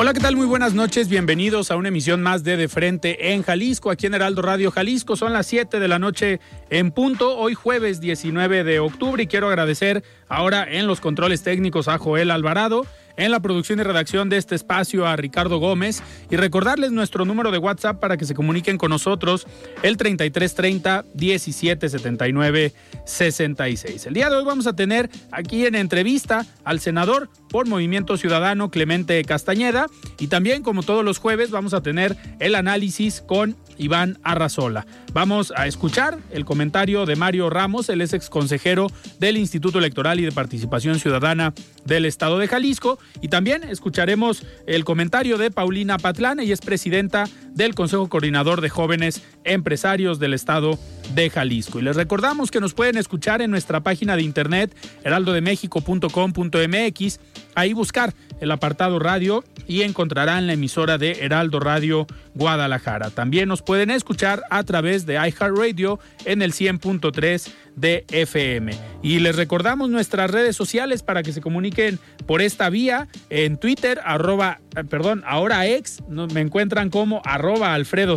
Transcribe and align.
Hola, 0.00 0.12
¿qué 0.12 0.20
tal? 0.20 0.36
Muy 0.36 0.46
buenas 0.46 0.74
noches. 0.74 1.08
Bienvenidos 1.08 1.72
a 1.72 1.76
una 1.76 1.88
emisión 1.88 2.22
más 2.22 2.44
de 2.44 2.56
De 2.56 2.68
Frente 2.68 3.32
en 3.32 3.42
Jalisco, 3.42 3.90
aquí 3.90 4.06
en 4.06 4.14
Heraldo 4.14 4.42
Radio 4.42 4.70
Jalisco. 4.70 5.16
Son 5.16 5.32
las 5.32 5.48
7 5.48 5.80
de 5.80 5.88
la 5.88 5.98
noche 5.98 6.38
en 6.70 6.92
punto, 6.92 7.36
hoy 7.36 7.54
jueves 7.54 8.00
19 8.00 8.62
de 8.62 8.78
octubre 8.78 9.20
y 9.24 9.26
quiero 9.26 9.48
agradecer 9.48 10.04
ahora 10.28 10.64
en 10.70 10.86
los 10.86 11.00
controles 11.00 11.42
técnicos 11.42 11.88
a 11.88 11.98
Joel 11.98 12.30
Alvarado 12.30 12.86
en 13.18 13.30
la 13.30 13.40
producción 13.40 13.78
y 13.78 13.82
redacción 13.82 14.30
de 14.30 14.38
este 14.38 14.54
espacio 14.54 15.06
a 15.06 15.16
Ricardo 15.16 15.58
Gómez 15.58 16.02
y 16.30 16.36
recordarles 16.36 16.92
nuestro 16.92 17.26
número 17.26 17.50
de 17.50 17.58
WhatsApp 17.58 18.00
para 18.00 18.16
que 18.16 18.24
se 18.24 18.34
comuniquen 18.34 18.78
con 18.78 18.90
nosotros 18.90 19.46
el 19.82 19.98
3330 19.98 21.04
1779 21.14 22.72
66. 23.04 24.06
El 24.06 24.14
día 24.14 24.30
de 24.30 24.36
hoy 24.36 24.44
vamos 24.44 24.66
a 24.66 24.74
tener 24.74 25.10
aquí 25.32 25.66
en 25.66 25.74
entrevista 25.74 26.46
al 26.64 26.80
senador 26.80 27.28
por 27.50 27.66
Movimiento 27.66 28.16
Ciudadano 28.16 28.70
Clemente 28.70 29.22
Castañeda 29.24 29.86
y 30.18 30.28
también 30.28 30.62
como 30.62 30.82
todos 30.82 31.04
los 31.04 31.18
jueves 31.18 31.50
vamos 31.50 31.74
a 31.74 31.82
tener 31.82 32.16
el 32.38 32.54
análisis 32.54 33.20
con 33.20 33.56
Iván 33.78 34.18
Arrazola. 34.22 34.86
Vamos 35.12 35.52
a 35.56 35.66
escuchar 35.66 36.18
el 36.30 36.44
comentario 36.44 37.06
de 37.06 37.16
Mario 37.16 37.50
Ramos, 37.50 37.88
el 37.88 38.02
ex 38.02 38.28
consejero 38.28 38.88
del 39.18 39.36
Instituto 39.36 39.78
Electoral 39.78 40.20
y 40.20 40.24
de 40.24 40.32
Participación 40.32 40.98
Ciudadana 40.98 41.54
del 41.84 42.04
Estado 42.04 42.38
de 42.38 42.48
Jalisco. 42.48 42.98
Y 43.22 43.28
también 43.28 43.64
escucharemos 43.64 44.44
el 44.66 44.84
comentario 44.84 45.38
de 45.38 45.50
Paulina 45.50 45.98
Patlán, 45.98 46.40
ella 46.40 46.54
es 46.54 46.60
presidenta 46.60 47.24
del 47.54 47.74
Consejo 47.74 48.08
Coordinador 48.08 48.60
de 48.60 48.68
Jóvenes 48.68 49.22
Empresarios 49.44 50.18
del 50.18 50.34
Estado 50.34 50.78
de 51.14 51.30
Jalisco. 51.30 51.78
Y 51.78 51.82
les 51.82 51.94
recordamos 51.96 52.50
que 52.50 52.60
nos 52.60 52.74
pueden 52.74 52.98
escuchar 52.98 53.40
en 53.42 53.50
nuestra 53.50 53.80
página 53.80 54.16
de 54.16 54.22
internet 54.22 54.74
heraldodemexico.com.mx, 55.04 57.20
ahí 57.54 57.72
buscar 57.72 58.12
el 58.40 58.50
apartado 58.50 58.98
radio 58.98 59.44
y 59.66 59.82
encontrarán 59.82 60.46
la 60.46 60.54
emisora 60.54 60.96
de 60.98 61.12
Heraldo 61.20 61.60
Radio 61.60 62.06
Guadalajara. 62.34 63.10
También 63.10 63.48
nos 63.48 63.62
pueden 63.68 63.90
escuchar 63.90 64.44
a 64.48 64.64
través 64.64 65.04
de 65.04 65.16
iHeartRadio 65.16 66.00
en 66.24 66.40
el 66.40 66.54
100.3 66.54 67.52
de 67.76 68.06
FM. 68.10 68.72
Y 69.02 69.18
les 69.18 69.36
recordamos 69.36 69.90
nuestras 69.90 70.30
redes 70.30 70.56
sociales 70.56 71.02
para 71.02 71.22
que 71.22 71.34
se 71.34 71.42
comuniquen 71.42 71.98
por 72.26 72.40
esta 72.40 72.70
vía. 72.70 73.08
En 73.28 73.58
Twitter, 73.58 74.00
eh, 74.00 74.84
perdón, 74.88 75.22
ahora 75.26 75.66
ex, 75.66 76.02
me 76.08 76.40
encuentran 76.40 76.88
como 76.88 77.20
arroba 77.26 77.74
Alfredo 77.74 78.16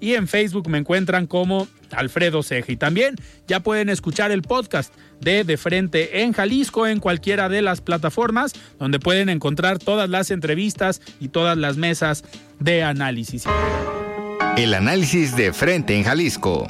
y 0.00 0.14
en 0.14 0.26
Facebook 0.26 0.70
me 0.70 0.78
encuentran 0.78 1.26
como 1.26 1.68
Alfredo 1.90 2.42
Ceja. 2.42 2.72
Y 2.72 2.78
también 2.78 3.16
ya 3.46 3.60
pueden 3.60 3.90
escuchar 3.90 4.30
el 4.30 4.40
podcast 4.40 4.94
de 5.20 5.44
De 5.44 5.58
Frente 5.58 6.22
en 6.22 6.32
Jalisco 6.32 6.86
en 6.86 7.00
cualquiera 7.00 7.50
de 7.50 7.60
las 7.60 7.82
plataformas 7.82 8.54
donde 8.78 9.00
pueden 9.00 9.28
encontrar 9.28 9.78
todas 9.78 10.08
las 10.08 10.30
entrevistas 10.30 11.02
y 11.20 11.28
todas 11.28 11.58
las 11.58 11.76
mesas 11.76 12.24
de 12.58 12.82
análisis. 12.82 13.44
El 14.56 14.72
análisis 14.72 15.36
de 15.36 15.52
Frente 15.52 15.94
en 15.94 16.02
Jalisco. 16.02 16.66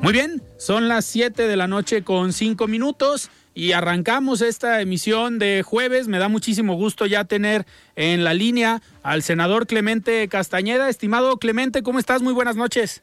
Muy 0.00 0.12
bien, 0.12 0.42
son 0.58 0.86
las 0.86 1.04
7 1.06 1.48
de 1.48 1.56
la 1.56 1.66
noche 1.66 2.04
con 2.04 2.32
5 2.32 2.68
minutos 2.68 3.30
y 3.52 3.72
arrancamos 3.72 4.42
esta 4.42 4.80
emisión 4.80 5.40
de 5.40 5.64
jueves. 5.64 6.06
Me 6.06 6.18
da 6.18 6.28
muchísimo 6.28 6.74
gusto 6.74 7.04
ya 7.04 7.24
tener 7.24 7.66
en 7.96 8.22
la 8.22 8.32
línea 8.32 8.80
al 9.02 9.24
senador 9.24 9.66
Clemente 9.66 10.28
Castañeda. 10.28 10.88
Estimado 10.88 11.38
Clemente, 11.38 11.82
¿cómo 11.82 11.98
estás? 11.98 12.22
Muy 12.22 12.32
buenas 12.32 12.54
noches. 12.54 13.02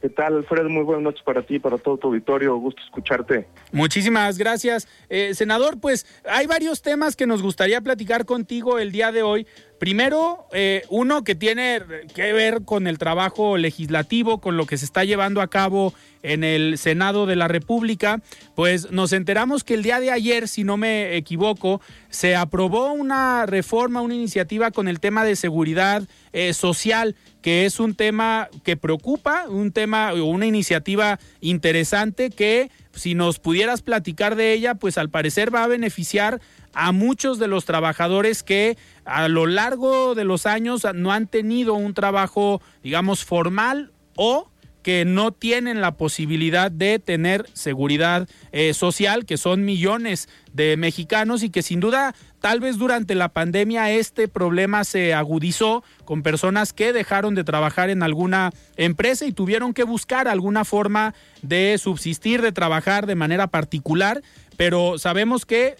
¿Qué 0.00 0.08
tal, 0.08 0.36
Alfredo? 0.36 0.68
Muy 0.68 0.84
buenas 0.84 1.02
noches 1.02 1.22
para 1.24 1.42
ti 1.42 1.58
para 1.58 1.76
todo 1.76 1.96
tu 1.96 2.06
auditorio. 2.08 2.56
Gusto 2.56 2.80
escucharte. 2.84 3.48
Muchísimas 3.72 4.38
gracias. 4.38 4.86
Eh, 5.08 5.34
senador, 5.34 5.80
pues 5.80 6.06
hay 6.24 6.46
varios 6.46 6.82
temas 6.82 7.16
que 7.16 7.26
nos 7.26 7.42
gustaría 7.42 7.80
platicar 7.80 8.24
contigo 8.24 8.78
el 8.78 8.92
día 8.92 9.10
de 9.10 9.24
hoy. 9.24 9.46
Primero, 9.78 10.46
eh, 10.52 10.82
uno 10.88 11.22
que 11.22 11.36
tiene 11.36 11.80
que 12.12 12.32
ver 12.32 12.62
con 12.64 12.88
el 12.88 12.98
trabajo 12.98 13.56
legislativo, 13.56 14.40
con 14.40 14.56
lo 14.56 14.66
que 14.66 14.76
se 14.76 14.84
está 14.84 15.04
llevando 15.04 15.40
a 15.40 15.48
cabo 15.48 15.94
en 16.24 16.42
el 16.42 16.78
Senado 16.78 17.26
de 17.26 17.36
la 17.36 17.46
República, 17.46 18.20
pues 18.56 18.90
nos 18.90 19.12
enteramos 19.12 19.62
que 19.62 19.74
el 19.74 19.84
día 19.84 20.00
de 20.00 20.10
ayer, 20.10 20.48
si 20.48 20.64
no 20.64 20.76
me 20.76 21.16
equivoco, 21.16 21.80
se 22.08 22.34
aprobó 22.34 22.92
una 22.92 23.46
reforma, 23.46 24.00
una 24.00 24.14
iniciativa 24.14 24.72
con 24.72 24.88
el 24.88 24.98
tema 24.98 25.24
de 25.24 25.36
seguridad 25.36 26.02
eh, 26.32 26.54
social, 26.54 27.14
que 27.40 27.64
es 27.64 27.78
un 27.78 27.94
tema 27.94 28.48
que 28.64 28.76
preocupa, 28.76 29.46
un 29.48 29.70
tema 29.70 30.12
o 30.12 30.24
una 30.24 30.46
iniciativa 30.46 31.20
interesante 31.40 32.30
que 32.30 32.70
si 32.98 33.14
nos 33.14 33.38
pudieras 33.38 33.82
platicar 33.82 34.34
de 34.34 34.52
ella, 34.52 34.74
pues 34.74 34.98
al 34.98 35.08
parecer 35.08 35.54
va 35.54 35.62
a 35.62 35.68
beneficiar 35.68 36.40
a 36.78 36.92
muchos 36.92 37.40
de 37.40 37.48
los 37.48 37.64
trabajadores 37.64 38.44
que 38.44 38.78
a 39.04 39.26
lo 39.26 39.46
largo 39.46 40.14
de 40.14 40.22
los 40.22 40.46
años 40.46 40.86
no 40.94 41.10
han 41.10 41.26
tenido 41.26 41.74
un 41.74 41.92
trabajo, 41.92 42.62
digamos, 42.84 43.24
formal 43.24 43.90
o 44.14 44.48
que 44.84 45.04
no 45.04 45.32
tienen 45.32 45.80
la 45.80 45.96
posibilidad 45.96 46.70
de 46.70 47.00
tener 47.00 47.46
seguridad 47.52 48.28
eh, 48.52 48.74
social, 48.74 49.26
que 49.26 49.38
son 49.38 49.64
millones 49.64 50.28
de 50.52 50.76
mexicanos 50.76 51.42
y 51.42 51.50
que 51.50 51.62
sin 51.62 51.80
duda 51.80 52.14
tal 52.40 52.60
vez 52.60 52.78
durante 52.78 53.16
la 53.16 53.30
pandemia 53.30 53.90
este 53.90 54.28
problema 54.28 54.84
se 54.84 55.14
agudizó 55.14 55.82
con 56.04 56.22
personas 56.22 56.72
que 56.72 56.92
dejaron 56.92 57.34
de 57.34 57.42
trabajar 57.42 57.90
en 57.90 58.04
alguna 58.04 58.52
empresa 58.76 59.26
y 59.26 59.32
tuvieron 59.32 59.74
que 59.74 59.82
buscar 59.82 60.28
alguna 60.28 60.64
forma 60.64 61.12
de 61.42 61.76
subsistir, 61.78 62.40
de 62.40 62.52
trabajar 62.52 63.06
de 63.06 63.16
manera 63.16 63.48
particular, 63.48 64.22
pero 64.56 64.96
sabemos 64.96 65.44
que 65.44 65.74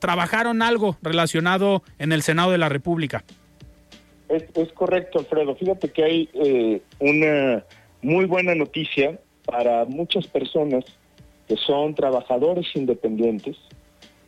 trabajaron 0.00 0.62
algo 0.62 0.96
relacionado 1.02 1.84
en 1.98 2.10
el 2.10 2.22
Senado 2.22 2.50
de 2.50 2.58
la 2.58 2.68
República. 2.68 3.22
Es, 4.28 4.72
correcto, 4.72 5.18
Alfredo. 5.18 5.56
Fíjate 5.56 5.90
que 5.90 6.04
hay 6.04 6.28
eh, 6.34 6.82
una 7.00 7.64
muy 8.00 8.26
buena 8.26 8.54
noticia 8.54 9.18
para 9.44 9.84
muchas 9.86 10.26
personas 10.28 10.84
que 11.48 11.56
son 11.56 11.96
trabajadores 11.96 12.66
independientes, 12.74 13.56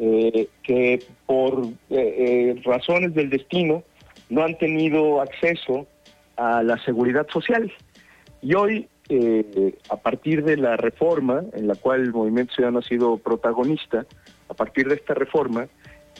eh, 0.00 0.48
que 0.64 1.04
por 1.26 1.68
eh, 1.90 2.60
razones 2.64 3.14
del 3.14 3.30
destino 3.30 3.84
no 4.28 4.42
han 4.42 4.58
tenido 4.58 5.20
acceso 5.20 5.86
a 6.36 6.64
la 6.64 6.82
seguridad 6.84 7.28
social. 7.32 7.72
Y 8.40 8.54
hoy, 8.54 8.88
a 9.90 9.96
partir 9.96 10.42
de 10.42 10.56
la 10.56 10.76
reforma 10.76 11.44
en 11.52 11.68
la 11.68 11.74
cual 11.74 12.00
el 12.00 12.12
Movimiento 12.12 12.54
Ciudadano 12.54 12.78
ha 12.78 12.82
sido 12.82 13.18
protagonista, 13.18 14.06
a 14.52 14.54
partir 14.54 14.86
de 14.86 14.96
esta 14.96 15.14
reforma, 15.14 15.66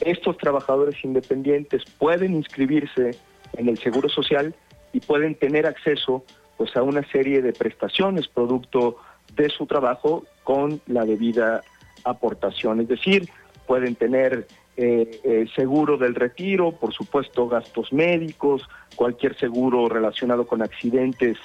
estos 0.01 0.37
trabajadores 0.37 0.95
independientes 1.03 1.83
pueden 1.99 2.33
inscribirse 2.33 3.11
en 3.55 3.69
el 3.69 3.77
Seguro 3.77 4.09
Social 4.09 4.55
y 4.91 4.99
pueden 4.99 5.35
tener 5.35 5.67
acceso 5.67 6.25
pues 6.57 6.75
a 6.75 6.81
una 6.81 7.07
serie 7.11 7.41
de 7.43 7.53
prestaciones 7.53 8.27
producto 8.27 8.97
de 9.35 9.49
su 9.49 9.67
trabajo 9.67 10.25
con 10.43 10.81
la 10.87 11.05
debida 11.05 11.61
aportación, 12.03 12.81
es 12.81 12.87
decir, 12.87 13.29
pueden 13.67 13.95
tener 13.95 14.47
eh, 14.77 15.21
eh, 15.23 15.45
seguro 15.55 15.97
del 15.97 16.15
retiro, 16.15 16.71
por 16.71 16.91
supuesto 16.93 17.47
gastos 17.47 17.93
médicos, 17.93 18.67
cualquier 18.95 19.37
seguro 19.37 19.87
relacionado 19.87 20.47
con 20.47 20.63
accidentes 20.63 21.37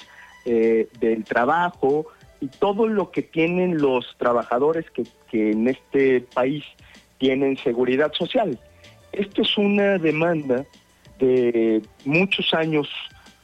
eh, 0.45 0.89
del 0.99 1.23
trabajo, 1.23 2.07
y 2.41 2.47
todo 2.47 2.87
lo 2.87 3.11
que 3.11 3.21
tienen 3.21 3.77
los 3.77 4.15
trabajadores 4.17 4.89
que, 4.91 5.03
que 5.29 5.51
en 5.51 5.67
este 5.67 6.21
país 6.21 6.63
tienen 7.17 7.57
seguridad 7.57 8.13
social. 8.13 8.59
Esto 9.11 9.41
es 9.41 9.57
una 9.57 9.97
demanda 9.97 10.65
de 11.19 11.81
muchos 12.05 12.53
años, 12.53 12.87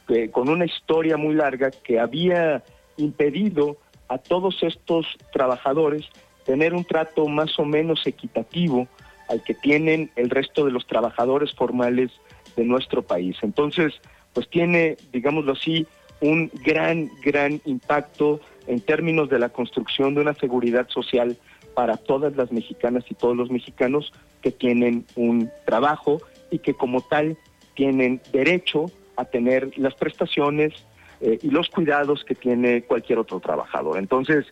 eh, 0.08 0.30
con 0.30 0.48
una 0.48 0.64
historia 0.64 1.16
muy 1.16 1.34
larga, 1.34 1.70
que 1.70 2.00
había 2.00 2.64
impedido 2.96 3.76
a 4.08 4.18
todos 4.18 4.62
estos 4.62 5.06
trabajadores 5.32 6.06
tener 6.44 6.74
un 6.74 6.84
trato 6.84 7.26
más 7.26 7.58
o 7.58 7.64
menos 7.64 8.06
equitativo 8.06 8.86
al 9.28 9.42
que 9.42 9.54
tienen 9.54 10.10
el 10.16 10.30
resto 10.30 10.64
de 10.64 10.70
los 10.70 10.86
trabajadores 10.86 11.52
formales 11.54 12.12
de 12.56 12.64
nuestro 12.64 13.02
país. 13.02 13.36
Entonces, 13.42 13.94
pues 14.32 14.48
tiene, 14.48 14.96
digámoslo 15.12 15.52
así, 15.52 15.86
un 16.20 16.50
gran, 16.64 17.10
gran 17.22 17.60
impacto 17.64 18.40
en 18.66 18.80
términos 18.80 19.28
de 19.28 19.38
la 19.38 19.48
construcción 19.48 20.14
de 20.14 20.20
una 20.20 20.34
seguridad 20.34 20.88
social 20.88 21.36
para 21.74 21.96
todas 21.96 22.36
las 22.36 22.50
mexicanas 22.52 23.04
y 23.10 23.14
todos 23.14 23.36
los 23.36 23.50
mexicanos 23.50 24.12
que 24.42 24.50
tienen 24.50 25.04
un 25.14 25.50
trabajo 25.64 26.20
y 26.50 26.58
que 26.58 26.74
como 26.74 27.02
tal 27.02 27.36
tienen 27.74 28.20
derecho 28.32 28.86
a 29.16 29.24
tener 29.24 29.76
las 29.78 29.94
prestaciones 29.94 30.72
eh, 31.20 31.38
y 31.42 31.50
los 31.50 31.68
cuidados 31.68 32.24
que 32.24 32.34
tiene 32.34 32.82
cualquier 32.82 33.18
otro 33.18 33.40
trabajador. 33.40 33.98
Entonces, 33.98 34.46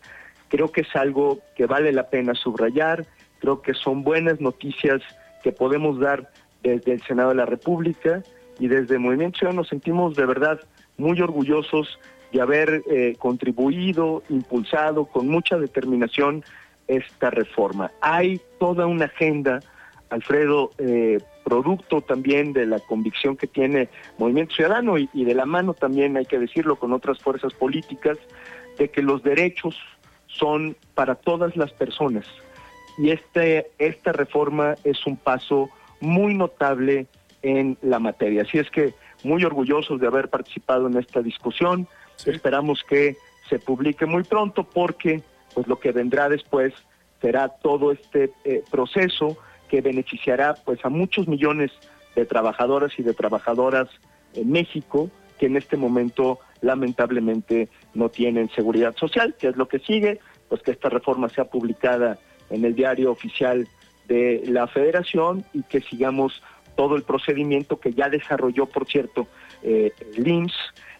creo 0.48 0.70
que 0.70 0.82
es 0.82 0.96
algo 0.96 1.40
que 1.56 1.66
vale 1.66 1.92
la 1.92 2.08
pena 2.08 2.34
subrayar, 2.34 3.06
creo 3.38 3.62
que 3.62 3.74
son 3.74 4.04
buenas 4.04 4.40
noticias 4.40 5.02
que 5.42 5.52
podemos 5.52 5.98
dar 6.00 6.30
desde 6.62 6.92
el 6.92 7.02
Senado 7.02 7.30
de 7.30 7.36
la 7.36 7.46
República 7.46 8.22
y 8.58 8.68
desde 8.68 8.98
Movimiento 8.98 9.38
Ciudadano 9.38 9.62
nos 9.62 9.68
sentimos 9.68 10.16
de 10.16 10.26
verdad 10.26 10.60
muy 10.96 11.20
orgullosos 11.20 11.98
de 12.34 12.42
haber 12.42 12.82
eh, 12.90 13.14
contribuido, 13.16 14.24
impulsado 14.28 15.04
con 15.04 15.28
mucha 15.28 15.56
determinación 15.56 16.44
esta 16.88 17.30
reforma. 17.30 17.92
Hay 18.00 18.40
toda 18.58 18.86
una 18.86 19.04
agenda, 19.04 19.60
Alfredo, 20.10 20.70
eh, 20.78 21.18
producto 21.44 22.00
también 22.00 22.52
de 22.52 22.66
la 22.66 22.80
convicción 22.80 23.36
que 23.36 23.46
tiene 23.46 23.88
Movimiento 24.18 24.56
Ciudadano 24.56 24.98
y, 24.98 25.08
de 25.14 25.34
la 25.34 25.46
mano 25.46 25.74
también, 25.74 26.16
hay 26.16 26.26
que 26.26 26.40
decirlo, 26.40 26.74
con 26.76 26.92
otras 26.92 27.20
fuerzas 27.20 27.54
políticas, 27.54 28.18
de 28.78 28.88
que 28.88 29.00
los 29.00 29.22
derechos 29.22 29.76
son 30.26 30.76
para 30.94 31.14
todas 31.14 31.56
las 31.56 31.72
personas. 31.72 32.26
Y 32.98 33.10
este, 33.10 33.70
esta 33.78 34.10
reforma 34.10 34.74
es 34.82 35.06
un 35.06 35.16
paso 35.16 35.70
muy 36.00 36.34
notable 36.34 37.06
en 37.42 37.78
la 37.80 38.00
materia. 38.00 38.42
Así 38.42 38.58
es 38.58 38.68
que 38.70 38.92
muy 39.22 39.44
orgullosos 39.44 40.00
de 40.00 40.08
haber 40.08 40.30
participado 40.30 40.88
en 40.88 40.96
esta 40.96 41.22
discusión. 41.22 41.86
Esperamos 42.26 42.82
que 42.88 43.16
se 43.48 43.58
publique 43.58 44.06
muy 44.06 44.22
pronto 44.22 44.64
porque 44.64 45.22
pues 45.54 45.66
lo 45.66 45.78
que 45.78 45.92
vendrá 45.92 46.28
después 46.28 46.72
será 47.20 47.48
todo 47.48 47.92
este 47.92 48.30
eh, 48.44 48.62
proceso 48.70 49.36
que 49.68 49.80
beneficiará 49.80 50.54
pues 50.54 50.84
a 50.84 50.88
muchos 50.88 51.28
millones 51.28 51.70
de 52.14 52.26
trabajadoras 52.26 52.92
y 52.98 53.02
de 53.02 53.14
trabajadoras 53.14 53.88
en 54.34 54.50
México 54.50 55.10
que 55.38 55.46
en 55.46 55.56
este 55.56 55.76
momento 55.76 56.38
lamentablemente 56.60 57.68
no 57.92 58.08
tienen 58.08 58.48
seguridad 58.50 58.96
social, 58.96 59.34
que 59.38 59.48
es 59.48 59.56
lo 59.56 59.68
que 59.68 59.80
sigue, 59.80 60.20
pues 60.48 60.62
que 60.62 60.70
esta 60.70 60.88
reforma 60.88 61.28
sea 61.28 61.44
publicada 61.44 62.18
en 62.50 62.64
el 62.64 62.74
diario 62.74 63.10
oficial 63.10 63.66
de 64.06 64.42
la 64.46 64.66
federación 64.66 65.44
y 65.52 65.62
que 65.62 65.80
sigamos 65.80 66.42
todo 66.76 66.96
el 66.96 67.02
procedimiento 67.02 67.78
que 67.78 67.92
ya 67.92 68.08
desarrolló, 68.08 68.66
por 68.66 68.86
cierto, 68.86 69.26
eh, 69.62 69.92
el 70.16 70.26
IMSS 70.26 70.54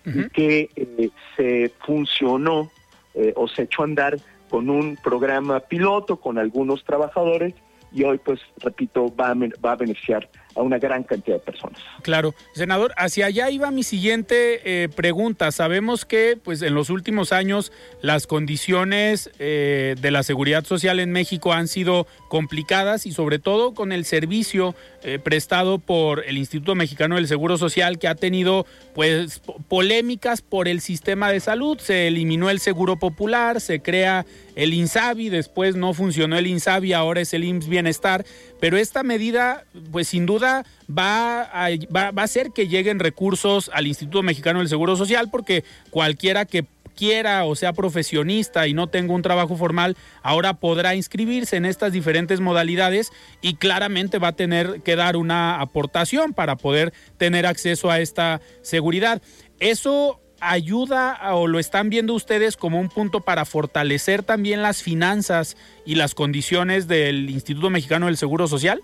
y 0.04 0.28
que 0.30 0.70
eh, 0.76 1.10
se 1.36 1.72
funcionó 1.86 2.70
eh, 3.14 3.32
o 3.36 3.48
se 3.48 3.62
echó 3.62 3.82
a 3.82 3.86
andar 3.86 4.16
con 4.50 4.68
un 4.68 4.96
programa 4.96 5.60
piloto 5.60 6.16
con 6.16 6.38
algunos 6.38 6.84
trabajadores 6.84 7.54
y 7.92 8.02
hoy, 8.04 8.18
pues, 8.18 8.40
repito, 8.58 9.14
va 9.14 9.30
a, 9.30 9.34
va 9.34 9.72
a 9.72 9.76
beneficiar 9.76 10.28
a 10.54 10.62
una 10.62 10.78
gran 10.78 11.02
cantidad 11.02 11.36
de 11.36 11.42
personas. 11.42 11.80
Claro, 12.02 12.34
senador, 12.54 12.92
hacia 12.96 13.26
allá 13.26 13.50
iba 13.50 13.70
mi 13.70 13.82
siguiente 13.82 14.60
eh, 14.64 14.88
pregunta. 14.88 15.50
Sabemos 15.52 16.04
que, 16.04 16.38
pues, 16.42 16.62
en 16.62 16.74
los 16.74 16.90
últimos 16.90 17.32
años 17.32 17.72
las 18.02 18.26
condiciones 18.26 19.30
eh, 19.38 19.94
de 20.00 20.10
la 20.10 20.22
seguridad 20.22 20.64
social 20.64 21.00
en 21.00 21.12
México 21.12 21.52
han 21.52 21.68
sido 21.68 22.06
complicadas 22.28 23.06
y 23.06 23.12
sobre 23.12 23.38
todo 23.38 23.74
con 23.74 23.92
el 23.92 24.04
servicio 24.04 24.74
eh, 25.02 25.18
prestado 25.18 25.78
por 25.78 26.24
el 26.26 26.38
Instituto 26.38 26.74
Mexicano 26.74 27.16
del 27.16 27.28
Seguro 27.28 27.58
Social 27.58 27.98
que 27.98 28.08
ha 28.08 28.14
tenido, 28.14 28.66
pues, 28.94 29.40
polémicas 29.68 30.42
por 30.42 30.68
el 30.68 30.80
sistema 30.80 31.30
de 31.30 31.40
salud. 31.40 31.78
Se 31.78 32.08
eliminó 32.08 32.50
el 32.50 32.60
Seguro 32.60 32.98
Popular, 32.98 33.60
se 33.60 33.80
crea 33.80 34.24
el 34.54 34.72
INSABI, 34.72 35.28
después 35.28 35.76
no 35.76 35.94
funcionó 35.94 36.38
el 36.38 36.46
INSABI, 36.46 36.92
ahora 36.92 37.20
es 37.20 37.34
el 37.34 37.44
IMSS 37.44 37.68
Bienestar, 37.68 38.24
pero 38.64 38.78
esta 38.78 39.02
medida, 39.02 39.66
pues 39.92 40.08
sin 40.08 40.24
duda 40.24 40.64
va 40.88 41.42
a, 41.42 41.68
va, 41.94 42.10
a 42.16 42.24
hacer 42.24 42.52
que 42.52 42.66
lleguen 42.66 42.98
recursos 42.98 43.70
al 43.74 43.86
Instituto 43.86 44.22
Mexicano 44.22 44.60
del 44.60 44.70
Seguro 44.70 44.96
Social 44.96 45.28
porque 45.30 45.64
cualquiera 45.90 46.46
que 46.46 46.64
quiera 46.96 47.44
o 47.44 47.56
sea 47.56 47.74
profesionista 47.74 48.66
y 48.66 48.72
no 48.72 48.86
tenga 48.86 49.12
un 49.12 49.20
trabajo 49.20 49.58
formal, 49.58 49.98
ahora 50.22 50.54
podrá 50.54 50.94
inscribirse 50.94 51.56
en 51.56 51.66
estas 51.66 51.92
diferentes 51.92 52.40
modalidades 52.40 53.12
y 53.42 53.56
claramente 53.56 54.18
va 54.18 54.28
a 54.28 54.32
tener 54.32 54.80
que 54.80 54.96
dar 54.96 55.18
una 55.18 55.60
aportación 55.60 56.32
para 56.32 56.56
poder 56.56 56.94
tener 57.18 57.44
acceso 57.44 57.90
a 57.90 58.00
esta 58.00 58.40
seguridad. 58.62 59.20
Eso 59.60 60.22
ayuda 60.40 61.18
o 61.34 61.46
lo 61.46 61.58
están 61.58 61.90
viendo 61.90 62.14
ustedes 62.14 62.56
como 62.56 62.80
un 62.80 62.88
punto 62.88 63.20
para 63.20 63.44
fortalecer 63.44 64.22
también 64.22 64.62
las 64.62 64.82
finanzas 64.82 65.56
y 65.86 65.94
las 65.94 66.14
condiciones 66.14 66.88
del 66.88 67.30
Instituto 67.30 67.70
Mexicano 67.70 68.06
del 68.06 68.16
Seguro 68.16 68.46
Social? 68.46 68.80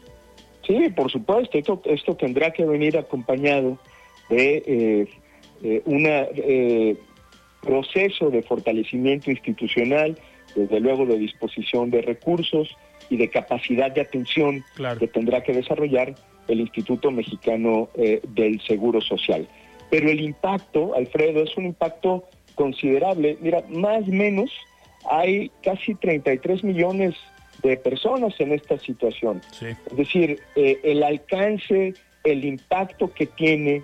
Sí, 0.67 0.89
por 0.95 1.11
supuesto, 1.11 1.59
esto, 1.59 1.83
esto 1.85 2.15
tendrá 2.17 2.53
que 2.53 2.65
venir 2.65 2.97
acompañado 2.97 3.79
de 4.29 4.63
eh, 4.67 5.09
eh 5.63 5.83
un 5.85 6.05
eh, 6.07 6.97
proceso 7.61 8.31
de 8.31 8.43
fortalecimiento 8.43 9.31
institucional, 9.31 10.19
desde 10.55 10.81
luego 10.81 11.07
de 11.07 11.19
disposición 11.19 11.91
de 11.91 12.03
recursos 12.03 12.77
y 13.09 13.17
de 13.17 13.29
capacidad 13.29 13.91
de 13.91 14.01
atención 14.01 14.65
que 14.99 15.09
tendrá 15.09 15.43
que 15.43 15.53
desarrollar 15.53 16.15
el 16.49 16.61
Instituto 16.61 17.11
Mexicano 17.11 17.89
eh, 17.95 18.21
del 18.29 18.61
Seguro 18.63 19.01
Social. 19.01 19.47
Pero 19.91 20.11
el 20.11 20.21
impacto, 20.21 20.95
Alfredo, 20.95 21.43
es 21.43 21.57
un 21.57 21.67
impacto 21.67 22.25
considerable. 22.55 23.37
Mira, 23.41 23.65
más 23.69 24.03
o 24.03 24.13
menos 24.13 24.51
hay 25.09 25.51
casi 25.63 25.95
33 25.95 26.63
millones 26.65 27.15
de 27.63 27.77
personas 27.77 28.35
en 28.39 28.53
esta 28.53 28.79
situación. 28.79 29.43
Es 29.61 29.97
decir, 29.97 30.41
eh, 30.57 30.81
el 30.83 31.03
alcance, 31.03 31.95
el 32.25 32.45
impacto 32.45 33.13
que 33.13 33.27
tiene 33.27 33.83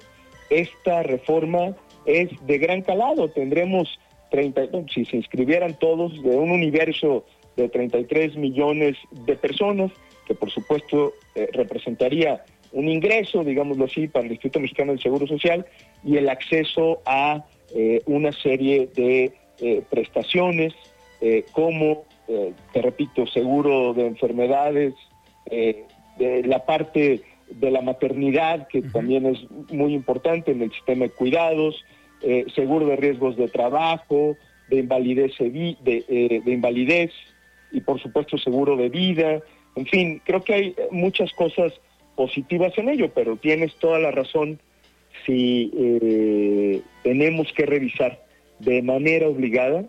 esta 0.50 1.02
reforma 1.02 1.74
es 2.06 2.30
de 2.46 2.58
gran 2.58 2.82
calado. 2.82 3.28
Tendremos 3.28 3.98
30, 4.30 4.68
si 4.92 5.04
se 5.04 5.16
inscribieran 5.16 5.74
todos 5.78 6.22
de 6.22 6.36
un 6.36 6.50
universo 6.50 7.24
de 7.56 7.68
33 7.68 8.36
millones 8.36 8.96
de 9.10 9.36
personas, 9.36 9.90
que 10.26 10.34
por 10.34 10.50
supuesto 10.50 11.14
eh, 11.34 11.48
representaría 11.52 12.44
un 12.78 12.88
ingreso, 12.88 13.44
digámoslo 13.44 13.86
así, 13.86 14.08
para 14.08 14.26
el 14.26 14.32
Instituto 14.32 14.60
Mexicano 14.60 14.92
del 14.92 15.02
Seguro 15.02 15.26
Social 15.26 15.66
y 16.04 16.16
el 16.16 16.28
acceso 16.28 17.00
a 17.06 17.44
eh, 17.74 18.02
una 18.06 18.32
serie 18.32 18.88
de 18.94 19.32
prestaciones 19.88 20.74
como 21.52 22.04
eh, 22.28 22.54
te 22.72 22.82
repito, 22.82 23.26
seguro 23.28 23.94
de 23.94 24.06
enfermedades, 24.06 24.94
eh, 25.48 25.84
de 26.18 26.42
la 26.42 26.66
parte 26.66 27.22
de 27.48 27.70
la 27.70 27.80
maternidad, 27.80 28.66
que 28.66 28.82
también 28.82 29.26
es 29.26 29.38
muy 29.70 29.94
importante 29.94 30.50
en 30.50 30.62
el 30.62 30.72
sistema 30.72 31.04
de 31.04 31.10
cuidados, 31.10 31.84
eh, 32.22 32.46
seguro 32.54 32.86
de 32.86 32.96
riesgos 32.96 33.36
de 33.36 33.46
trabajo, 33.46 34.36
de 34.68 34.78
invalidez, 34.78 35.38
de, 35.38 36.42
de 36.44 36.52
invalidez 36.52 37.12
y 37.70 37.80
por 37.80 38.00
supuesto 38.00 38.36
seguro 38.38 38.76
de 38.76 38.88
vida. 38.88 39.40
En 39.76 39.86
fin, 39.86 40.20
creo 40.24 40.42
que 40.42 40.54
hay 40.54 40.74
muchas 40.90 41.32
cosas 41.34 41.72
positivas 42.16 42.76
en 42.78 42.88
ello, 42.88 43.10
pero 43.14 43.36
tienes 43.36 43.74
toda 43.76 43.98
la 43.98 44.10
razón 44.10 44.58
si 45.24 45.70
tenemos 47.02 47.52
que 47.52 47.66
revisar 47.66 48.26
de 48.58 48.82
manera 48.82 49.28
obligada 49.28 49.84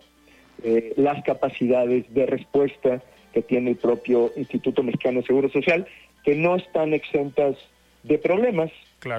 eh, 0.62 0.92
las 0.96 1.22
capacidades 1.22 2.12
de 2.12 2.26
respuesta 2.26 3.02
que 3.32 3.42
tiene 3.42 3.70
el 3.70 3.76
propio 3.76 4.32
Instituto 4.36 4.82
Mexicano 4.82 5.20
de 5.20 5.26
Seguro 5.26 5.48
Social, 5.50 5.86
que 6.24 6.34
no 6.34 6.56
están 6.56 6.94
exentas 6.94 7.56
de 8.02 8.18
problemas. 8.18 8.72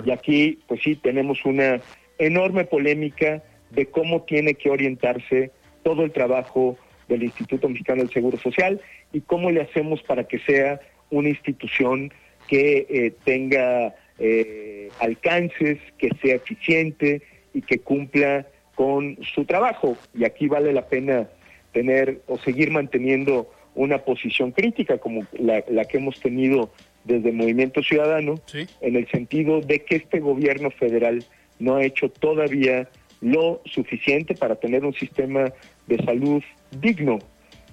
Y 0.05 0.11
aquí, 0.11 0.59
pues 0.67 0.81
sí, 0.83 0.95
tenemos 0.95 1.45
una 1.45 1.79
enorme 2.17 2.65
polémica 2.65 3.41
de 3.69 3.85
cómo 3.85 4.23
tiene 4.23 4.55
que 4.55 4.69
orientarse 4.69 5.51
todo 5.83 6.03
el 6.03 6.11
trabajo 6.11 6.77
del 7.07 7.23
Instituto 7.23 7.69
Mexicano 7.69 8.01
del 8.03 8.11
Seguro 8.11 8.37
Social 8.37 8.81
y 9.13 9.21
cómo 9.21 9.49
le 9.49 9.61
hacemos 9.61 10.03
para 10.03 10.25
que 10.25 10.39
sea 10.39 10.81
una 11.09 11.29
institución 11.29 12.11
que 12.49 12.87
eh, 12.89 13.13
tenga 13.23 13.95
eh, 14.17 14.89
alcances, 14.99 15.77
que 15.97 16.09
sea 16.21 16.35
eficiente 16.35 17.21
y 17.53 17.61
que 17.61 17.79
cumpla 17.79 18.47
con 18.73 19.17
su 19.35 19.45
trabajo. 19.45 19.95
Y 20.15 20.25
aquí 20.25 20.47
vale 20.47 20.73
la 20.73 20.87
pena 20.87 21.29
tener 21.73 22.21
o 22.27 22.37
seguir 22.39 22.71
manteniendo 22.71 23.51
una 23.75 23.99
posición 23.99 24.51
crítica 24.51 24.97
como 24.97 25.27
la, 25.33 25.61
que 25.85 25.97
hemos 25.97 26.19
tenido 26.19 26.71
desde 27.03 27.31
Movimiento 27.31 27.83
Ciudadano, 27.83 28.35
en 28.81 28.95
el 28.95 29.07
sentido 29.09 29.61
de 29.61 29.79
que 29.79 29.97
este 29.97 30.19
gobierno 30.19 30.71
federal 30.71 31.23
no 31.59 31.75
ha 31.75 31.83
hecho 31.83 32.09
todavía 32.09 32.89
lo 33.21 33.61
suficiente 33.65 34.33
para 34.33 34.55
tener 34.55 34.83
un 34.83 34.93
sistema 34.93 35.53
de 35.87 35.97
salud 36.03 36.43
digno. 36.71 37.19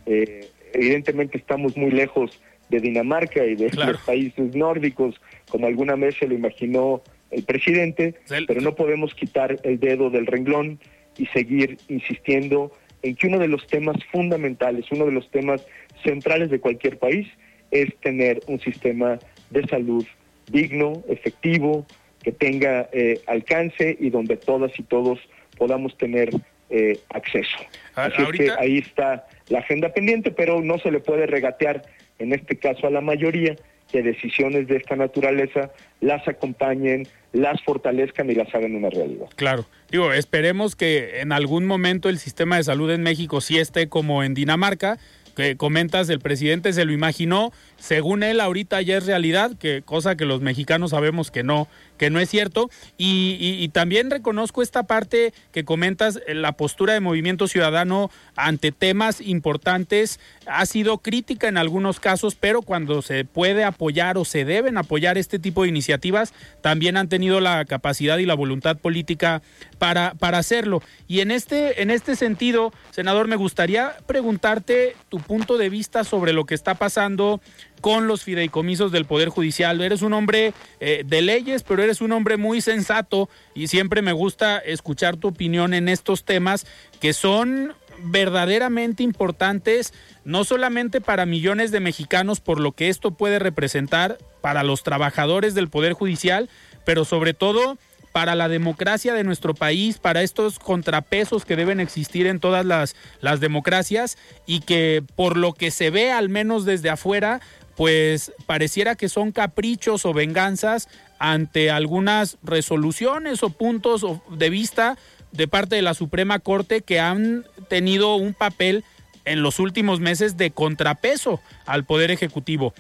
Eh, 0.07 0.49
evidentemente 0.73 1.39
estamos 1.39 1.77
muy 1.77 1.91
lejos 1.91 2.41
de 2.69 2.81
Dinamarca 2.81 3.45
y 3.45 3.55
de 3.55 3.71
los 3.71 4.01
países 4.03 4.55
nórdicos, 4.55 5.21
como 5.49 5.67
alguna 5.67 5.95
vez 5.95 6.17
se 6.19 6.27
lo 6.27 6.35
imaginó 6.35 7.03
el 7.31 7.43
presidente, 7.45 8.15
pero 8.47 8.61
no 8.61 8.75
podemos 8.75 9.15
quitar 9.15 9.59
el 9.63 9.81
dedo 9.81 10.11
del 10.11 10.27
renglón 10.27 10.79
y 11.19 11.27
seguir 11.27 11.79
insistiendo 11.89 12.73
en 13.03 13.17
que 13.17 13.27
uno 13.27 13.39
de 13.39 13.49
los 13.49 13.67
temas 13.67 13.97
fundamentales, 14.11 14.87
uno 14.91 15.07
de 15.07 15.13
los 15.13 15.31
temas 15.31 15.65
centrales 16.05 16.51
de 16.51 16.61
cualquier 16.61 16.99
país 16.99 17.27
es 17.71 17.95
tener 18.01 18.41
un 18.47 18.61
sistema 18.61 19.19
de 19.51 19.67
salud 19.67 20.05
digno, 20.51 21.03
efectivo, 21.09 21.87
que 22.23 22.33
tenga 22.33 22.89
eh, 22.93 23.21
alcance 23.27 23.97
y 24.01 24.11
donde 24.11 24.37
todas 24.37 24.77
y 24.79 24.83
todos 24.83 25.19
podamos 25.57 25.97
tener 25.97 26.31
eh, 26.71 26.99
acceso. 27.11 27.57
Así 27.95 28.21
es 28.23 28.29
que 28.31 28.51
ahí 28.59 28.79
está 28.79 29.27
la 29.49 29.61
agenda 29.61 29.93
pendiente, 29.93 30.31
pero 30.31 30.61
no 30.61 30.79
se 30.79 30.91
le 30.91 31.01
puede 31.01 31.27
regatear, 31.27 31.83
en 32.19 32.33
este 32.33 32.57
caso 32.57 32.87
a 32.87 32.91
la 32.91 33.01
mayoría, 33.01 33.57
que 33.91 34.03
decisiones 34.03 34.67
de 34.67 34.77
esta 34.77 34.97
naturaleza 34.97 35.71
las 36.01 36.27
acompañen, 36.27 37.07
las 37.33 37.63
fortalezcan 37.63 38.31
y 38.31 38.35
las 38.35 38.53
hagan 38.55 38.75
una 38.75 38.91
realidad. 38.91 39.27
Claro, 39.37 39.65
digo, 39.91 40.13
esperemos 40.13 40.75
que 40.75 41.21
en 41.21 41.33
algún 41.33 41.67
momento 41.67 42.09
el 42.09 42.19
sistema 42.19 42.57
de 42.57 42.65
salud 42.65 42.91
en 42.91 43.03
México 43.03 43.41
sí 43.41 43.59
esté 43.59 43.89
como 43.89 44.25
en 44.25 44.35
Dinamarca, 44.35 44.99
que 45.37 45.57
comentas, 45.57 46.09
el 46.09 46.19
presidente 46.19 46.73
se 46.73 46.87
lo 46.87 46.93
imaginó, 46.93 47.53
según 47.77 48.23
él 48.23 48.41
ahorita 48.41 48.81
ya 48.81 48.97
es 48.97 49.07
realidad, 49.07 49.53
que 49.59 49.83
cosa 49.83 50.17
que 50.17 50.25
los 50.25 50.41
mexicanos 50.41 50.93
sabemos 50.93 51.31
que 51.31 51.43
no, 51.43 51.69
que 51.97 52.11
no 52.11 52.21
es 52.21 52.29
cierto. 52.29 52.71
Y, 52.99 53.69
también 53.73 54.11
reconozco 54.11 54.63
esta 54.63 54.85
parte 54.85 55.35
que 55.53 55.65
comentas, 55.65 56.21
la 56.29 56.53
postura 56.53 56.95
de 56.95 57.01
Movimiento 57.01 57.49
Ciudadano 57.49 58.11
ante 58.37 58.73
temas 58.73 59.21
importantes 59.21 60.21
ha 60.47 60.65
sido 60.67 60.99
crítica 60.99 61.49
en 61.49 61.59
algunos 61.59 62.01
casos, 62.01 62.37
pero 62.37 62.63
cuando 62.63 63.03
se 63.03 63.25
puede 63.25 63.65
apoyar 63.65 64.17
o 64.17 64.25
se 64.25 64.45
deben 64.45 64.79
apoyar 64.79 65.19
este 65.19 65.39
tipo 65.39 65.63
de 65.63 65.69
iniciativas, 65.69 66.33
también 66.63 66.97
han 66.97 67.09
tenido 67.09 67.41
la 67.41 67.65
capacidad 67.65 68.19
y 68.19 68.27
la 68.27 68.35
voluntad 68.35 68.79
política 68.79 69.43
para, 69.79 70.15
para 70.15 70.39
hacerlo. 70.39 70.83
Y 71.09 71.21
en 71.21 71.31
este, 71.31 71.83
en 71.83 71.91
este 71.91 72.17
sentido, 72.17 72.73
senador, 72.91 73.29
me 73.29 73.37
gustaría 73.37 73.97
preguntarte 74.07 74.97
tu 75.09 75.19
punto 75.19 75.59
de 75.59 75.69
vista 75.69 76.05
sobre 76.05 76.33
lo 76.33 76.45
que 76.45 76.55
está 76.55 76.75
pasando 76.75 77.41
con 77.81 78.07
los 78.07 78.23
fideicomisos 78.23 78.93
del 78.93 79.05
Poder 79.05 79.29
Judicial. 79.29 79.81
Eres 79.81 80.03
un 80.03 80.13
hombre 80.13 80.53
eh, 80.81 81.03
de 81.07 81.23
leyes, 81.23 81.63
pero 81.63 81.83
eres 81.83 82.01
un 82.01 82.13
hombre 82.13 82.37
muy 82.37 82.61
sensato 82.61 83.29
y 83.55 83.69
siempre 83.69 84.03
me 84.03 84.13
gusta 84.13 84.59
escuchar 84.59 85.17
tu 85.17 85.29
opinión 85.29 85.75
en 85.75 85.89
estos 85.89 86.25
temas 86.25 86.67
que 87.01 87.13
son 87.13 87.75
verdaderamente 87.99 89.03
importantes, 89.03 89.95
no 90.25 90.45
solamente 90.45 91.01
para 91.01 91.27
millones 91.27 91.71
de 91.71 91.81
mexicanos 91.81 92.41
por 92.41 92.61
lo 92.61 92.73
que 92.73 92.89
esto 92.89 93.13
puede 93.13 93.39
representar 93.39 94.19
para 94.41 94.63
los 94.63 94.83
trabajadores 94.83 95.55
del 95.55 95.69
Poder 95.69 95.95
Judicial, 95.95 96.49
pero 96.85 97.05
sobre 97.05 97.35
todo 97.35 97.79
para 98.13 98.35
la 98.35 98.49
democracia 98.49 99.13
de 99.13 99.25
nuestro 99.25 99.55
país, 99.55 99.99
para 99.99 100.23
estos 100.23 100.59
contrapesos 100.59 101.45
que 101.45 101.55
deben 101.55 101.81
existir 101.81 102.27
en 102.27 102.41
todas 102.41 102.65
las, 102.65 102.97
las 103.21 103.41
democracias 103.41 104.17
y 104.47 104.61
que 104.61 105.05
por 105.17 105.37
lo 105.37 105.53
que 105.53 105.71
se 105.71 105.91
ve, 105.91 106.13
al 106.13 106.31
menos 106.31 106.65
desde 106.65 106.89
afuera, 106.89 107.43
pues 107.77 108.33
pareciera 108.47 108.95
que 108.97 109.09
son 109.09 109.33
caprichos 109.33 110.07
o 110.07 110.15
venganzas 110.15 110.89
ante 111.19 111.71
algunas 111.71 112.39
resoluciones 112.43 113.43
o 113.43 113.51
puntos 113.51 114.05
de 114.31 114.51
vista 114.51 114.97
de 115.33 115.47
parte 115.47 115.77
de 115.77 115.83
la 115.83 115.95
Suprema 115.95 116.39
Corte 116.39 116.81
que 116.81 117.01
han 117.01 117.45
tenido 117.69 118.17
un 118.17 118.35
papel 118.35 118.85
en 119.25 119.43
los 119.43 119.59
últimos 119.59 120.01
meses 120.01 120.37
de 120.37 120.51
contrapeso 120.51 121.41
al 121.67 121.85
Poder 121.85 122.11
Ejecutivo. 122.11 122.73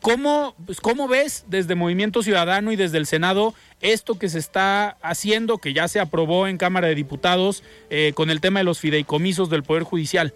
¿Cómo, 0.00 0.54
pues, 0.66 0.80
¿Cómo 0.80 1.08
ves 1.08 1.44
desde 1.48 1.74
Movimiento 1.74 2.22
Ciudadano 2.22 2.72
y 2.72 2.76
desde 2.76 2.98
el 2.98 3.06
Senado 3.06 3.54
esto 3.80 4.18
que 4.18 4.28
se 4.28 4.38
está 4.38 4.98
haciendo, 5.00 5.58
que 5.58 5.72
ya 5.72 5.88
se 5.88 5.98
aprobó 5.98 6.46
en 6.46 6.58
Cámara 6.58 6.88
de 6.88 6.94
Diputados 6.94 7.64
eh, 7.88 8.12
con 8.14 8.30
el 8.30 8.42
tema 8.42 8.60
de 8.60 8.64
los 8.64 8.78
fideicomisos 8.78 9.48
del 9.48 9.62
Poder 9.62 9.82
Judicial? 9.82 10.34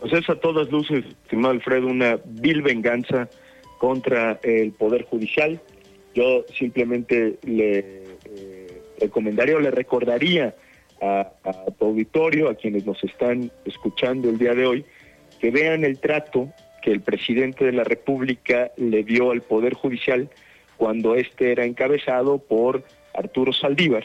Pues 0.00 0.12
es 0.14 0.30
a 0.30 0.36
todas 0.36 0.70
luces, 0.70 1.04
estimado 1.04 1.52
Alfredo, 1.52 1.86
una 1.86 2.18
vil 2.24 2.62
venganza 2.62 3.28
contra 3.78 4.40
el 4.42 4.72
Poder 4.72 5.04
Judicial. 5.04 5.60
Yo 6.14 6.44
simplemente 6.58 7.38
le 7.44 7.78
eh, 7.78 8.82
recomendaría 8.98 9.56
o 9.56 9.60
le 9.60 9.70
recordaría 9.70 10.54
a, 11.02 11.30
tu 11.78 11.84
auditorio, 11.86 12.48
a 12.48 12.54
quienes 12.54 12.86
nos 12.86 13.02
están 13.04 13.50
escuchando 13.64 14.28
el 14.28 14.38
día 14.38 14.54
de 14.54 14.66
hoy, 14.66 14.84
que 15.38 15.50
vean 15.50 15.84
el 15.84 15.98
trato 15.98 16.48
que 16.82 16.92
el 16.92 17.00
presidente 17.00 17.64
de 17.64 17.72
la 17.72 17.84
República 17.84 18.70
le 18.76 19.02
dio 19.02 19.30
al 19.30 19.42
Poder 19.42 19.74
Judicial 19.74 20.30
cuando 20.76 21.14
éste 21.14 21.52
era 21.52 21.64
encabezado 21.64 22.38
por 22.38 22.84
Arturo 23.14 23.52
Saldívar 23.52 24.04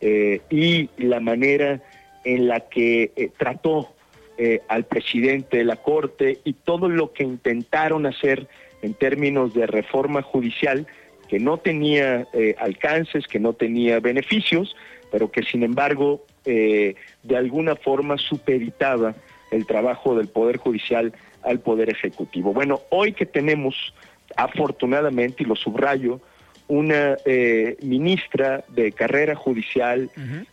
eh, 0.00 0.40
y 0.50 0.90
la 0.98 1.20
manera 1.20 1.82
en 2.24 2.48
la 2.48 2.60
que 2.60 3.12
eh, 3.16 3.30
trató 3.38 3.93
eh, 4.36 4.60
al 4.68 4.84
presidente 4.84 5.58
de 5.58 5.64
la 5.64 5.76
Corte 5.76 6.38
y 6.44 6.54
todo 6.54 6.88
lo 6.88 7.12
que 7.12 7.22
intentaron 7.22 8.06
hacer 8.06 8.48
en 8.82 8.94
términos 8.94 9.54
de 9.54 9.66
reforma 9.66 10.22
judicial 10.22 10.86
que 11.28 11.38
no 11.38 11.58
tenía 11.58 12.26
eh, 12.32 12.54
alcances, 12.58 13.26
que 13.26 13.38
no 13.38 13.52
tenía 13.52 14.00
beneficios, 14.00 14.76
pero 15.10 15.30
que 15.30 15.42
sin 15.42 15.62
embargo 15.62 16.24
eh, 16.44 16.96
de 17.22 17.36
alguna 17.36 17.76
forma 17.76 18.18
superitaba 18.18 19.14
el 19.50 19.66
trabajo 19.66 20.16
del 20.16 20.28
Poder 20.28 20.56
Judicial 20.58 21.12
al 21.42 21.60
Poder 21.60 21.90
Ejecutivo. 21.90 22.52
Bueno, 22.52 22.80
hoy 22.90 23.12
que 23.12 23.26
tenemos, 23.26 23.94
afortunadamente, 24.36 25.44
y 25.44 25.46
lo 25.46 25.56
subrayo, 25.56 26.20
una 26.68 27.16
eh, 27.26 27.76
ministra 27.82 28.64
de 28.68 28.92
carrera 28.92 29.34
judicial 29.34 30.10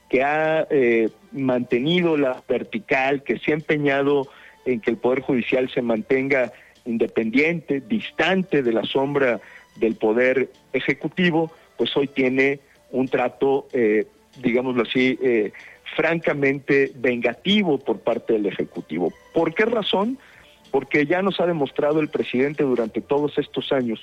que 0.10 0.24
ha 0.24 0.68
eh, 0.70 1.10
mantenido 1.32 2.18
la 2.18 2.44
vertical, 2.48 3.24
que 3.24 3.40
se 3.40 3.52
ha 3.52 3.56
empeñado 3.56 4.28
en 4.66 4.82
que 4.82 4.92
el 4.92 4.98
Poder 4.98 5.22
Judicial 5.22 5.70
se 5.70 5.82
mantenga 5.82 6.52
independiente, 6.86 7.82
distante 7.82 8.62
de 8.62 8.74
la 8.74 8.84
sombra 8.84 9.40
del 9.78 9.96
Poder 9.96 10.50
Ejecutivo, 10.74 11.52
pues 11.78 11.96
hoy 11.96 12.08
tiene 12.08 12.60
un 12.92 13.08
trato, 13.08 13.68
eh, 13.72 14.06
digámoslo 14.42 14.84
así, 14.84 15.18
francamente 15.96 16.92
vengativo 16.96 17.78
por 17.78 18.00
parte 18.00 18.34
del 18.34 18.48
Ejecutivo. 18.48 19.14
¿Por 19.34 19.54
qué 19.54 19.66
razón? 19.66 20.18
Porque 20.72 21.06
ya 21.06 21.22
nos 21.22 21.40
ha 21.40 21.46
demostrado 21.46 22.02
el 22.02 22.10
presidente 22.10 22.64
durante 22.64 23.02
todos 23.02 23.38
estos 23.38 23.72
años 23.72 24.00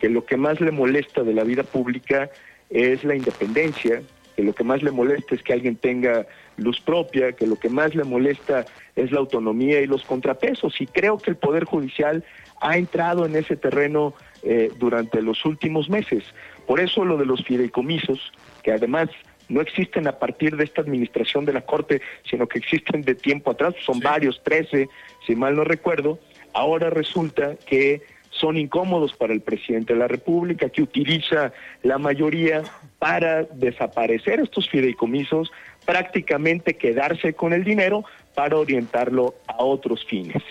que 0.00 0.08
lo 0.08 0.24
que 0.24 0.36
más 0.36 0.60
le 0.60 0.70
molesta 0.70 1.22
de 1.22 1.34
la 1.34 1.44
vida 1.44 1.62
pública 1.62 2.30
es 2.70 3.04
la 3.04 3.14
independencia, 3.14 4.02
que 4.36 4.42
lo 4.42 4.54
que 4.54 4.64
más 4.64 4.82
le 4.82 4.90
molesta 4.90 5.34
es 5.34 5.42
que 5.42 5.52
alguien 5.52 5.76
tenga 5.76 6.26
luz 6.56 6.80
propia, 6.80 7.32
que 7.32 7.46
lo 7.46 7.56
que 7.56 7.68
más 7.68 7.94
le 7.94 8.04
molesta 8.04 8.64
es 8.96 9.12
la 9.12 9.18
autonomía 9.18 9.80
y 9.80 9.86
los 9.86 10.02
contrapesos. 10.04 10.80
Y 10.80 10.86
creo 10.86 11.18
que 11.18 11.30
el 11.30 11.36
Poder 11.36 11.64
Judicial 11.64 12.24
ha 12.60 12.76
entrado 12.76 13.26
en 13.26 13.36
ese 13.36 13.56
terreno 13.56 14.14
eh, 14.42 14.70
durante 14.78 15.20
los 15.22 15.44
últimos 15.44 15.88
meses. 15.88 16.24
Por 16.66 16.80
eso 16.80 17.04
lo 17.04 17.16
de 17.16 17.26
los 17.26 17.44
fideicomisos, 17.44 18.32
que 18.62 18.72
además 18.72 19.10
no 19.48 19.60
existen 19.60 20.06
a 20.06 20.18
partir 20.18 20.56
de 20.56 20.64
esta 20.64 20.80
administración 20.80 21.44
de 21.44 21.52
la 21.52 21.62
Corte, 21.62 22.00
sino 22.30 22.46
que 22.46 22.58
existen 22.58 23.02
de 23.02 23.16
tiempo 23.16 23.50
atrás, 23.50 23.74
son 23.84 23.98
varios, 23.98 24.40
13, 24.44 24.88
si 25.26 25.34
mal 25.34 25.56
no 25.56 25.64
recuerdo, 25.64 26.20
ahora 26.54 26.88
resulta 26.88 27.56
que 27.66 28.02
son 28.40 28.56
incómodos 28.56 29.12
para 29.12 29.32
el 29.32 29.40
presidente 29.40 29.92
de 29.92 29.98
la 29.98 30.08
República, 30.08 30.70
que 30.70 30.82
utiliza 30.82 31.52
la 31.82 31.98
mayoría 31.98 32.62
para 32.98 33.44
desaparecer 33.44 34.40
estos 34.40 34.68
fideicomisos, 34.68 35.52
prácticamente 35.84 36.74
quedarse 36.74 37.34
con 37.34 37.52
el 37.52 37.64
dinero 37.64 38.04
para 38.34 38.56
orientarlo 38.56 39.34
a 39.46 39.62
otros 39.62 40.04
fines. 40.06 40.42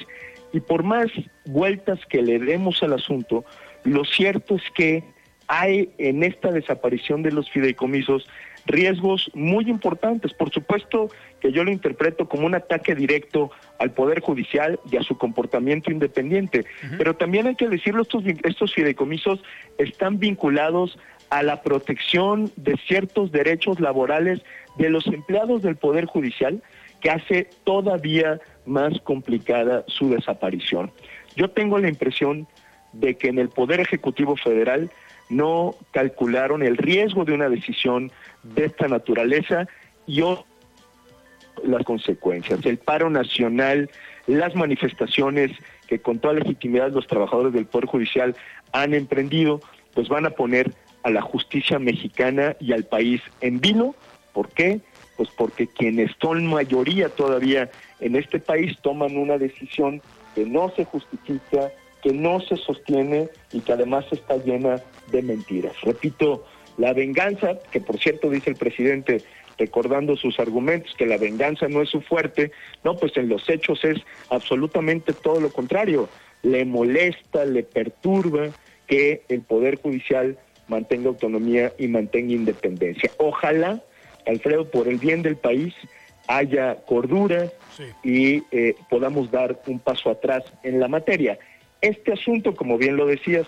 Y 0.53 0.59
por 0.59 0.83
más 0.83 1.07
vueltas 1.45 1.99
que 2.07 2.21
le 2.21 2.39
demos 2.39 2.81
al 2.83 2.93
asunto, 2.93 3.43
lo 3.83 4.05
cierto 4.05 4.55
es 4.55 4.63
que 4.75 5.03
hay 5.47 5.89
en 5.97 6.23
esta 6.23 6.51
desaparición 6.51 7.23
de 7.23 7.31
los 7.31 7.49
fideicomisos 7.49 8.27
riesgos 8.69 9.29
muy 9.33 9.69
importantes. 9.69 10.33
Por 10.33 10.51
supuesto 10.51 11.09
que 11.41 11.51
yo 11.51 11.63
lo 11.63 11.71
interpreto 11.71 12.29
como 12.29 12.45
un 12.45 12.55
ataque 12.55 12.95
directo 12.95 13.51
al 13.79 13.91
Poder 13.91 14.21
Judicial 14.21 14.79
y 14.89 14.97
a 14.97 15.03
su 15.03 15.17
comportamiento 15.17 15.91
independiente, 15.91 16.65
pero 16.97 17.15
también 17.15 17.47
hay 17.47 17.55
que 17.55 17.67
decirlo, 17.67 18.03
estos, 18.03 18.23
estos 18.43 18.73
fideicomisos 18.73 19.41
están 19.77 20.19
vinculados 20.19 20.97
a 21.29 21.43
la 21.43 21.61
protección 21.61 22.51
de 22.55 22.75
ciertos 22.87 23.31
derechos 23.31 23.79
laborales 23.79 24.41
de 24.77 24.89
los 24.89 25.05
empleados 25.07 25.61
del 25.61 25.75
Poder 25.75 26.05
Judicial 26.05 26.61
que 27.01 27.09
hace 27.09 27.49
todavía 27.63 28.39
más 28.65 28.99
complicada 29.01 29.83
su 29.87 30.09
desaparición. 30.09 30.91
Yo 31.35 31.49
tengo 31.49 31.77
la 31.79 31.89
impresión 31.89 32.47
de 32.93 33.15
que 33.15 33.29
en 33.29 33.39
el 33.39 33.49
Poder 33.49 33.79
Ejecutivo 33.79 34.35
Federal 34.35 34.91
no 35.29 35.75
calcularon 35.91 36.63
el 36.63 36.77
riesgo 36.77 37.23
de 37.23 37.33
una 37.33 37.49
decisión 37.49 38.11
de 38.43 38.65
esta 38.65 38.87
naturaleza 38.87 39.67
y 40.07 40.23
las 41.63 41.83
consecuencias. 41.83 42.65
El 42.65 42.77
paro 42.77 43.09
nacional, 43.09 43.89
las 44.27 44.55
manifestaciones 44.55 45.51
que 45.87 45.99
con 45.99 46.19
toda 46.19 46.33
legitimidad 46.33 46.91
los 46.91 47.07
trabajadores 47.07 47.53
del 47.53 47.65
Poder 47.65 47.87
Judicial 47.87 48.35
han 48.71 48.93
emprendido, 48.93 49.61
pues 49.93 50.07
van 50.07 50.25
a 50.25 50.31
poner 50.31 50.73
a 51.03 51.09
la 51.09 51.21
justicia 51.21 51.79
mexicana 51.79 52.55
y 52.59 52.73
al 52.73 52.85
país 52.85 53.21
en 53.41 53.59
vilo. 53.59 53.95
¿Por 54.33 54.49
qué? 54.49 54.81
Pues 55.17 55.29
porque 55.35 55.67
quienes 55.67 56.11
son 56.21 56.45
mayoría 56.47 57.09
todavía 57.09 57.69
en 57.99 58.15
este 58.15 58.39
país 58.39 58.77
toman 58.81 59.17
una 59.17 59.37
decisión 59.37 60.01
que 60.35 60.45
no 60.45 60.69
se 60.75 60.85
justifica, 60.85 61.71
que 62.01 62.13
no 62.13 62.39
se 62.39 62.55
sostiene 62.55 63.29
y 63.51 63.59
que 63.61 63.73
además 63.73 64.05
está 64.11 64.37
llena 64.37 64.77
de 65.11 65.21
mentiras. 65.21 65.73
Repito, 65.81 66.45
la 66.77 66.93
venganza, 66.93 67.59
que 67.71 67.81
por 67.81 67.99
cierto 67.99 68.29
dice 68.29 68.49
el 68.49 68.55
presidente 68.55 69.23
recordando 69.57 70.15
sus 70.15 70.39
argumentos, 70.39 70.95
que 70.97 71.05
la 71.05 71.17
venganza 71.17 71.67
no 71.67 71.81
es 71.81 71.89
su 71.89 72.01
fuerte, 72.01 72.51
no, 72.83 72.95
pues 72.95 73.15
en 73.17 73.27
los 73.27 73.47
hechos 73.49 73.83
es 73.83 73.97
absolutamente 74.29 75.13
todo 75.13 75.41
lo 75.41 75.51
contrario. 75.51 76.09
Le 76.41 76.63
molesta, 76.63 77.43
le 77.43 77.63
perturba 77.63 78.47
que 78.87 79.23
el 79.27 79.41
Poder 79.41 79.75
Judicial 79.81 80.37
mantenga 80.69 81.09
autonomía 81.09 81.73
y 81.77 81.87
mantenga 81.87 82.33
independencia. 82.33 83.11
Ojalá, 83.17 83.83
Alfredo, 84.25 84.69
por 84.71 84.87
el 84.87 84.97
bien 84.97 85.21
del 85.21 85.35
país, 85.35 85.73
haya 86.27 86.75
cordura 86.85 87.51
y 88.03 88.43
eh, 88.51 88.75
podamos 88.89 89.31
dar 89.31 89.61
un 89.67 89.79
paso 89.79 90.09
atrás 90.09 90.43
en 90.63 90.79
la 90.79 90.87
materia. 90.87 91.37
Este 91.81 92.13
asunto, 92.13 92.55
como 92.55 92.77
bien 92.77 92.97
lo 92.97 93.07
decías, 93.07 93.47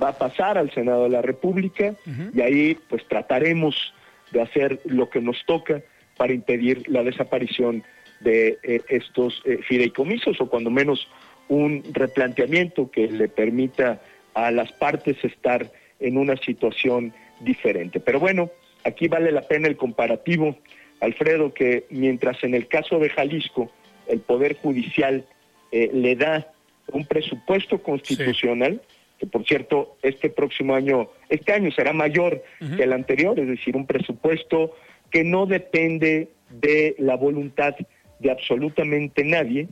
va 0.00 0.08
a 0.10 0.18
pasar 0.18 0.58
al 0.58 0.72
Senado 0.72 1.04
de 1.04 1.10
la 1.10 1.22
República 1.22 1.94
y 2.34 2.40
ahí 2.40 2.78
pues 2.88 3.06
trataremos 3.08 3.94
de 4.30 4.42
hacer 4.42 4.80
lo 4.84 5.10
que 5.10 5.20
nos 5.20 5.44
toca 5.46 5.82
para 6.16 6.32
impedir 6.32 6.88
la 6.88 7.02
desaparición 7.02 7.84
de 8.20 8.58
eh, 8.62 8.82
estos 8.88 9.42
eh, 9.44 9.58
fideicomisos 9.68 10.40
o 10.40 10.48
cuando 10.48 10.70
menos 10.70 11.08
un 11.48 11.82
replanteamiento 11.92 12.90
que 12.90 13.08
le 13.08 13.28
permita 13.28 14.00
a 14.34 14.50
las 14.50 14.72
partes 14.72 15.22
estar 15.24 15.70
en 16.00 16.16
una 16.16 16.36
situación 16.36 17.12
diferente. 17.40 18.00
Pero 18.00 18.20
bueno, 18.20 18.50
aquí 18.84 19.08
vale 19.08 19.32
la 19.32 19.42
pena 19.42 19.68
el 19.68 19.76
comparativo, 19.76 20.56
Alfredo, 21.00 21.52
que 21.52 21.86
mientras 21.90 22.42
en 22.44 22.54
el 22.54 22.68
caso 22.68 22.98
de 22.98 23.10
Jalisco 23.10 23.70
el 24.06 24.20
Poder 24.20 24.56
Judicial 24.56 25.24
eh, 25.70 25.90
le 25.92 26.16
da 26.16 26.52
un 26.88 27.06
presupuesto 27.06 27.82
constitucional, 27.82 28.80
que 29.22 29.28
por 29.28 29.44
cierto, 29.44 29.98
este 30.02 30.30
próximo 30.30 30.74
año, 30.74 31.08
este 31.28 31.52
año 31.52 31.70
será 31.70 31.92
mayor 31.92 32.42
que 32.76 32.82
el 32.82 32.92
anterior, 32.92 33.38
es 33.38 33.46
decir, 33.46 33.76
un 33.76 33.86
presupuesto 33.86 34.74
que 35.12 35.22
no 35.22 35.46
depende 35.46 36.30
de 36.50 36.96
la 36.98 37.14
voluntad 37.14 37.76
de 38.18 38.30
absolutamente 38.32 39.22
nadie, 39.22 39.68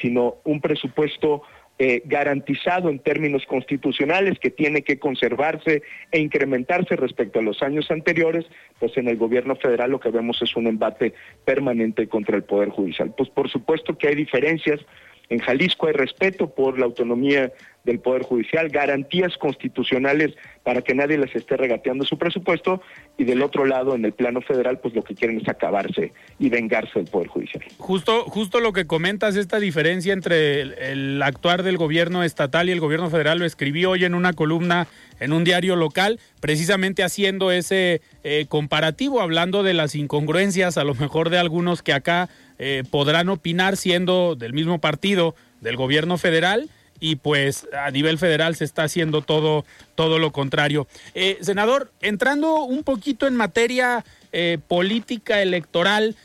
sino 0.00 0.36
un 0.44 0.62
presupuesto 0.62 1.42
eh, 1.78 2.00
garantizado 2.06 2.88
en 2.88 2.98
términos 2.98 3.44
constitucionales 3.44 4.38
que 4.38 4.48
tiene 4.48 4.80
que 4.80 4.98
conservarse 4.98 5.82
e 6.10 6.18
incrementarse 6.18 6.96
respecto 6.96 7.40
a 7.40 7.42
los 7.42 7.62
años 7.62 7.90
anteriores, 7.90 8.46
pues 8.78 8.96
en 8.96 9.06
el 9.06 9.18
gobierno 9.18 9.54
federal 9.56 9.90
lo 9.90 10.00
que 10.00 10.08
vemos 10.08 10.40
es 10.40 10.56
un 10.56 10.66
embate 10.66 11.12
permanente 11.44 12.08
contra 12.08 12.36
el 12.36 12.42
Poder 12.42 12.70
Judicial. 12.70 13.12
Pues 13.14 13.28
por 13.28 13.50
supuesto 13.50 13.98
que 13.98 14.08
hay 14.08 14.14
diferencias, 14.14 14.80
en 15.28 15.38
Jalisco 15.40 15.86
hay 15.86 15.92
respeto 15.92 16.50
por 16.54 16.78
la 16.78 16.86
autonomía 16.86 17.52
del 17.84 18.00
Poder 18.00 18.22
Judicial, 18.22 18.68
garantías 18.68 19.36
constitucionales 19.38 20.34
para 20.62 20.82
que 20.82 20.94
nadie 20.94 21.16
les 21.16 21.34
esté 21.34 21.56
regateando 21.56 22.04
su 22.04 22.18
presupuesto 22.18 22.82
y 23.16 23.24
del 23.24 23.40
otro 23.40 23.64
lado, 23.64 23.94
en 23.94 24.04
el 24.04 24.12
plano 24.12 24.42
federal, 24.42 24.78
pues 24.78 24.94
lo 24.94 25.02
que 25.02 25.14
quieren 25.14 25.40
es 25.40 25.48
acabarse 25.48 26.12
y 26.38 26.50
vengarse 26.50 26.98
del 26.98 27.08
Poder 27.08 27.28
Judicial. 27.28 27.64
Justo, 27.78 28.24
justo 28.24 28.60
lo 28.60 28.72
que 28.74 28.86
comentas, 28.86 29.36
esta 29.36 29.58
diferencia 29.58 30.12
entre 30.12 30.92
el, 30.92 31.22
actuar 31.22 31.62
del 31.62 31.78
gobierno 31.78 32.22
estatal 32.22 32.68
y 32.68 32.72
el 32.72 32.80
gobierno 32.80 33.08
federal, 33.08 33.38
lo 33.38 33.46
escribí 33.46 33.86
hoy 33.86 34.04
en 34.04 34.14
una 34.14 34.34
columna 34.34 34.86
en 35.20 35.32
un 35.32 35.44
diario 35.44 35.74
local, 35.74 36.20
precisamente 36.40 37.02
haciendo 37.02 37.50
ese 37.50 38.02
eh, 38.22 38.46
comparativo, 38.48 39.20
hablando 39.20 39.62
de 39.62 39.74
las 39.74 39.94
incongruencias, 39.94 40.76
a 40.76 40.84
lo 40.84 40.94
mejor 40.94 41.30
de 41.30 41.38
algunos 41.38 41.82
que 41.82 41.92
acá 41.92 42.28
eh, 42.58 42.84
podrán 42.90 43.28
opinar 43.28 43.76
siendo 43.76 44.34
del 44.34 44.52
mismo 44.52 44.80
partido 44.80 45.34
del 45.60 45.76
gobierno 45.76 46.18
federal 46.18 46.68
y 47.00 47.16
pues 47.16 47.66
a 47.72 47.90
nivel 47.90 48.18
federal 48.18 48.56
se 48.56 48.64
está 48.64 48.82
haciendo 48.82 49.22
todo, 49.22 49.64
todo 49.94 50.18
lo 50.18 50.32
contrario. 50.32 50.86
Eh, 51.14 51.38
senador, 51.40 51.92
entrando 52.00 52.62
un 52.64 52.82
poquito 52.82 53.26
en 53.26 53.36
materia 53.36 54.04
eh, 54.32 54.58
política 54.66 55.42
electoral, 55.42 56.16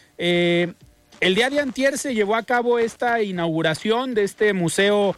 el 1.24 1.36
día 1.36 1.50
de 1.50 1.62
antier 1.62 1.98
se 1.98 2.14
llevó 2.14 2.36
a 2.36 2.44
cabo 2.44 2.80
esta 2.80 3.22
inauguración 3.24 4.14
de 4.14 4.26
este 4.26 4.52
museo 4.52 5.16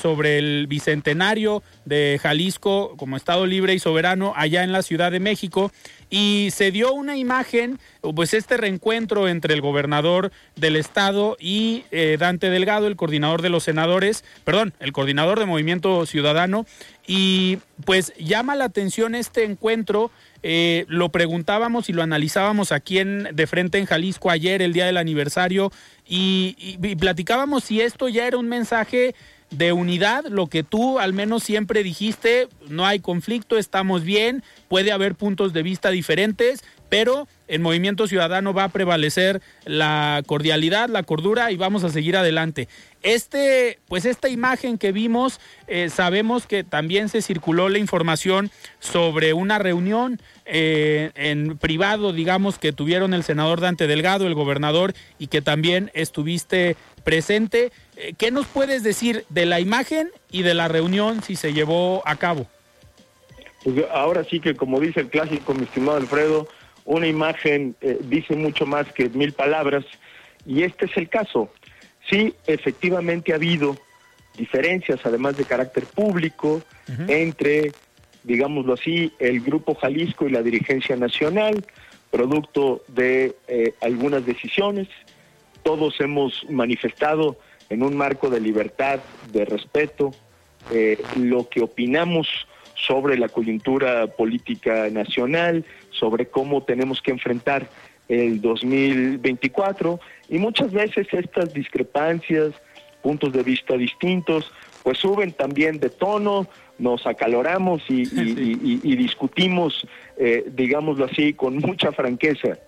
sobre 0.00 0.38
el 0.38 0.66
bicentenario 0.66 1.62
de 1.84 2.18
Jalisco 2.22 2.94
como 2.96 3.18
Estado 3.18 3.46
libre 3.46 3.74
y 3.74 3.78
soberano 3.78 4.32
allá 4.34 4.64
en 4.64 4.72
la 4.72 4.82
Ciudad 4.82 5.12
de 5.12 5.20
México 5.20 5.70
y 6.12 6.50
se 6.52 6.70
dio 6.70 6.92
una 6.92 7.16
imagen, 7.16 7.80
pues 8.14 8.34
este 8.34 8.58
reencuentro 8.58 9.28
entre 9.28 9.54
el 9.54 9.62
gobernador 9.62 10.30
del 10.56 10.76
estado 10.76 11.38
y 11.40 11.84
eh, 11.90 12.18
Dante 12.20 12.50
Delgado, 12.50 12.86
el 12.86 12.96
coordinador 12.96 13.40
de 13.40 13.48
los 13.48 13.64
senadores, 13.64 14.22
perdón, 14.44 14.74
el 14.78 14.92
coordinador 14.92 15.38
de 15.38 15.46
Movimiento 15.46 16.04
Ciudadano, 16.04 16.66
y 17.06 17.60
pues 17.86 18.12
llama 18.18 18.56
la 18.56 18.66
atención 18.66 19.14
este 19.14 19.44
encuentro. 19.44 20.10
Eh, 20.42 20.86
lo 20.88 21.10
preguntábamos 21.10 21.88
y 21.88 21.92
lo 21.92 22.02
analizábamos 22.02 22.72
aquí 22.72 22.98
en 22.98 23.28
de 23.32 23.46
frente 23.46 23.78
en 23.78 23.86
Jalisco 23.86 24.30
ayer, 24.30 24.60
el 24.62 24.72
día 24.72 24.86
del 24.86 24.96
aniversario, 24.96 25.72
y 26.06 26.76
platicábamos 26.98 27.64
si 27.64 27.80
esto 27.80 28.08
ya 28.08 28.26
era 28.26 28.36
un 28.36 28.48
mensaje 28.48 29.14
de 29.52 29.72
unidad, 29.72 30.24
lo 30.26 30.46
que 30.46 30.62
tú 30.62 30.98
al 30.98 31.12
menos 31.12 31.42
siempre 31.42 31.82
dijiste, 31.82 32.48
no 32.68 32.86
hay 32.86 33.00
conflicto, 33.00 33.58
estamos 33.58 34.02
bien, 34.02 34.42
puede 34.68 34.92
haber 34.92 35.14
puntos 35.14 35.52
de 35.52 35.62
vista 35.62 35.90
diferentes, 35.90 36.64
pero 36.88 37.28
en 37.52 37.60
Movimiento 37.60 38.08
Ciudadano 38.08 38.54
va 38.54 38.64
a 38.64 38.68
prevalecer 38.70 39.42
la 39.66 40.22
cordialidad, 40.24 40.88
la 40.88 41.02
cordura 41.02 41.52
y 41.52 41.58
vamos 41.58 41.84
a 41.84 41.90
seguir 41.90 42.16
adelante. 42.16 42.66
Este, 43.02 43.78
pues 43.88 44.06
esta 44.06 44.30
imagen 44.30 44.78
que 44.78 44.90
vimos, 44.90 45.38
eh, 45.66 45.90
sabemos 45.90 46.46
que 46.46 46.64
también 46.64 47.10
se 47.10 47.20
circuló 47.20 47.68
la 47.68 47.78
información 47.78 48.50
sobre 48.80 49.34
una 49.34 49.58
reunión 49.58 50.18
eh, 50.46 51.10
en 51.14 51.58
privado, 51.58 52.14
digamos, 52.14 52.58
que 52.58 52.72
tuvieron 52.72 53.12
el 53.12 53.22
senador 53.22 53.60
Dante 53.60 53.86
Delgado, 53.86 54.26
el 54.26 54.34
gobernador, 54.34 54.94
y 55.18 55.26
que 55.26 55.42
también 55.42 55.90
estuviste 55.92 56.76
presente. 57.04 57.70
Eh, 57.98 58.14
¿Qué 58.16 58.30
nos 58.30 58.46
puedes 58.46 58.82
decir 58.82 59.26
de 59.28 59.44
la 59.44 59.60
imagen 59.60 60.10
y 60.30 60.40
de 60.42 60.54
la 60.54 60.68
reunión 60.68 61.22
si 61.22 61.36
se 61.36 61.52
llevó 61.52 62.02
a 62.06 62.16
cabo? 62.16 62.46
Pues 63.62 63.76
ahora 63.92 64.24
sí 64.24 64.40
que 64.40 64.56
como 64.56 64.80
dice 64.80 65.00
el 65.00 65.10
clásico, 65.10 65.52
mi 65.52 65.64
estimado 65.64 65.98
Alfredo, 65.98 66.48
una 66.84 67.06
imagen 67.06 67.76
eh, 67.80 67.98
dice 68.02 68.34
mucho 68.34 68.66
más 68.66 68.92
que 68.92 69.08
mil 69.08 69.32
palabras 69.32 69.84
y 70.46 70.62
este 70.62 70.86
es 70.86 70.96
el 70.96 71.08
caso. 71.08 71.50
Sí, 72.08 72.34
efectivamente 72.46 73.32
ha 73.32 73.36
habido 73.36 73.76
diferencias, 74.36 75.00
además 75.04 75.36
de 75.36 75.44
carácter 75.44 75.84
público, 75.84 76.62
entre, 77.06 77.72
digámoslo 78.24 78.74
así, 78.74 79.12
el 79.18 79.40
Grupo 79.40 79.74
Jalisco 79.74 80.26
y 80.26 80.32
la 80.32 80.42
dirigencia 80.42 80.96
nacional, 80.96 81.64
producto 82.10 82.82
de 82.88 83.36
eh, 83.46 83.74
algunas 83.80 84.26
decisiones. 84.26 84.88
Todos 85.62 86.00
hemos 86.00 86.44
manifestado 86.50 87.38
en 87.68 87.82
un 87.82 87.96
marco 87.96 88.30
de 88.30 88.40
libertad, 88.40 89.00
de 89.32 89.44
respeto, 89.44 90.12
eh, 90.70 91.00
lo 91.16 91.48
que 91.48 91.60
opinamos 91.60 92.28
sobre 92.74 93.16
la 93.16 93.28
coyuntura 93.28 94.06
política 94.08 94.88
nacional, 94.90 95.64
sobre 95.92 96.26
cómo 96.26 96.62
tenemos 96.62 97.00
que 97.00 97.10
enfrentar 97.10 97.68
el 98.08 98.40
2024 98.40 100.00
y 100.28 100.38
muchas 100.38 100.72
veces 100.72 101.06
estas 101.12 101.52
discrepancias, 101.54 102.52
puntos 103.02 103.32
de 103.32 103.42
vista 103.42 103.76
distintos, 103.76 104.52
pues 104.82 104.98
suben 104.98 105.32
también 105.32 105.78
de 105.78 105.90
tono, 105.90 106.46
nos 106.78 107.06
acaloramos 107.06 107.82
y, 107.88 108.04
discutimos, 108.96 109.86
eh, 110.16 110.44
digámoslo 110.52 111.04
así, 111.04 111.32
con 111.34 111.58
mucha 111.58 111.92
franqueza. 111.92 112.58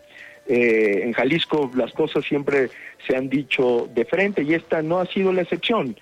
Eh, 0.46 1.00
en 1.04 1.12
Jalisco 1.14 1.70
las 1.74 1.92
cosas 1.92 2.24
siempre 2.24 2.68
se 3.06 3.16
han 3.16 3.30
dicho 3.30 3.88
de 3.94 4.04
frente 4.04 4.42
y 4.42 4.52
esta 4.52 4.82
no 4.82 4.98
ha 4.98 5.06
sido 5.06 5.32
la 5.32 5.42
excepción. 5.42 5.96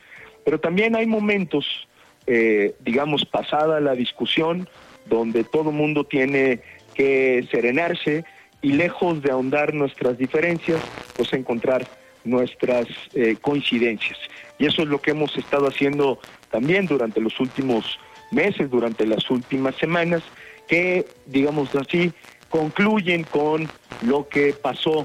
Pero 0.44 0.58
también 0.58 0.96
hay 0.96 1.06
momentos, 1.06 1.88
eh, 2.26 2.74
digamos, 2.80 3.24
pasada 3.24 3.80
la 3.80 3.94
discusión, 3.94 4.68
donde 5.06 5.44
todo 5.44 5.70
el 5.70 5.76
mundo 5.76 6.04
tiene 6.04 6.60
que 6.94 7.46
serenarse 7.50 8.24
y 8.62 8.72
lejos 8.72 9.22
de 9.22 9.32
ahondar 9.32 9.74
nuestras 9.74 10.16
diferencias, 10.16 10.80
pues 11.16 11.32
encontrar 11.32 11.86
nuestras 12.24 12.86
eh, 13.14 13.36
coincidencias. 13.40 14.18
Y 14.58 14.66
eso 14.66 14.82
es 14.82 14.88
lo 14.88 15.00
que 15.00 15.10
hemos 15.10 15.36
estado 15.36 15.66
haciendo 15.66 16.20
también 16.50 16.86
durante 16.86 17.20
los 17.20 17.38
últimos 17.40 17.98
meses, 18.30 18.70
durante 18.70 19.04
las 19.04 19.28
últimas 19.30 19.74
semanas, 19.76 20.22
que, 20.68 21.04
digamos 21.26 21.74
así, 21.74 22.12
concluyen 22.48 23.24
con 23.24 23.68
lo 24.02 24.28
que 24.28 24.52
pasó 24.52 25.04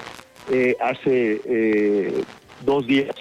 eh, 0.52 0.76
hace 0.80 1.42
eh, 1.46 2.24
dos 2.64 2.86
días 2.86 3.16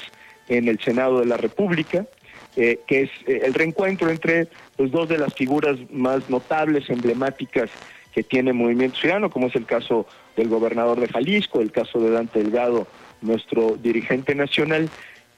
en 0.48 0.68
el 0.68 0.78
Senado 0.80 1.20
de 1.20 1.26
la 1.26 1.36
República, 1.36 2.06
que 2.54 2.86
es 2.88 3.10
el 3.26 3.52
reencuentro 3.52 4.08
entre 4.08 4.48
pues, 4.76 4.90
dos 4.90 5.10
de 5.10 5.18
las 5.18 5.34
figuras 5.34 5.76
más 5.90 6.30
notables, 6.30 6.88
emblemáticas 6.88 7.68
que 8.16 8.22
tiene 8.22 8.54
Movimiento 8.54 8.96
Ciudadano, 8.96 9.28
como 9.28 9.48
es 9.48 9.56
el 9.56 9.66
caso 9.66 10.06
del 10.38 10.48
gobernador 10.48 10.98
de 10.98 11.06
Jalisco, 11.06 11.60
el 11.60 11.70
caso 11.70 12.00
de 12.00 12.10
Dante 12.10 12.42
Delgado, 12.42 12.86
nuestro 13.20 13.76
dirigente 13.76 14.34
nacional, 14.34 14.88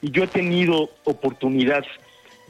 y 0.01 0.11
yo 0.11 0.23
he 0.23 0.27
tenido 0.27 0.89
oportunidad 1.03 1.83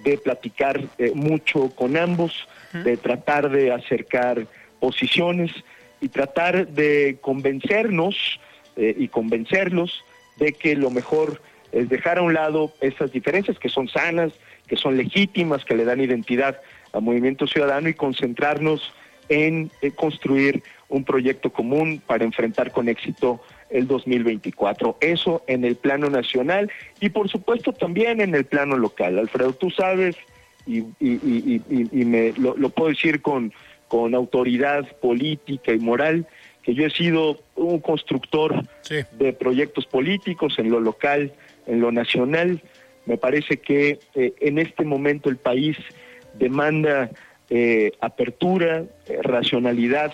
de 0.03 0.19
platicar 0.19 0.81
eh, 0.99 1.13
mucho 1.15 1.71
con 1.71 1.97
ambos, 1.97 2.47
de 2.71 2.95
tratar 2.95 3.49
de 3.49 3.71
acercar 3.71 4.45
posiciones 4.79 5.51
y 5.99 6.09
tratar 6.09 6.67
de 6.67 7.17
convencernos 7.21 8.39
eh, 8.75 8.95
y 8.95 9.07
convencerlos 9.07 10.03
de 10.37 10.53
que 10.53 10.75
lo 10.75 10.91
mejor 10.91 11.41
es 11.71 11.89
dejar 11.89 12.19
a 12.19 12.21
un 12.21 12.35
lado 12.35 12.71
esas 12.81 13.11
diferencias 13.11 13.57
que 13.57 13.69
son 13.69 13.87
sanas, 13.87 14.31
que 14.67 14.75
son 14.75 14.95
legítimas, 14.95 15.65
que 15.65 15.75
le 15.75 15.85
dan 15.85 16.01
identidad 16.01 16.61
al 16.93 17.01
movimiento 17.01 17.47
ciudadano 17.47 17.89
y 17.89 17.95
concentrarnos 17.95 18.93
en 19.29 19.71
eh, 19.81 19.91
construir 19.91 20.63
un 20.89 21.03
proyecto 21.03 21.51
común 21.51 22.01
para 22.05 22.25
enfrentar 22.25 22.71
con 22.71 22.89
éxito 22.89 23.39
el 23.69 23.87
2024. 23.87 24.97
Eso 24.99 25.43
en 25.47 25.63
el 25.63 25.75
plano 25.75 26.09
nacional 26.09 26.71
y 26.99 27.09
por 27.09 27.29
supuesto 27.29 27.71
también 27.71 28.21
en 28.21 28.35
el 28.35 28.45
plano 28.45 28.77
local. 28.77 29.19
Alfredo, 29.19 29.53
tú 29.53 29.69
sabes, 29.69 30.15
y, 30.65 30.83
me 32.05 32.33
lo, 32.33 32.69
puedo 32.69 32.89
decir 32.89 33.21
con, 33.21 33.53
con 33.87 34.13
autoridad 34.13 34.87
política 34.97 35.73
y 35.73 35.79
moral, 35.79 36.27
que 36.63 36.73
yo 36.73 36.85
he 36.85 36.89
sido 36.89 37.39
un 37.55 37.79
constructor 37.79 38.63
de 38.89 39.33
proyectos 39.33 39.85
políticos 39.85 40.55
en 40.57 40.69
lo 40.69 40.79
local, 40.79 41.33
en 41.65 41.79
lo 41.79 41.91
nacional. 41.91 42.61
Me 43.05 43.17
parece 43.17 43.57
que 43.57 43.99
eh, 44.15 44.33
en 44.39 44.59
este 44.59 44.83
momento 44.83 45.29
el 45.29 45.37
país 45.37 45.77
demanda 46.37 47.09
eh, 47.49 47.91
apertura, 48.01 48.83
eh, 49.07 49.19
racionalidad 49.21 50.11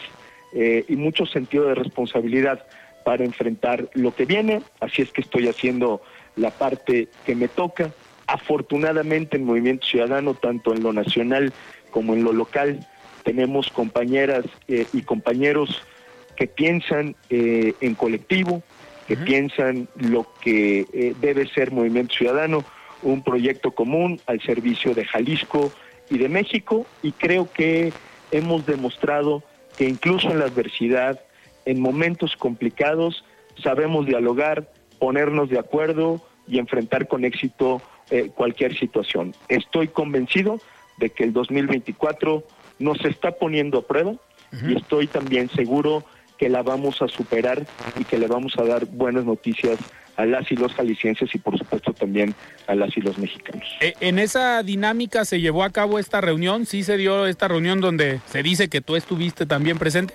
y 0.87 0.95
mucho 0.95 1.25
sentido 1.25 1.65
de 1.65 1.75
responsabilidad 1.75 2.65
para 3.03 3.25
enfrentar 3.25 3.89
lo 3.93 4.15
que 4.15 4.23
viene, 4.23 4.61
así 4.79 5.01
es 5.01 5.11
que 5.11 5.19
estoy 5.19 5.49
haciendo 5.49 6.01
la 6.37 6.49
parte 6.49 7.09
que 7.25 7.35
me 7.35 7.49
toca. 7.49 7.91
Afortunadamente 8.25 9.35
en 9.37 9.43
Movimiento 9.43 9.85
Ciudadano, 9.85 10.33
tanto 10.33 10.73
en 10.73 10.81
lo 10.81 10.93
nacional 10.93 11.51
como 11.91 12.13
en 12.13 12.23
lo 12.23 12.33
local, 12.33 12.87
tenemos 13.23 13.69
compañeras 13.69 14.45
eh, 14.67 14.87
y 14.93 15.01
compañeros 15.01 15.83
que 16.35 16.47
piensan 16.47 17.15
eh, 17.29 17.73
en 17.81 17.95
colectivo, 17.95 18.63
que 19.07 19.17
piensan 19.17 19.87
lo 19.95 20.25
que 20.41 20.85
eh, 20.93 21.15
debe 21.21 21.47
ser 21.47 21.71
Movimiento 21.71 22.15
Ciudadano, 22.15 22.63
un 23.03 23.23
proyecto 23.23 23.71
común 23.71 24.19
al 24.25 24.41
servicio 24.41 24.93
de 24.93 25.05
Jalisco 25.05 25.71
y 26.09 26.17
de 26.17 26.29
México, 26.29 26.85
y 27.01 27.11
creo 27.11 27.51
que 27.51 27.91
hemos 28.31 28.65
demostrado 28.65 29.43
que 29.77 29.85
incluso 29.85 30.29
en 30.29 30.39
la 30.39 30.45
adversidad, 30.45 31.19
en 31.65 31.79
momentos 31.79 32.35
complicados 32.35 33.23
sabemos 33.61 34.05
dialogar, 34.05 34.69
ponernos 34.99 35.49
de 35.49 35.59
acuerdo 35.59 36.21
y 36.47 36.59
enfrentar 36.59 37.07
con 37.07 37.25
éxito 37.25 37.81
eh, 38.11 38.29
cualquier 38.33 38.77
situación. 38.77 39.33
Estoy 39.47 39.87
convencido 39.87 40.59
de 40.97 41.09
que 41.09 41.23
el 41.23 41.33
2024 41.33 42.43
nos 42.79 43.03
está 43.05 43.31
poniendo 43.31 43.79
a 43.79 43.87
prueba 43.87 44.13
y 44.65 44.77
estoy 44.77 45.07
también 45.07 45.49
seguro 45.49 46.05
que 46.37 46.47
la 46.47 46.63
vamos 46.63 47.01
a 47.01 47.07
superar 47.07 47.65
y 47.99 48.05
que 48.05 48.17
le 48.17 48.27
vamos 48.27 48.53
a 48.57 48.63
dar 48.63 48.85
buenas 48.85 49.25
noticias 49.25 49.77
a 50.17 50.25
las 50.25 50.51
y 50.51 50.55
los 50.55 50.73
jaliscienses 50.73 51.33
y 51.33 51.37
por 51.37 51.57
supuesto 51.57 51.93
también 51.93 52.33
a 52.67 52.75
las 52.75 52.95
y 52.97 53.01
los 53.01 53.17
mexicanos. 53.17 53.67
Eh, 53.81 53.93
en 53.99 54.19
esa 54.19 54.63
dinámica 54.63 55.25
se 55.25 55.41
llevó 55.41 55.63
a 55.63 55.69
cabo 55.71 55.99
esta 55.99 56.21
reunión, 56.21 56.65
sí 56.65 56.83
se 56.83 56.97
dio 56.97 57.25
esta 57.25 57.47
reunión 57.47 57.81
donde 57.81 58.19
se 58.27 58.43
dice 58.43 58.69
que 58.69 58.81
tú 58.81 58.95
estuviste 58.95 59.45
también 59.45 59.77
presente. 59.77 60.13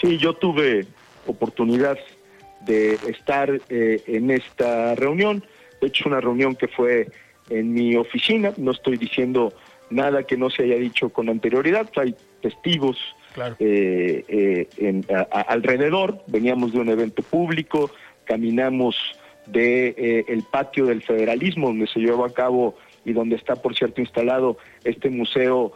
Sí, 0.00 0.18
yo 0.18 0.34
tuve 0.34 0.86
oportunidad 1.26 1.96
de 2.64 2.94
estar 3.06 3.60
eh, 3.68 4.02
en 4.06 4.30
esta 4.30 4.94
reunión. 4.94 5.44
De 5.80 5.88
hecho, 5.88 6.08
una 6.08 6.20
reunión 6.20 6.54
que 6.54 6.68
fue 6.68 7.08
en 7.50 7.72
mi 7.72 7.96
oficina. 7.96 8.52
No 8.56 8.72
estoy 8.72 8.96
diciendo 8.96 9.52
nada 9.90 10.24
que 10.24 10.36
no 10.36 10.50
se 10.50 10.64
haya 10.64 10.76
dicho 10.76 11.10
con 11.10 11.28
anterioridad. 11.28 11.88
Hay 11.96 12.14
testigos 12.40 12.98
eh, 13.58 14.24
eh, 14.28 15.02
alrededor. 15.30 16.22
Veníamos 16.26 16.72
de 16.72 16.80
un 16.80 16.88
evento 16.88 17.22
público, 17.22 17.90
caminamos 18.24 18.96
de 19.46 20.24
el 20.28 20.44
patio 20.44 20.86
del 20.86 21.02
federalismo 21.02 21.68
donde 21.68 21.88
se 21.88 21.98
llevó 21.98 22.24
a 22.24 22.32
cabo 22.32 22.76
y 23.04 23.12
donde 23.12 23.34
está, 23.34 23.56
por 23.56 23.74
cierto, 23.74 24.00
instalado 24.00 24.56
este 24.84 25.10
museo 25.10 25.72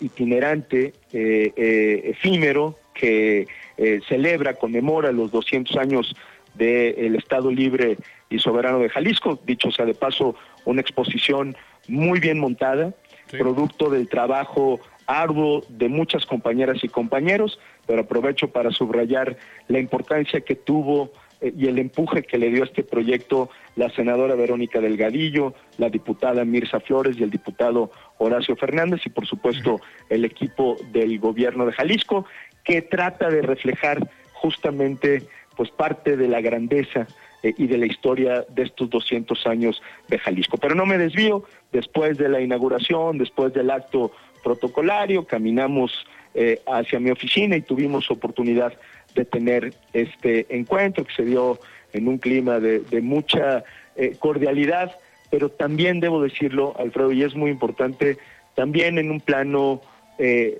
itinerante, 0.00 0.92
efímero, 1.12 2.76
que 2.98 3.46
eh, 3.78 4.00
celebra, 4.08 4.54
conmemora 4.54 5.12
los 5.12 5.30
200 5.30 5.76
años 5.76 6.14
del 6.54 7.14
Estado 7.14 7.50
Libre 7.50 7.96
y 8.28 8.40
Soberano 8.40 8.80
de 8.80 8.88
Jalisco. 8.88 9.38
Dicho 9.46 9.70
sea 9.70 9.86
de 9.86 9.94
paso, 9.94 10.34
una 10.64 10.80
exposición 10.80 11.56
muy 11.86 12.18
bien 12.18 12.38
montada, 12.38 12.92
producto 13.30 13.88
del 13.88 14.08
trabajo 14.08 14.80
arduo 15.06 15.62
de 15.68 15.88
muchas 15.88 16.26
compañeras 16.26 16.82
y 16.82 16.88
compañeros, 16.88 17.58
pero 17.86 18.02
aprovecho 18.02 18.48
para 18.48 18.72
subrayar 18.72 19.38
la 19.68 19.78
importancia 19.78 20.40
que 20.40 20.56
tuvo 20.56 21.04
eh, 21.04 21.12
y 21.40 21.66
el 21.66 21.78
empuje 21.78 22.22
que 22.22 22.38
le 22.38 22.50
dio 22.50 22.62
a 22.62 22.66
este 22.66 22.82
proyecto 22.82 23.48
la 23.76 23.90
senadora 23.90 24.34
Verónica 24.34 24.80
Delgadillo, 24.80 25.54
la 25.76 25.88
diputada 25.88 26.44
Mirza 26.44 26.80
Flores 26.80 27.16
y 27.18 27.22
el 27.22 27.30
diputado 27.30 27.92
Horacio 28.18 28.56
Fernández 28.56 29.00
y 29.04 29.10
por 29.10 29.26
supuesto 29.26 29.80
el 30.08 30.24
equipo 30.24 30.76
del 30.92 31.18
gobierno 31.18 31.64
de 31.64 31.72
Jalisco 31.72 32.26
que 32.64 32.82
trata 32.82 33.30
de 33.30 33.42
reflejar 33.42 34.10
justamente 34.32 35.22
pues 35.56 35.70
parte 35.70 36.16
de 36.16 36.28
la 36.28 36.40
grandeza 36.40 37.06
eh, 37.42 37.54
y 37.56 37.66
de 37.66 37.78
la 37.78 37.86
historia 37.86 38.44
de 38.48 38.64
estos 38.64 38.90
200 38.90 39.46
años 39.46 39.80
de 40.08 40.18
Jalisco. 40.18 40.56
Pero 40.56 40.74
no 40.74 40.86
me 40.86 40.98
desvío, 40.98 41.44
después 41.72 42.18
de 42.18 42.28
la 42.28 42.40
inauguración, 42.40 43.18
después 43.18 43.52
del 43.52 43.70
acto 43.70 44.12
protocolario, 44.42 45.24
caminamos 45.24 46.06
eh, 46.34 46.60
hacia 46.66 47.00
mi 47.00 47.10
oficina 47.10 47.56
y 47.56 47.62
tuvimos 47.62 48.10
oportunidad 48.10 48.74
de 49.18 49.24
tener 49.24 49.74
este 49.92 50.46
encuentro 50.48 51.04
que 51.04 51.14
se 51.14 51.24
dio 51.24 51.58
en 51.92 52.08
un 52.08 52.18
clima 52.18 52.60
de, 52.60 53.00
mucha 53.02 53.64
eh, 53.96 54.16
cordialidad, 54.18 54.96
pero 55.30 55.50
también 55.50 56.00
debo 56.00 56.22
decirlo, 56.22 56.74
Alfredo, 56.78 57.12
y 57.12 57.22
es 57.22 57.34
muy 57.34 57.50
importante, 57.50 58.18
también 58.54 58.98
en 58.98 59.10
un 59.10 59.20
plano 59.20 59.82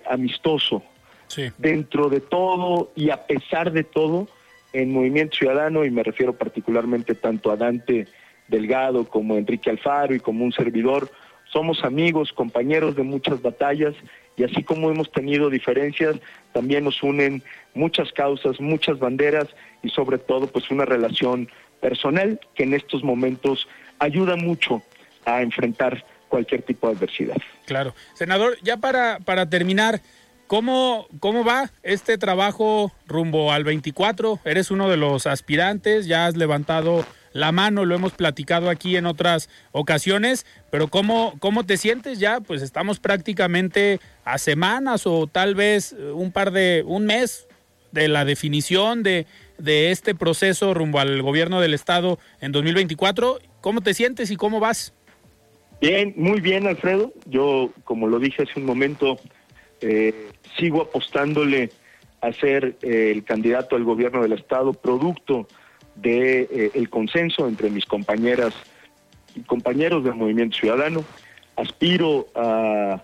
amistoso, 0.08 0.84
Dentro 1.58 2.08
de 2.08 2.20
todo 2.20 2.90
y 2.96 3.10
a 3.10 3.26
pesar 3.26 3.72
de 3.72 3.84
todo, 3.84 4.28
en 4.72 4.92
Movimiento 4.92 5.36
Ciudadano, 5.36 5.84
y 5.84 5.90
me 5.90 6.02
refiero 6.02 6.32
particularmente 6.32 7.14
tanto 7.14 7.50
a 7.50 7.56
Dante 7.56 8.06
Delgado 8.48 9.04
como 9.06 9.34
a 9.34 9.38
Enrique 9.38 9.70
Alfaro 9.70 10.14
y 10.14 10.20
como 10.20 10.44
un 10.44 10.52
servidor, 10.52 11.10
somos 11.52 11.84
amigos, 11.84 12.32
compañeros 12.32 12.96
de 12.96 13.02
muchas 13.02 13.40
batallas 13.42 13.94
y 14.36 14.44
así 14.44 14.62
como 14.62 14.90
hemos 14.90 15.10
tenido 15.10 15.50
diferencias, 15.50 16.16
también 16.52 16.84
nos 16.84 17.02
unen 17.02 17.42
muchas 17.74 18.12
causas, 18.12 18.60
muchas 18.60 18.98
banderas 18.98 19.48
y 19.82 19.90
sobre 19.90 20.18
todo 20.18 20.46
pues 20.46 20.70
una 20.70 20.84
relación 20.84 21.48
personal 21.80 22.38
que 22.54 22.64
en 22.64 22.74
estos 22.74 23.02
momentos 23.02 23.68
ayuda 23.98 24.36
mucho 24.36 24.82
a 25.24 25.42
enfrentar 25.42 26.04
cualquier 26.28 26.62
tipo 26.62 26.88
de 26.88 26.96
adversidad. 26.96 27.36
Claro. 27.66 27.94
Senador, 28.14 28.58
ya 28.62 28.76
para, 28.76 29.18
para 29.20 29.48
terminar, 29.48 30.00
¿Cómo, 30.48 31.08
¿Cómo 31.20 31.44
va 31.44 31.70
este 31.82 32.16
trabajo 32.16 32.90
rumbo 33.06 33.52
al 33.52 33.64
24? 33.64 34.40
Eres 34.46 34.70
uno 34.70 34.88
de 34.88 34.96
los 34.96 35.26
aspirantes, 35.26 36.06
ya 36.06 36.24
has 36.24 36.38
levantado 36.38 37.04
la 37.38 37.52
mano, 37.52 37.84
lo 37.84 37.94
hemos 37.94 38.12
platicado 38.12 38.68
aquí 38.68 38.96
en 38.96 39.06
otras 39.06 39.48
ocasiones, 39.72 40.44
pero 40.70 40.88
¿cómo, 40.88 41.34
cómo 41.38 41.64
te 41.64 41.76
sientes 41.76 42.18
ya? 42.18 42.40
Pues 42.40 42.62
estamos 42.62 42.98
prácticamente 42.98 44.00
a 44.24 44.38
semanas 44.38 45.06
o 45.06 45.26
tal 45.26 45.54
vez 45.54 45.94
un 46.14 46.32
par 46.32 46.50
de, 46.50 46.82
un 46.86 47.06
mes 47.06 47.46
de 47.92 48.08
la 48.08 48.24
definición 48.24 49.02
de, 49.02 49.26
de 49.56 49.90
este 49.90 50.14
proceso 50.14 50.74
rumbo 50.74 50.98
al 50.98 51.22
gobierno 51.22 51.60
del 51.60 51.74
estado 51.74 52.18
en 52.40 52.52
2024. 52.52 53.38
¿Cómo 53.60 53.80
te 53.80 53.94
sientes 53.94 54.30
y 54.30 54.36
cómo 54.36 54.60
vas? 54.60 54.92
Bien, 55.80 56.12
muy 56.16 56.40
bien, 56.40 56.66
Alfredo. 56.66 57.12
Yo, 57.26 57.70
como 57.84 58.08
lo 58.08 58.18
dije 58.18 58.42
hace 58.42 58.58
un 58.58 58.66
momento, 58.66 59.18
eh, 59.80 60.30
sigo 60.58 60.82
apostándole 60.82 61.70
a 62.20 62.32
ser 62.32 62.76
eh, 62.82 63.12
el 63.14 63.22
candidato 63.22 63.76
al 63.76 63.84
gobierno 63.84 64.22
del 64.22 64.32
Estado, 64.32 64.72
producto 64.72 65.46
de 66.02 66.42
eh, 66.42 66.70
el 66.74 66.90
consenso 66.90 67.48
entre 67.48 67.70
mis 67.70 67.84
compañeras 67.84 68.54
y 69.34 69.40
compañeros 69.40 70.04
del 70.04 70.14
Movimiento 70.14 70.56
Ciudadano. 70.56 71.04
Aspiro 71.56 72.28
a, 72.34 73.02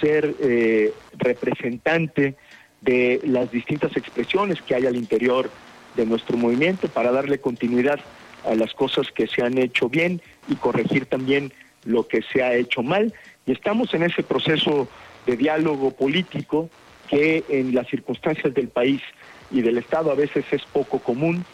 ser 0.00 0.34
eh, 0.40 0.92
representante 1.18 2.34
de 2.80 3.20
las 3.24 3.50
distintas 3.50 3.96
expresiones 3.96 4.60
que 4.62 4.74
hay 4.74 4.86
al 4.86 4.96
interior 4.96 5.50
de 5.96 6.06
nuestro 6.06 6.36
movimiento 6.36 6.88
para 6.88 7.12
darle 7.12 7.38
continuidad 7.38 8.00
a 8.44 8.54
las 8.54 8.72
cosas 8.74 9.10
que 9.12 9.26
se 9.26 9.42
han 9.42 9.58
hecho 9.58 9.88
bien 9.88 10.20
y 10.48 10.54
corregir 10.56 11.06
también 11.06 11.52
lo 11.84 12.08
que 12.08 12.22
se 12.22 12.42
ha 12.42 12.54
hecho 12.54 12.82
mal. 12.82 13.12
Y 13.46 13.52
estamos 13.52 13.92
en 13.94 14.02
ese 14.02 14.22
proceso 14.22 14.88
de 15.26 15.36
diálogo 15.36 15.90
político 15.90 16.70
que 17.08 17.44
en 17.48 17.74
las 17.74 17.86
circunstancias 17.88 18.54
del 18.54 18.68
país 18.68 19.02
y 19.50 19.62
del 19.62 19.78
Estado 19.78 20.10
a 20.10 20.14
veces 20.14 20.44
es 20.50 20.62
poco 20.72 20.98
común, 20.98 21.44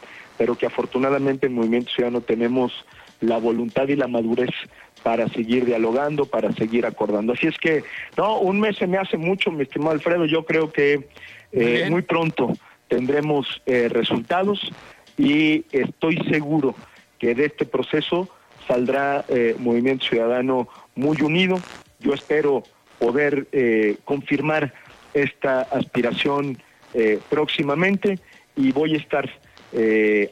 pero 0.43 0.59
que 0.59 0.67
afortunadamente 0.67 1.47
en 1.47 1.55
Movimiento 1.55 1.93
Ciudadano 1.93 2.21
tenemos 2.21 2.73
la 3.21 3.39
voluntad 3.39 3.87
y 3.87 3.95
la 3.95 4.09
madurez 4.09 4.51
para 5.05 5.29
seguir 5.29 5.65
dialogando, 5.65 6.27
para 6.27 6.51
seguir 6.51 6.85
acordando. 6.85 7.35
Así 7.35 7.47
es 7.47 7.57
que, 7.59 7.85
no, 8.17 8.41
un 8.41 8.59
mes 8.59 8.77
se 8.77 8.89
me 8.89 8.99
hace 8.99 9.17
mucho, 9.17 9.53
mi 9.53 9.63
estimado 9.63 9.93
Alfredo, 9.93 10.27
yo 10.27 10.45
creo 10.45 10.73
que 10.73 11.07
eh, 11.53 11.87
muy, 11.89 12.03
pronto 12.03 12.55
tendremos 12.89 13.63
eh, 13.67 13.89
resultados 13.89 14.69
y 15.17 15.65
estoy 15.71 16.17
seguro 16.29 16.75
que 17.21 17.37
de 17.37 17.45
este 17.45 17.65
proceso 17.65 18.29
saldrá 18.67 19.25
eh, 19.29 19.55
Movimiento 19.61 20.07
Ciudadano 20.07 20.67
muy 20.97 21.23
unido. 21.23 21.61
Yo 22.01 22.15
espero 22.15 22.65
poder 22.99 23.47
confirmar 24.05 24.75
esta 25.15 25.61
aspiración 25.61 26.59
próximamente 27.31 28.19
y 28.57 28.73
voy 28.73 28.95
a 28.95 28.99
estar 28.99 29.31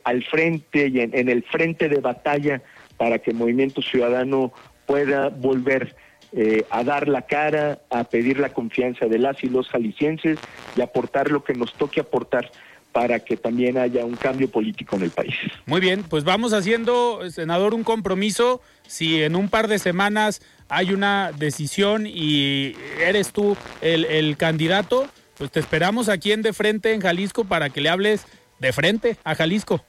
al 0.05 0.25
frente 0.25 0.89
y 0.89 1.01
en, 1.01 1.29
el 1.29 1.43
frente 1.45 1.89
de 1.89 2.01
batalla 2.01 2.63
para 2.97 3.19
que 3.19 3.33
Movimiento 3.33 3.81
Ciudadano 3.81 4.53
pueda 4.87 5.29
volver 5.29 5.95
eh, 6.33 6.65
a 6.71 6.85
dar 6.85 7.09
la 7.09 7.23
cara, 7.23 7.81
a 7.91 8.05
pedir 8.05 8.39
la 8.39 8.53
confianza 8.53 9.07
de 9.07 9.19
las 9.19 9.43
y 9.43 9.49
los 9.49 9.69
jaliscienses 9.69 10.39
y 10.77 10.81
aportar 10.81 11.29
lo 11.29 11.43
que 11.43 11.55
nos 11.55 11.73
toque 11.75 12.01
aportar 12.01 12.53
para 12.93 13.19
que 13.19 13.37
también 13.37 13.79
haya 13.79 14.05
un 14.05 14.15
cambio 14.15 14.49
político 14.49 14.95
en 14.95 15.03
el 15.03 15.11
país. 15.11 15.35
Muy 15.67 15.81
bien, 15.81 16.05
pues 16.05 16.23
vamos 16.23 16.53
haciendo, 16.53 17.29
senador, 17.31 17.75
un 17.75 17.83
compromiso. 17.83 18.61
Si 18.87 19.23
en 19.23 19.35
un 19.35 19.49
par 19.49 19.67
de 19.67 19.81
semanas 19.81 20.41
hay 20.69 20.93
una 20.93 21.33
decisión 21.33 22.07
y 22.07 22.75
eres 23.01 23.33
tú 23.33 23.57
el, 23.81 24.05
el 24.05 24.37
candidato, 24.37 25.09
pues 25.37 25.51
te 25.51 25.59
esperamos 25.59 26.09
aquí 26.09 26.31
en 26.31 26.43
De 26.43 26.53
Frente 26.53 26.93
en 26.93 27.01
Jalisco 27.01 27.45
para 27.45 27.71
que 27.71 27.81
le 27.81 27.89
hables 27.89 28.27
de 28.61 28.73
frente 28.73 29.17
a 29.25 29.35
Jalisco. 29.35 29.85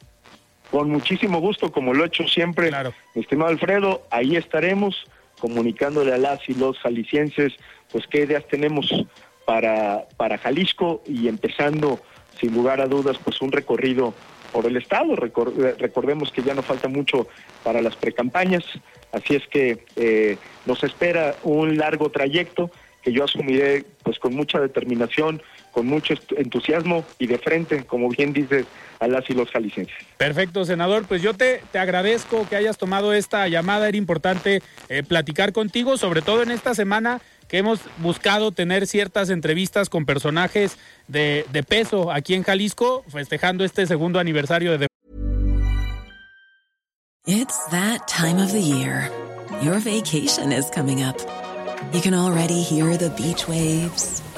Con 0.72 0.90
muchísimo 0.90 1.40
gusto, 1.40 1.72
como 1.72 1.94
lo 1.94 2.04
he 2.04 2.08
hecho 2.08 2.28
siempre, 2.28 2.72
mi 3.14 3.22
estimado 3.22 3.52
Alfredo, 3.52 4.08
ahí 4.10 4.38
estaremos 4.38 5.06
comunicándole 5.40 6.14
a 6.14 6.18
las 6.18 6.48
y 6.48 6.54
los 6.54 6.80
jaliscienses, 6.80 7.54
pues 7.92 8.08
qué 8.08 8.22
ideas 8.22 8.48
tenemos 8.48 8.90
para, 9.46 10.08
para 10.16 10.38
Jalisco 10.38 11.04
y 11.06 11.28
empezando, 11.28 12.00
sin 12.40 12.54
lugar 12.54 12.80
a 12.80 12.88
dudas, 12.88 13.18
pues 13.24 13.42
un 13.42 13.52
recorrido 13.52 14.14
por 14.54 14.66
el 14.66 14.78
Estado. 14.78 15.16
recordemos 15.16 16.32
que 16.32 16.44
ya 16.44 16.54
no 16.54 16.62
falta 16.62 16.88
mucho 16.88 17.28
para 17.64 17.82
las 17.82 17.96
precampañas, 17.96 18.64
así 19.12 19.36
es 19.36 19.48
que 19.48 19.86
eh, 19.96 20.38
nos 20.66 20.84
espera 20.84 21.36
un 21.44 21.78
largo 21.78 22.12
trayecto 22.12 22.72
que 23.02 23.12
yo 23.12 23.24
asumiré 23.24 23.84
pues 24.04 24.20
con 24.20 24.36
mucha 24.36 24.60
determinación, 24.60 25.42
con 25.72 25.88
mucho 25.88 26.14
entusiasmo 26.38 27.06
y 27.18 27.28
de 27.28 27.38
frente, 27.38 27.86
como 27.86 28.10
bien 28.10 28.34
dices, 28.34 28.66
a 29.00 29.08
las 29.08 29.28
y 29.30 29.34
los 29.34 29.50
jaliscienses. 29.50 29.96
Perfecto, 30.18 30.64
senador. 30.66 31.06
Pues 31.08 31.22
yo 31.22 31.34
te, 31.34 31.62
te 31.72 31.80
agradezco 31.80 32.48
que 32.48 32.56
hayas 32.56 32.78
tomado 32.78 33.14
esta 33.14 33.48
llamada. 33.48 33.88
Era 33.88 33.98
importante 33.98 34.62
eh, 34.90 35.04
platicar 35.04 35.54
contigo, 35.54 35.98
sobre 35.98 36.22
todo 36.22 36.44
en 36.44 36.52
esta 36.52 36.76
semana 36.76 37.22
que 37.48 37.58
hemos 37.58 37.82
buscado 37.98 38.52
tener 38.52 38.88
ciertas 38.88 39.30
entrevistas 39.30 39.90
con 39.90 40.06
personajes 40.06 40.78
de, 41.08 41.46
de 41.52 41.64
peso 41.64 42.12
aquí 42.12 42.34
en 42.34 42.44
Jalisco, 42.44 43.04
festejando 43.10 43.66
este 43.66 43.86
segundo 43.88 44.20
aniversario 44.20 44.78
de... 44.78 44.88
It's 47.26 47.66
that 47.72 48.08
time 48.08 48.42
of 48.42 48.52
the 48.52 48.62
year. 48.62 49.12
Your 49.62 49.80
vacation 49.80 50.52
is 50.52 50.70
coming 50.74 51.04
up. 51.04 51.18
You 51.94 52.02
can 52.02 52.14
already 52.14 52.62
hear 52.62 52.96
the 52.98 53.10
beach 53.10 53.48
waves, 53.48 54.22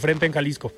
Frente 0.00 0.26
en 0.26 0.32
Jalisco. 0.32 0.72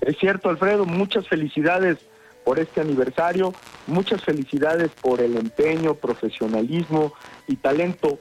Es 0.00 0.16
cierto, 0.18 0.48
Alfredo, 0.48 0.84
muchas 0.84 1.26
felicidades 1.28 1.98
por 2.44 2.58
este 2.60 2.80
aniversario, 2.80 3.52
muchas 3.86 4.22
felicidades 4.22 4.90
por 5.00 5.20
el 5.20 5.36
empeño, 5.36 5.94
profesionalismo 5.94 7.12
y 7.48 7.56
talento 7.56 8.18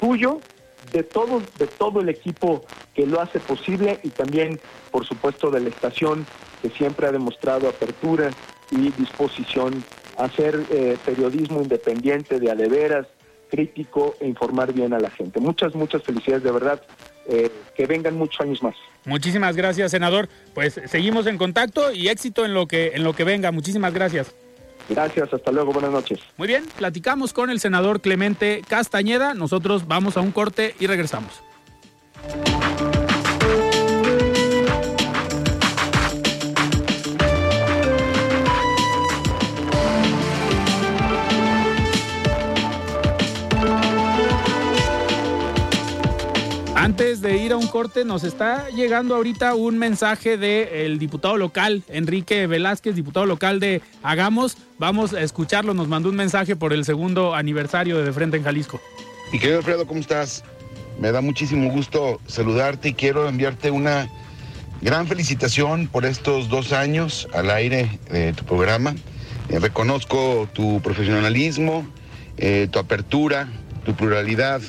tuyo, 0.00 0.40
de 0.92 1.02
todo, 1.02 1.42
de 1.58 1.66
todo 1.66 2.00
el 2.00 2.08
equipo 2.08 2.64
que 2.94 3.06
lo 3.06 3.20
hace 3.20 3.40
posible 3.40 4.00
y 4.02 4.08
también, 4.08 4.58
por 4.90 5.06
supuesto, 5.06 5.50
de 5.50 5.60
la 5.60 5.68
estación 5.68 6.26
que 6.62 6.70
siempre 6.70 7.06
ha 7.06 7.12
demostrado 7.12 7.68
apertura 7.68 8.30
y 8.70 8.90
disposición 8.92 9.84
a 10.16 10.24
hacer 10.24 10.64
eh, 10.70 10.96
periodismo 11.04 11.60
independiente 11.62 12.40
de 12.40 12.50
adeveras, 12.50 13.06
crítico 13.50 14.14
e 14.20 14.26
informar 14.26 14.72
bien 14.72 14.92
a 14.92 14.98
la 14.98 15.10
gente. 15.10 15.40
Muchas, 15.40 15.74
muchas 15.74 16.02
felicidades 16.02 16.42
de 16.42 16.52
verdad. 16.52 16.82
Eh, 17.30 17.50
que 17.76 17.86
vengan 17.86 18.16
muchos 18.16 18.40
años 18.40 18.62
más. 18.62 18.74
Muchísimas 19.04 19.54
gracias, 19.54 19.90
senador. 19.90 20.30
Pues 20.54 20.80
seguimos 20.86 21.26
en 21.26 21.36
contacto 21.36 21.92
y 21.92 22.08
éxito 22.08 22.46
en 22.46 22.54
lo 22.54 22.66
que 22.66 22.92
en 22.94 23.04
lo 23.04 23.12
que 23.12 23.24
venga. 23.24 23.52
Muchísimas 23.52 23.92
gracias. 23.92 24.34
Gracias, 24.88 25.32
hasta 25.34 25.52
luego, 25.52 25.72
buenas 25.72 25.90
noches. 25.90 26.18
Muy 26.38 26.48
bien, 26.48 26.64
platicamos 26.78 27.34
con 27.34 27.50
el 27.50 27.60
senador 27.60 28.00
Clemente 28.00 28.62
Castañeda. 28.66 29.34
Nosotros 29.34 29.86
vamos 29.86 30.16
a 30.16 30.22
un 30.22 30.32
corte 30.32 30.74
y 30.80 30.86
regresamos. 30.86 31.42
Antes 46.78 47.20
de 47.20 47.36
ir 47.36 47.50
a 47.50 47.56
un 47.56 47.66
corte, 47.66 48.04
nos 48.04 48.22
está 48.22 48.68
llegando 48.70 49.16
ahorita 49.16 49.56
un 49.56 49.78
mensaje 49.78 50.38
del 50.38 51.00
diputado 51.00 51.36
local, 51.36 51.82
Enrique 51.88 52.46
Velázquez, 52.46 52.94
diputado 52.94 53.26
local 53.26 53.58
de 53.58 53.82
Hagamos. 54.04 54.56
Vamos 54.78 55.12
a 55.12 55.20
escucharlo, 55.22 55.74
nos 55.74 55.88
mandó 55.88 56.08
un 56.08 56.14
mensaje 56.14 56.54
por 56.54 56.72
el 56.72 56.84
segundo 56.84 57.34
aniversario 57.34 57.98
de 57.98 58.04
De 58.04 58.12
Frente 58.12 58.36
en 58.36 58.44
Jalisco. 58.44 58.80
Y 59.32 59.40
querido 59.40 59.58
Alfredo, 59.58 59.88
¿cómo 59.88 59.98
estás? 59.98 60.44
Me 61.00 61.10
da 61.10 61.20
muchísimo 61.20 61.68
gusto 61.68 62.20
saludarte 62.28 62.90
y 62.90 62.94
quiero 62.94 63.28
enviarte 63.28 63.72
una 63.72 64.08
gran 64.80 65.08
felicitación 65.08 65.88
por 65.88 66.06
estos 66.06 66.48
dos 66.48 66.72
años 66.72 67.26
al 67.34 67.50
aire 67.50 67.98
de 68.08 68.32
tu 68.34 68.44
programa. 68.44 68.94
Eh, 69.48 69.58
reconozco 69.58 70.48
tu 70.52 70.80
profesionalismo, 70.80 71.84
eh, 72.36 72.68
tu 72.70 72.78
apertura, 72.78 73.48
tu 73.84 73.96
pluralidad 73.96 74.62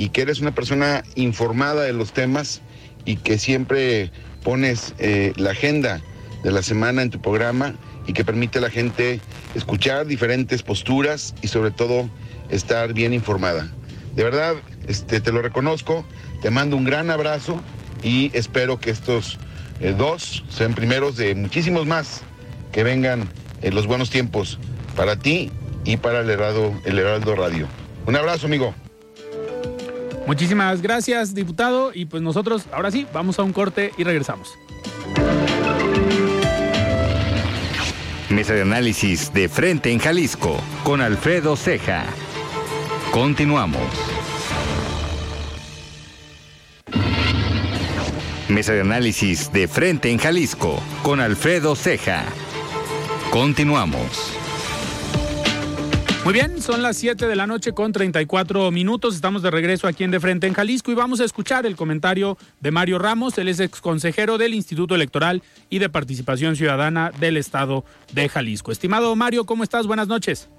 y 0.00 0.08
que 0.08 0.22
eres 0.22 0.40
una 0.40 0.54
persona 0.54 1.04
informada 1.14 1.82
de 1.82 1.92
los 1.92 2.14
temas 2.14 2.62
y 3.04 3.16
que 3.16 3.38
siempre 3.38 4.10
pones 4.42 4.94
eh, 4.98 5.34
la 5.36 5.50
agenda 5.50 6.00
de 6.42 6.50
la 6.50 6.62
semana 6.62 7.02
en 7.02 7.10
tu 7.10 7.20
programa 7.20 7.74
y 8.06 8.14
que 8.14 8.24
permite 8.24 8.58
a 8.58 8.62
la 8.62 8.70
gente 8.70 9.20
escuchar 9.54 10.06
diferentes 10.06 10.62
posturas 10.62 11.34
y 11.42 11.48
sobre 11.48 11.70
todo 11.70 12.08
estar 12.48 12.94
bien 12.94 13.12
informada. 13.12 13.70
De 14.16 14.24
verdad, 14.24 14.54
este, 14.88 15.20
te 15.20 15.32
lo 15.32 15.42
reconozco, 15.42 16.02
te 16.40 16.50
mando 16.50 16.78
un 16.78 16.84
gran 16.84 17.10
abrazo 17.10 17.60
y 18.02 18.30
espero 18.32 18.80
que 18.80 18.88
estos 18.88 19.38
eh, 19.80 19.94
dos 19.96 20.44
sean 20.48 20.74
primeros 20.74 21.18
de 21.18 21.34
muchísimos 21.34 21.86
más 21.86 22.22
que 22.72 22.84
vengan 22.84 23.28
en 23.60 23.74
los 23.74 23.86
buenos 23.86 24.08
tiempos 24.08 24.58
para 24.96 25.16
ti 25.16 25.50
y 25.84 25.98
para 25.98 26.20
el 26.20 26.30
el 26.30 26.98
Heraldo 26.98 27.36
Radio. 27.36 27.68
Un 28.06 28.16
abrazo, 28.16 28.46
amigo. 28.46 28.74
Muchísimas 30.30 30.80
gracias, 30.80 31.34
diputado. 31.34 31.90
Y 31.92 32.04
pues 32.04 32.22
nosotros, 32.22 32.66
ahora 32.70 32.92
sí, 32.92 33.04
vamos 33.12 33.40
a 33.40 33.42
un 33.42 33.52
corte 33.52 33.90
y 33.98 34.04
regresamos. 34.04 34.56
Mesa 38.28 38.54
de 38.54 38.62
análisis 38.62 39.32
de 39.32 39.48
frente 39.48 39.90
en 39.90 39.98
Jalisco 39.98 40.56
con 40.84 41.00
Alfredo 41.00 41.56
Ceja. 41.56 42.04
Continuamos. 43.10 43.82
Mesa 48.48 48.72
de 48.72 48.82
análisis 48.82 49.52
de 49.52 49.66
frente 49.66 50.12
en 50.12 50.18
Jalisco 50.18 50.80
con 51.02 51.18
Alfredo 51.18 51.74
Ceja. 51.74 52.22
Continuamos. 53.30 54.39
Muy 56.22 56.34
bien, 56.34 56.60
son 56.60 56.82
las 56.82 56.98
7 56.98 57.26
de 57.26 57.34
la 57.34 57.46
noche 57.46 57.72
con 57.72 57.92
34 57.92 58.70
minutos. 58.70 59.14
Estamos 59.14 59.40
de 59.40 59.50
regreso 59.50 59.88
aquí 59.88 60.04
en 60.04 60.10
De 60.10 60.20
Frente 60.20 60.46
en 60.46 60.52
Jalisco 60.52 60.92
y 60.92 60.94
vamos 60.94 61.18
a 61.20 61.24
escuchar 61.24 61.64
el 61.64 61.76
comentario 61.76 62.36
de 62.60 62.70
Mario 62.70 62.98
Ramos. 62.98 63.38
Él 63.38 63.48
es 63.48 63.58
ex 63.58 63.80
consejero 63.80 64.36
del 64.36 64.52
Instituto 64.52 64.94
Electoral 64.94 65.42
y 65.70 65.78
de 65.78 65.88
Participación 65.88 66.56
Ciudadana 66.56 67.10
del 67.18 67.38
Estado 67.38 67.86
de 68.12 68.28
Jalisco. 68.28 68.70
Estimado 68.70 69.16
Mario, 69.16 69.46
¿cómo 69.46 69.64
estás? 69.64 69.86
Buenas 69.86 70.08
noches. 70.08 70.50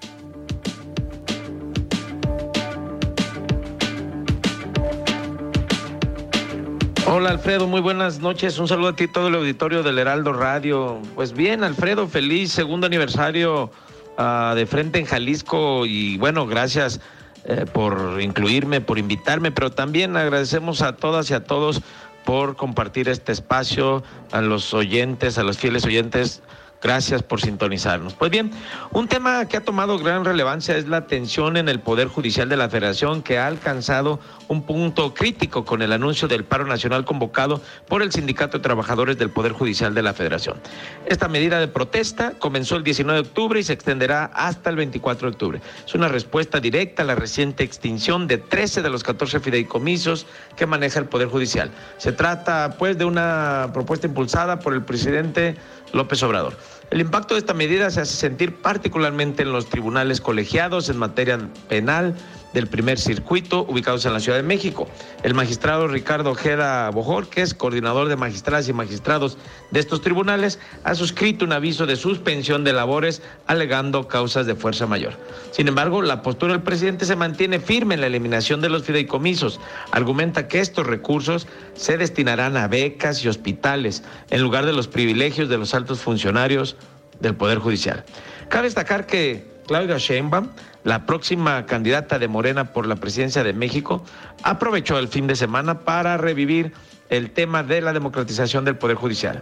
Hola 7.05 7.29
Alfredo, 7.29 7.67
muy 7.67 7.81
buenas 7.81 8.19
noches. 8.19 8.57
Un 8.57 8.67
saludo 8.67 8.89
a 8.89 8.95
ti 8.95 9.07
todo 9.07 9.27
el 9.27 9.35
auditorio 9.35 9.83
del 9.83 9.99
Heraldo 9.99 10.33
Radio. 10.33 10.99
Pues 11.13 11.33
bien, 11.33 11.63
Alfredo, 11.63 12.07
feliz 12.07 12.51
segundo 12.51 12.87
aniversario 12.87 13.69
Ah, 14.17 14.53
de 14.55 14.65
frente 14.65 14.99
en 14.99 15.05
Jalisco 15.05 15.85
y 15.85 16.17
bueno, 16.17 16.45
gracias 16.45 16.99
eh, 17.45 17.65
por 17.71 18.21
incluirme, 18.21 18.81
por 18.81 18.99
invitarme, 18.99 19.51
pero 19.51 19.71
también 19.71 20.15
agradecemos 20.17 20.81
a 20.81 20.95
todas 20.95 21.29
y 21.31 21.33
a 21.33 21.43
todos 21.43 21.81
por 22.25 22.55
compartir 22.55 23.09
este 23.09 23.31
espacio, 23.31 24.03
a 24.31 24.41
los 24.41 24.73
oyentes, 24.73 25.37
a 25.37 25.43
los 25.43 25.57
fieles 25.57 25.85
oyentes 25.85 26.43
Gracias 26.81 27.21
por 27.21 27.39
sintonizarnos. 27.39 28.15
Pues 28.15 28.31
bien, 28.31 28.51
un 28.91 29.07
tema 29.07 29.45
que 29.45 29.57
ha 29.57 29.63
tomado 29.63 29.99
gran 29.99 30.25
relevancia 30.25 30.75
es 30.77 30.87
la 30.87 31.05
tensión 31.05 31.55
en 31.55 31.69
el 31.69 31.79
Poder 31.79 32.07
Judicial 32.07 32.49
de 32.49 32.57
la 32.57 32.69
Federación, 32.69 33.21
que 33.21 33.37
ha 33.37 33.45
alcanzado 33.45 34.19
un 34.47 34.63
punto 34.63 35.13
crítico 35.13 35.63
con 35.63 35.83
el 35.83 35.93
anuncio 35.93 36.27
del 36.27 36.43
paro 36.43 36.65
nacional 36.65 37.05
convocado 37.05 37.61
por 37.87 38.01
el 38.01 38.11
Sindicato 38.11 38.57
de 38.57 38.63
Trabajadores 38.63 39.19
del 39.19 39.29
Poder 39.29 39.51
Judicial 39.51 39.93
de 39.93 40.01
la 40.01 40.13
Federación. 40.13 40.59
Esta 41.05 41.27
medida 41.27 41.59
de 41.59 41.67
protesta 41.67 42.33
comenzó 42.39 42.77
el 42.77 42.83
19 42.83 43.21
de 43.21 43.27
octubre 43.27 43.59
y 43.59 43.63
se 43.63 43.73
extenderá 43.73 44.25
hasta 44.33 44.71
el 44.71 44.75
24 44.75 45.29
de 45.29 45.33
octubre. 45.33 45.61
Es 45.85 45.93
una 45.93 46.07
respuesta 46.07 46.59
directa 46.59 47.03
a 47.03 47.05
la 47.05 47.13
reciente 47.13 47.63
extinción 47.63 48.25
de 48.25 48.39
13 48.39 48.81
de 48.81 48.89
los 48.89 49.03
14 49.03 49.39
fideicomisos 49.39 50.25
que 50.55 50.65
maneja 50.65 50.99
el 50.99 51.05
Poder 51.05 51.27
Judicial. 51.27 51.69
Se 51.97 52.11
trata, 52.11 52.75
pues, 52.79 52.97
de 52.97 53.05
una 53.05 53.69
propuesta 53.71 54.07
impulsada 54.07 54.59
por 54.59 54.73
el 54.73 54.83
presidente 54.83 55.55
López 55.93 56.23
Obrador. 56.23 56.57
El 56.91 56.99
impacto 56.99 57.35
de 57.35 57.39
esta 57.39 57.53
medida 57.53 57.89
se 57.89 58.01
hace 58.01 58.17
sentir 58.17 58.61
particularmente 58.61 59.43
en 59.43 59.53
los 59.53 59.67
tribunales 59.67 60.19
colegiados 60.19 60.89
en 60.89 60.97
materia 60.97 61.39
penal 61.69 62.15
del 62.53 62.67
primer 62.67 62.99
circuito 62.99 63.65
ubicados 63.67 64.05
en 64.05 64.13
la 64.13 64.19
Ciudad 64.19 64.37
de 64.37 64.43
México. 64.43 64.87
El 65.23 65.33
magistrado 65.33 65.87
Ricardo 65.87 66.31
Ojeda 66.31 66.89
Bojor, 66.89 67.29
que 67.29 67.41
es 67.41 67.53
coordinador 67.53 68.09
de 68.09 68.15
magistradas 68.15 68.67
y 68.67 68.73
magistrados 68.73 69.37
de 69.71 69.79
estos 69.79 70.01
tribunales, 70.01 70.59
ha 70.83 70.95
suscrito 70.95 71.45
un 71.45 71.53
aviso 71.53 71.85
de 71.85 71.95
suspensión 71.95 72.63
de 72.63 72.73
labores 72.73 73.21
alegando 73.47 74.07
causas 74.07 74.45
de 74.45 74.55
fuerza 74.55 74.85
mayor. 74.85 75.13
Sin 75.51 75.67
embargo, 75.67 76.01
la 76.01 76.21
postura 76.21 76.53
del 76.53 76.63
presidente 76.63 77.05
se 77.05 77.15
mantiene 77.15 77.59
firme 77.59 77.95
en 77.95 78.01
la 78.01 78.07
eliminación 78.07 78.61
de 78.61 78.69
los 78.69 78.83
fideicomisos. 78.83 79.59
Argumenta 79.91 80.47
que 80.47 80.59
estos 80.59 80.87
recursos 80.87 81.47
se 81.75 81.97
destinarán 81.97 82.57
a 82.57 82.67
becas 82.67 83.23
y 83.23 83.27
hospitales 83.27 84.03
en 84.29 84.41
lugar 84.41 84.65
de 84.65 84.73
los 84.73 84.87
privilegios 84.87 85.49
de 85.49 85.57
los 85.57 85.73
altos 85.73 85.99
funcionarios 85.99 86.75
del 87.19 87.35
Poder 87.35 87.59
Judicial. 87.59 88.03
Cabe 88.49 88.65
destacar 88.65 89.05
que 89.05 89.45
Claudia 89.67 89.97
Sheinbaum, 89.97 90.49
la 90.83 91.05
próxima 91.05 91.65
candidata 91.65 92.19
de 92.19 92.27
Morena 92.27 92.73
por 92.73 92.87
la 92.87 92.95
presidencia 92.95 93.43
de 93.43 93.53
México, 93.53 94.03
aprovechó 94.43 94.97
el 94.97 95.07
fin 95.07 95.27
de 95.27 95.35
semana 95.35 95.79
para 95.79 96.17
revivir 96.17 96.73
el 97.09 97.31
tema 97.31 97.63
de 97.63 97.81
la 97.81 97.93
democratización 97.93 98.65
del 98.65 98.77
Poder 98.77 98.97
Judicial. 98.97 99.41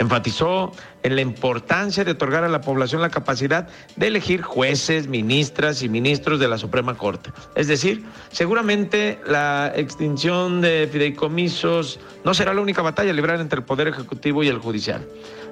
Enfatizó 0.00 0.72
en 1.04 1.14
la 1.14 1.22
importancia 1.22 2.04
de 2.04 2.10
otorgar 2.10 2.42
a 2.42 2.48
la 2.48 2.60
población 2.60 3.00
la 3.00 3.10
capacidad 3.10 3.68
de 3.94 4.08
elegir 4.08 4.42
jueces, 4.42 5.06
ministras 5.06 5.82
y 5.82 5.88
ministros 5.88 6.40
de 6.40 6.48
la 6.48 6.58
Suprema 6.58 6.96
Corte. 6.96 7.30
Es 7.54 7.68
decir, 7.68 8.04
seguramente 8.32 9.20
la 9.26 9.72
extinción 9.76 10.60
de 10.60 10.88
fideicomisos 10.90 12.00
no 12.24 12.34
será 12.34 12.54
la 12.54 12.60
única 12.60 12.82
batalla 12.82 13.12
a 13.12 13.14
librar 13.14 13.40
entre 13.40 13.60
el 13.60 13.64
Poder 13.64 13.86
Ejecutivo 13.86 14.42
y 14.42 14.48
el 14.48 14.58
Judicial. 14.58 15.06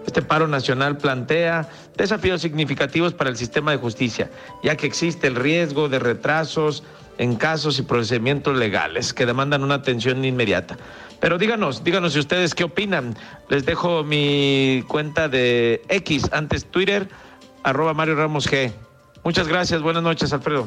Este 0.07 0.23
paro 0.23 0.49
nacional 0.49 0.97
plantea 0.97 1.69
desafíos 1.97 2.43
significativos 2.43 3.15
para 3.15 3.31
el 3.31 3.37
sistema 3.37 3.71
de 3.71 3.77
justicia, 3.77 4.31
ya 4.63 4.77
que 4.77 4.87
existe 4.87 5.27
el 5.27 5.37
riesgo 5.37 5.89
de 5.89 5.99
retrasos 5.99 6.83
en 7.19 7.37
casos 7.37 7.79
y 7.79 7.83
procedimientos 7.83 8.57
legales 8.57 9.13
que 9.13 9.27
demandan 9.27 9.63
una 9.63 9.75
atención 9.75 10.25
inmediata. 10.25 10.77
Pero 11.21 11.39
díganos, 11.39 11.85
díganos 11.85 12.15
si 12.15 12.19
ustedes 12.19 12.55
qué 12.55 12.65
opinan. 12.65 13.17
Les 13.49 13.65
dejo 13.65 14.03
mi 14.03 14.85
cuenta 14.89 15.29
de 15.29 15.83
X, 15.89 16.29
antes 16.33 16.65
Twitter, 16.65 17.09
arroba 17.63 17.95
Mario 17.95 18.17
Ramos 18.17 18.51
G. 18.51 18.73
Muchas 19.23 19.47
gracias, 19.47 19.83
buenas 19.83 20.03
noches, 20.03 20.33
Alfredo. 20.33 20.67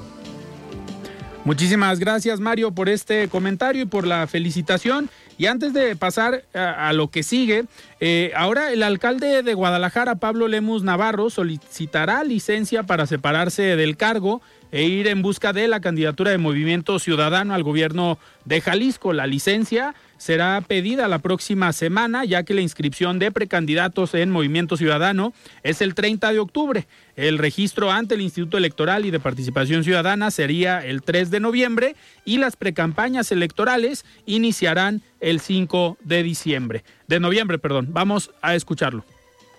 Muchísimas 1.43 1.99
gracias, 1.99 2.39
Mario, 2.39 2.71
por 2.71 2.89
este 2.89 3.27
comentario 3.27 3.83
y 3.83 3.85
por 3.85 4.07
la 4.07 4.25
felicitación. 4.27 5.09
Y 5.37 5.47
antes 5.47 5.73
de 5.73 5.95
pasar 5.95 6.43
a, 6.53 6.93
lo 6.93 7.09
que 7.09 7.23
sigue, 7.23 7.65
eh, 7.99 8.31
ahora 8.35 8.71
el 8.71 8.83
alcalde 8.83 9.43
de 9.43 9.53
Guadalajara, 9.53 10.15
Pablo 10.15 10.47
Lemus 10.47 10.83
Navarro, 10.83 11.29
solicitará 11.29 12.23
licencia 12.23 12.83
para 12.83 13.05
separarse 13.05 13.75
del 13.75 13.97
cargo 13.97 14.41
e 14.71 14.83
ir 14.83 15.07
en 15.07 15.21
busca 15.21 15.53
de 15.53 15.67
la 15.67 15.79
candidatura 15.79 16.31
de 16.31 16.37
Movimiento 16.37 16.99
Ciudadano 16.99 17.53
al 17.53 17.63
gobierno 17.63 18.17
de 18.45 18.61
Jalisco. 18.61 19.13
La 19.13 19.27
licencia 19.27 19.95
será 20.17 20.61
pedida 20.61 21.07
la 21.07 21.19
próxima 21.19 21.71
semana, 21.73 22.25
ya 22.25 22.43
que 22.43 22.53
la 22.53 22.61
inscripción 22.61 23.19
de 23.19 23.31
precandidatos 23.31 24.13
en 24.13 24.31
Movimiento 24.31 24.77
Ciudadano 24.77 25.33
es 25.63 25.81
el 25.81 25.95
30 25.95 26.33
de 26.33 26.39
octubre. 26.39 26.87
El 27.15 27.37
registro 27.37 27.91
ante 27.91 28.15
el 28.15 28.21
Instituto 28.21 28.57
Electoral 28.57 29.05
y 29.05 29.11
de 29.11 29.19
Participación 29.19 29.83
Ciudadana 29.83 30.31
sería 30.31 30.85
el 30.85 31.01
3 31.01 31.31
de 31.31 31.39
noviembre 31.39 31.95
y 32.25 32.37
las 32.37 32.55
precampañas 32.55 33.31
electorales 33.31 34.05
iniciarán 34.25 35.01
el 35.19 35.39
5 35.39 35.97
de 36.03 36.23
diciembre. 36.23 36.83
De 37.07 37.19
noviembre, 37.19 37.59
perdón. 37.59 37.87
Vamos 37.91 38.31
a 38.41 38.55
escucharlo. 38.55 39.05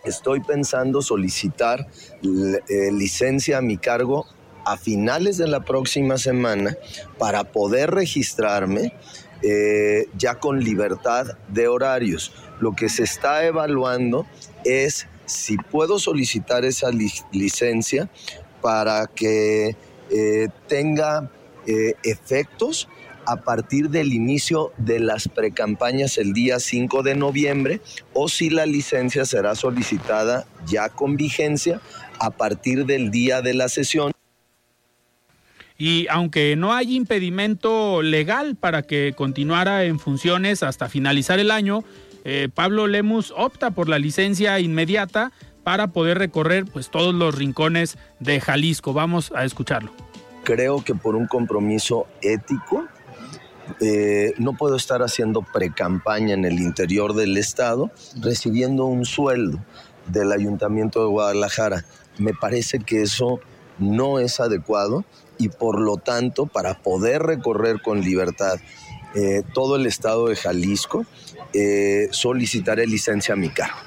Estoy 0.05 0.40
pensando 0.40 1.03
solicitar 1.03 1.88
eh, 2.23 2.92
licencia 2.92 3.59
a 3.59 3.61
mi 3.61 3.77
cargo 3.77 4.27
a 4.64 4.77
finales 4.77 5.37
de 5.38 5.47
la 5.47 5.64
próxima 5.64 6.19
semana 6.19 6.77
para 7.19 7.45
poder 7.45 7.92
registrarme 7.92 8.92
eh, 9.42 10.09
ya 10.16 10.37
con 10.37 10.61
libertad 10.61 11.37
de 11.49 11.68
horarios. 11.68 12.33
Lo 12.61 12.72
que 12.72 12.88
se 12.88 13.05
está 13.05 13.44
evaluando 13.44 14.27
es 14.64 15.07
si 15.27 15.57
puedo 15.57 15.99
solicitar 15.99 16.64
esa 16.64 16.90
licencia 17.33 18.09
para 18.62 19.07
que 19.07 19.77
eh, 20.11 20.49
tenga 20.68 21.31
eh, 21.67 21.94
efectos 22.04 22.88
a 23.27 23.37
partir 23.37 23.90
del 23.90 24.13
inicio 24.13 24.73
de 24.79 25.00
las 25.00 25.29
precampañas 25.29 26.17
el 26.17 26.33
día 26.33 26.60
5 26.60 27.02
de 27.02 27.17
noviembre 27.17 27.81
o 28.13 28.29
si 28.29 28.50
la 28.50 28.67
licencia 28.67 29.25
será 29.25 29.56
solicitada 29.56 30.46
ya 30.65 30.88
con 30.88 31.17
vigencia 31.17 31.81
a 32.21 32.31
partir 32.31 32.87
del 32.87 33.10
día 33.10 33.42
de 33.42 33.54
la 33.54 33.69
sesión. 33.69 34.15
Y 35.79 36.06
aunque 36.08 36.56
no 36.56 36.72
hay 36.72 36.96
impedimento 36.96 38.02
legal 38.02 38.56
para 38.56 38.83
que 38.83 39.12
continuara 39.16 39.85
en 39.85 39.98
funciones 39.98 40.62
hasta 40.62 40.88
finalizar 40.88 41.38
el 41.38 41.50
año, 41.50 41.85
eh, 42.24 42.48
Pablo 42.52 42.87
Lemus 42.87 43.33
opta 43.37 43.70
por 43.70 43.88
la 43.88 43.98
licencia 43.98 44.58
inmediata 44.58 45.33
para 45.62 45.88
poder 45.88 46.18
recorrer 46.18 46.64
pues 46.64 46.90
todos 46.90 47.14
los 47.14 47.35
rincones 47.35 47.98
de 48.20 48.40
Jalisco. 48.40 48.92
Vamos 48.92 49.33
a 49.35 49.44
escucharlo. 49.44 49.92
Creo 50.44 50.83
que 50.83 50.94
por 50.94 51.16
un 51.16 51.27
compromiso 51.27 52.06
ético 52.22 52.87
eh, 53.81 54.33
no 54.38 54.52
puedo 54.56 54.77
estar 54.77 55.02
haciendo 55.02 55.42
precampaña 55.42 56.35
en 56.35 56.44
el 56.44 56.60
interior 56.60 57.14
del 57.14 57.37
estado 57.37 57.90
recibiendo 58.20 58.87
un 58.87 59.04
sueldo 59.04 59.58
del 60.06 60.33
ayuntamiento 60.33 61.00
de 61.00 61.08
Guadalajara. 61.08 61.85
Me 62.16 62.33
parece 62.33 62.79
que 62.79 63.02
eso 63.02 63.40
no 63.79 64.20
es 64.20 64.40
adecuado 64.40 65.04
y 65.38 65.48
por 65.48 65.80
lo 65.80 65.96
tanto 65.96 66.46
para 66.46 66.74
poder 66.74 67.22
recorrer 67.22 67.80
con 67.82 68.00
libertad 68.00 68.58
eh, 69.14 69.42
todo 69.54 69.76
el 69.76 69.87
estado 69.87 70.28
de 70.28 70.37
Jalisco, 70.37 71.06
eh, 71.52 72.08
solicitaré 72.10 72.87
licencia 72.87 73.34
a 73.34 73.37
mi 73.37 73.48
cargo. 73.48 73.78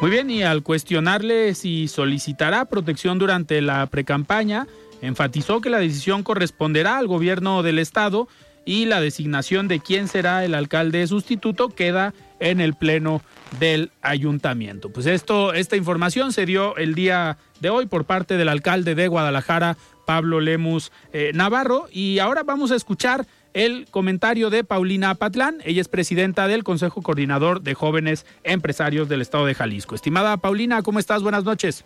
Muy 0.00 0.10
bien, 0.10 0.28
y 0.30 0.42
al 0.42 0.62
cuestionarle 0.62 1.54
si 1.54 1.88
solicitará 1.88 2.64
protección 2.66 3.18
durante 3.18 3.62
la 3.62 3.86
precampaña, 3.86 4.66
enfatizó 5.00 5.60
que 5.60 5.70
la 5.70 5.78
decisión 5.78 6.22
corresponderá 6.22 6.98
al 6.98 7.06
gobierno 7.06 7.62
del 7.62 7.78
estado 7.78 8.28
y 8.66 8.86
la 8.86 9.00
designación 9.00 9.68
de 9.68 9.80
quién 9.80 10.08
será 10.08 10.44
el 10.44 10.54
alcalde 10.54 11.06
sustituto 11.06 11.68
queda 11.68 12.12
en 12.40 12.60
el 12.60 12.74
pleno 12.74 13.22
del 13.60 13.90
ayuntamiento. 14.02 14.90
Pues 14.90 15.06
esto, 15.06 15.54
esta 15.54 15.76
información 15.76 16.32
se 16.32 16.44
dio 16.44 16.76
el 16.76 16.94
día 16.94 17.38
de 17.60 17.70
hoy 17.70 17.86
por 17.86 18.04
parte 18.04 18.36
del 18.36 18.48
alcalde 18.48 18.94
de 18.94 19.08
Guadalajara, 19.08 19.76
Pablo 20.06 20.40
Lemus 20.40 20.90
eh, 21.12 21.32
Navarro, 21.34 21.88
y 21.92 22.20
ahora 22.20 22.42
vamos 22.44 22.70
a 22.70 22.76
escuchar 22.76 23.26
el 23.54 23.86
comentario 23.90 24.50
de 24.50 24.64
Paulina 24.64 25.14
Patlán. 25.14 25.58
Ella 25.64 25.80
es 25.80 25.88
presidenta 25.88 26.48
del 26.48 26.64
Consejo 26.64 27.02
Coordinador 27.02 27.62
de 27.62 27.74
Jóvenes 27.74 28.26
Empresarios 28.44 29.08
del 29.08 29.22
Estado 29.22 29.46
de 29.46 29.54
Jalisco. 29.54 29.94
Estimada 29.94 30.36
Paulina, 30.36 30.82
¿cómo 30.82 30.98
estás? 30.98 31.22
Buenas 31.22 31.44
noches. 31.44 31.84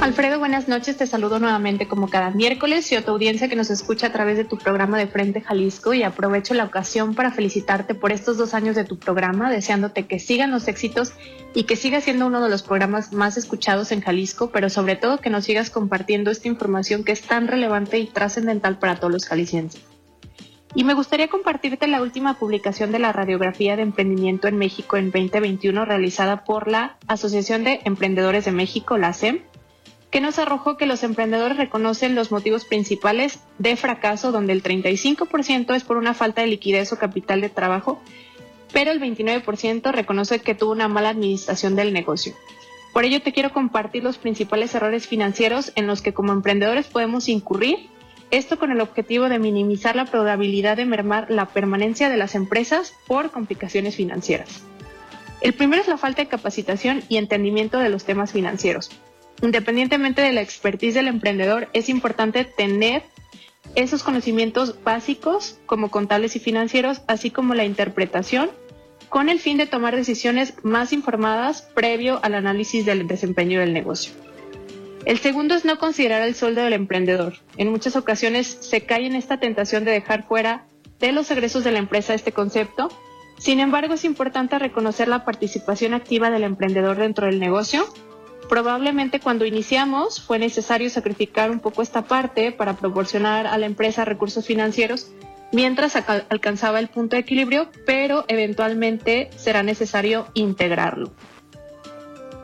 Alfredo, 0.00 0.38
buenas 0.38 0.68
noches. 0.68 0.96
Te 0.96 1.08
saludo 1.08 1.40
nuevamente 1.40 1.88
como 1.88 2.08
cada 2.08 2.30
miércoles 2.30 2.90
y 2.92 2.94
a 2.94 3.04
tu 3.04 3.10
audiencia 3.10 3.48
que 3.48 3.56
nos 3.56 3.68
escucha 3.68 4.06
a 4.06 4.12
través 4.12 4.36
de 4.36 4.44
tu 4.44 4.56
programa 4.56 4.96
de 4.96 5.08
Frente 5.08 5.40
Jalisco 5.40 5.92
y 5.92 6.04
aprovecho 6.04 6.54
la 6.54 6.64
ocasión 6.64 7.16
para 7.16 7.32
felicitarte 7.32 7.96
por 7.96 8.12
estos 8.12 8.36
dos 8.36 8.54
años 8.54 8.76
de 8.76 8.84
tu 8.84 8.96
programa, 8.96 9.50
deseándote 9.50 10.06
que 10.06 10.20
sigan 10.20 10.52
los 10.52 10.68
éxitos 10.68 11.14
y 11.52 11.64
que 11.64 11.74
siga 11.74 12.00
siendo 12.00 12.26
uno 12.26 12.40
de 12.40 12.48
los 12.48 12.62
programas 12.62 13.12
más 13.12 13.36
escuchados 13.36 13.90
en 13.90 14.00
Jalisco, 14.00 14.50
pero 14.52 14.70
sobre 14.70 14.94
todo 14.94 15.18
que 15.18 15.30
nos 15.30 15.44
sigas 15.44 15.70
compartiendo 15.70 16.30
esta 16.30 16.46
información 16.46 17.02
que 17.02 17.12
es 17.12 17.22
tan 17.22 17.48
relevante 17.48 17.98
y 17.98 18.06
trascendental 18.06 18.78
para 18.78 18.96
todos 18.96 19.12
los 19.12 19.26
jaliscienses. 19.26 19.82
Y 20.74 20.84
me 20.84 20.94
gustaría 20.94 21.28
compartirte 21.28 21.86
la 21.88 22.02
última 22.02 22.34
publicación 22.34 22.92
de 22.92 22.98
la 22.98 23.12
radiografía 23.12 23.74
de 23.76 23.82
emprendimiento 23.82 24.48
en 24.48 24.58
México 24.58 24.96
en 24.96 25.10
2021 25.10 25.84
realizada 25.84 26.44
por 26.44 26.68
la 26.68 26.96
Asociación 27.06 27.64
de 27.64 27.80
Emprendedores 27.84 28.44
de 28.44 28.52
México, 28.52 28.98
la 28.98 29.12
SEM, 29.12 29.40
que 30.10 30.20
nos 30.20 30.38
arrojó 30.38 30.76
que 30.76 30.86
los 30.86 31.02
emprendedores 31.02 31.56
reconocen 31.56 32.14
los 32.14 32.30
motivos 32.30 32.64
principales 32.64 33.40
de 33.58 33.76
fracaso, 33.76 34.32
donde 34.32 34.52
el 34.52 34.62
35% 34.62 35.74
es 35.74 35.84
por 35.84 35.96
una 35.96 36.14
falta 36.14 36.42
de 36.42 36.48
liquidez 36.48 36.92
o 36.92 36.98
capital 36.98 37.40
de 37.40 37.50
trabajo, 37.50 38.00
pero 38.72 38.90
el 38.90 39.00
29% 39.00 39.92
reconoce 39.92 40.40
que 40.40 40.54
tuvo 40.54 40.72
una 40.72 40.88
mala 40.88 41.10
administración 41.10 41.76
del 41.76 41.92
negocio. 41.92 42.34
Por 42.92 43.04
ello 43.04 43.20
te 43.22 43.32
quiero 43.32 43.52
compartir 43.52 44.02
los 44.02 44.18
principales 44.18 44.74
errores 44.74 45.06
financieros 45.06 45.72
en 45.76 45.86
los 45.86 46.02
que 46.02 46.14
como 46.14 46.32
emprendedores 46.32 46.86
podemos 46.86 47.28
incurrir 47.28 47.88
esto 48.30 48.58
con 48.58 48.70
el 48.70 48.80
objetivo 48.80 49.28
de 49.28 49.38
minimizar 49.38 49.96
la 49.96 50.04
probabilidad 50.04 50.76
de 50.76 50.84
mermar 50.84 51.30
la 51.30 51.46
permanencia 51.46 52.08
de 52.08 52.16
las 52.16 52.34
empresas 52.34 52.94
por 53.06 53.30
complicaciones 53.30 53.96
financieras. 53.96 54.62
El 55.40 55.52
primero 55.52 55.82
es 55.82 55.88
la 55.88 55.98
falta 55.98 56.22
de 56.22 56.28
capacitación 56.28 57.02
y 57.08 57.16
entendimiento 57.16 57.78
de 57.78 57.88
los 57.88 58.04
temas 58.04 58.32
financieros. 58.32 58.90
Independientemente 59.40 60.20
de 60.20 60.32
la 60.32 60.40
expertise 60.40 60.94
del 60.94 61.06
emprendedor, 61.06 61.68
es 61.72 61.88
importante 61.88 62.44
tener 62.44 63.04
esos 63.76 64.02
conocimientos 64.02 64.82
básicos 64.82 65.58
como 65.66 65.90
contables 65.90 66.34
y 66.34 66.40
financieros, 66.40 67.02
así 67.06 67.30
como 67.30 67.54
la 67.54 67.64
interpretación, 67.64 68.50
con 69.08 69.28
el 69.28 69.38
fin 69.38 69.56
de 69.56 69.66
tomar 69.66 69.94
decisiones 69.94 70.54
más 70.64 70.92
informadas 70.92 71.62
previo 71.62 72.18
al 72.22 72.34
análisis 72.34 72.84
del 72.84 73.06
desempeño 73.06 73.60
del 73.60 73.72
negocio. 73.72 74.12
El 75.04 75.18
segundo 75.18 75.54
es 75.54 75.64
no 75.64 75.78
considerar 75.78 76.22
el 76.22 76.34
sueldo 76.34 76.62
del 76.62 76.72
emprendedor. 76.72 77.34
En 77.56 77.70
muchas 77.70 77.96
ocasiones 77.96 78.58
se 78.60 78.84
cae 78.84 79.06
en 79.06 79.14
esta 79.14 79.40
tentación 79.40 79.84
de 79.84 79.92
dejar 79.92 80.26
fuera 80.26 80.66
de 80.98 81.12
los 81.12 81.30
egresos 81.30 81.64
de 81.64 81.72
la 81.72 81.78
empresa 81.78 82.14
este 82.14 82.32
concepto. 82.32 82.88
Sin 83.38 83.60
embargo, 83.60 83.94
es 83.94 84.04
importante 84.04 84.58
reconocer 84.58 85.08
la 85.08 85.24
participación 85.24 85.94
activa 85.94 86.30
del 86.30 86.42
emprendedor 86.42 86.96
dentro 86.96 87.26
del 87.26 87.38
negocio. 87.38 87.86
Probablemente 88.48 89.20
cuando 89.20 89.44
iniciamos 89.44 90.20
fue 90.20 90.38
necesario 90.38 90.90
sacrificar 90.90 91.50
un 91.50 91.60
poco 91.60 91.82
esta 91.82 92.02
parte 92.02 92.50
para 92.50 92.74
proporcionar 92.76 93.46
a 93.46 93.58
la 93.58 93.66
empresa 93.66 94.04
recursos 94.04 94.46
financieros 94.46 95.10
mientras 95.52 95.96
alcanzaba 95.96 96.78
el 96.80 96.88
punto 96.88 97.16
de 97.16 97.20
equilibrio, 97.20 97.70
pero 97.86 98.24
eventualmente 98.28 99.30
será 99.36 99.62
necesario 99.62 100.28
integrarlo. 100.34 101.12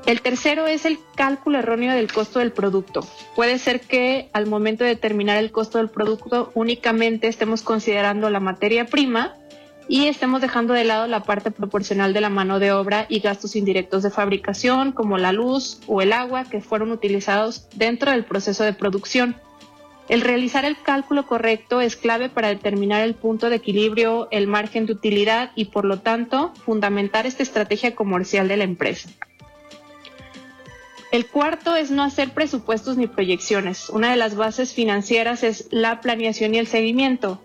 El 0.06 0.20
tercero 0.20 0.66
es 0.66 0.84
el 0.84 0.98
cálculo 1.14 1.60
erróneo 1.60 1.94
del 1.94 2.12
costo 2.12 2.40
del 2.40 2.52
producto. 2.52 3.06
Puede 3.34 3.58
ser 3.58 3.80
que 3.80 4.28
al 4.34 4.46
momento 4.46 4.84
de 4.84 4.90
determinar 4.90 5.38
el 5.38 5.50
costo 5.50 5.78
del 5.78 5.88
producto 5.88 6.52
únicamente 6.54 7.26
estemos 7.26 7.62
considerando 7.62 8.28
la 8.28 8.38
materia 8.38 8.84
prima 8.84 9.34
y 9.88 10.06
estemos 10.08 10.42
dejando 10.42 10.74
de 10.74 10.84
lado 10.84 11.06
la 11.06 11.22
parte 11.22 11.50
proporcional 11.50 12.12
de 12.12 12.20
la 12.20 12.28
mano 12.28 12.58
de 12.58 12.72
obra 12.72 13.06
y 13.08 13.20
gastos 13.20 13.56
indirectos 13.56 14.02
de 14.02 14.10
fabricación 14.10 14.92
como 14.92 15.16
la 15.16 15.32
luz 15.32 15.80
o 15.86 16.02
el 16.02 16.12
agua 16.12 16.44
que 16.44 16.60
fueron 16.60 16.90
utilizados 16.90 17.66
dentro 17.74 18.10
del 18.10 18.26
proceso 18.26 18.62
de 18.62 18.74
producción. 18.74 19.36
El 20.10 20.20
realizar 20.20 20.66
el 20.66 20.76
cálculo 20.82 21.26
correcto 21.26 21.80
es 21.80 21.96
clave 21.96 22.28
para 22.28 22.48
determinar 22.48 23.00
el 23.02 23.14
punto 23.14 23.48
de 23.48 23.56
equilibrio, 23.56 24.28
el 24.30 24.48
margen 24.48 24.84
de 24.84 24.92
utilidad 24.92 25.52
y 25.54 25.66
por 25.66 25.86
lo 25.86 26.00
tanto 26.00 26.52
fundamentar 26.66 27.26
esta 27.26 27.42
estrategia 27.42 27.94
comercial 27.94 28.48
de 28.48 28.58
la 28.58 28.64
empresa. 28.64 29.08
El 31.14 31.28
cuarto 31.28 31.76
es 31.76 31.92
no 31.92 32.02
hacer 32.02 32.34
presupuestos 32.34 32.96
ni 32.96 33.06
proyecciones. 33.06 33.88
Una 33.88 34.10
de 34.10 34.16
las 34.16 34.34
bases 34.34 34.74
financieras 34.74 35.44
es 35.44 35.68
la 35.70 36.00
planeación 36.00 36.56
y 36.56 36.58
el 36.58 36.66
seguimiento. 36.66 37.40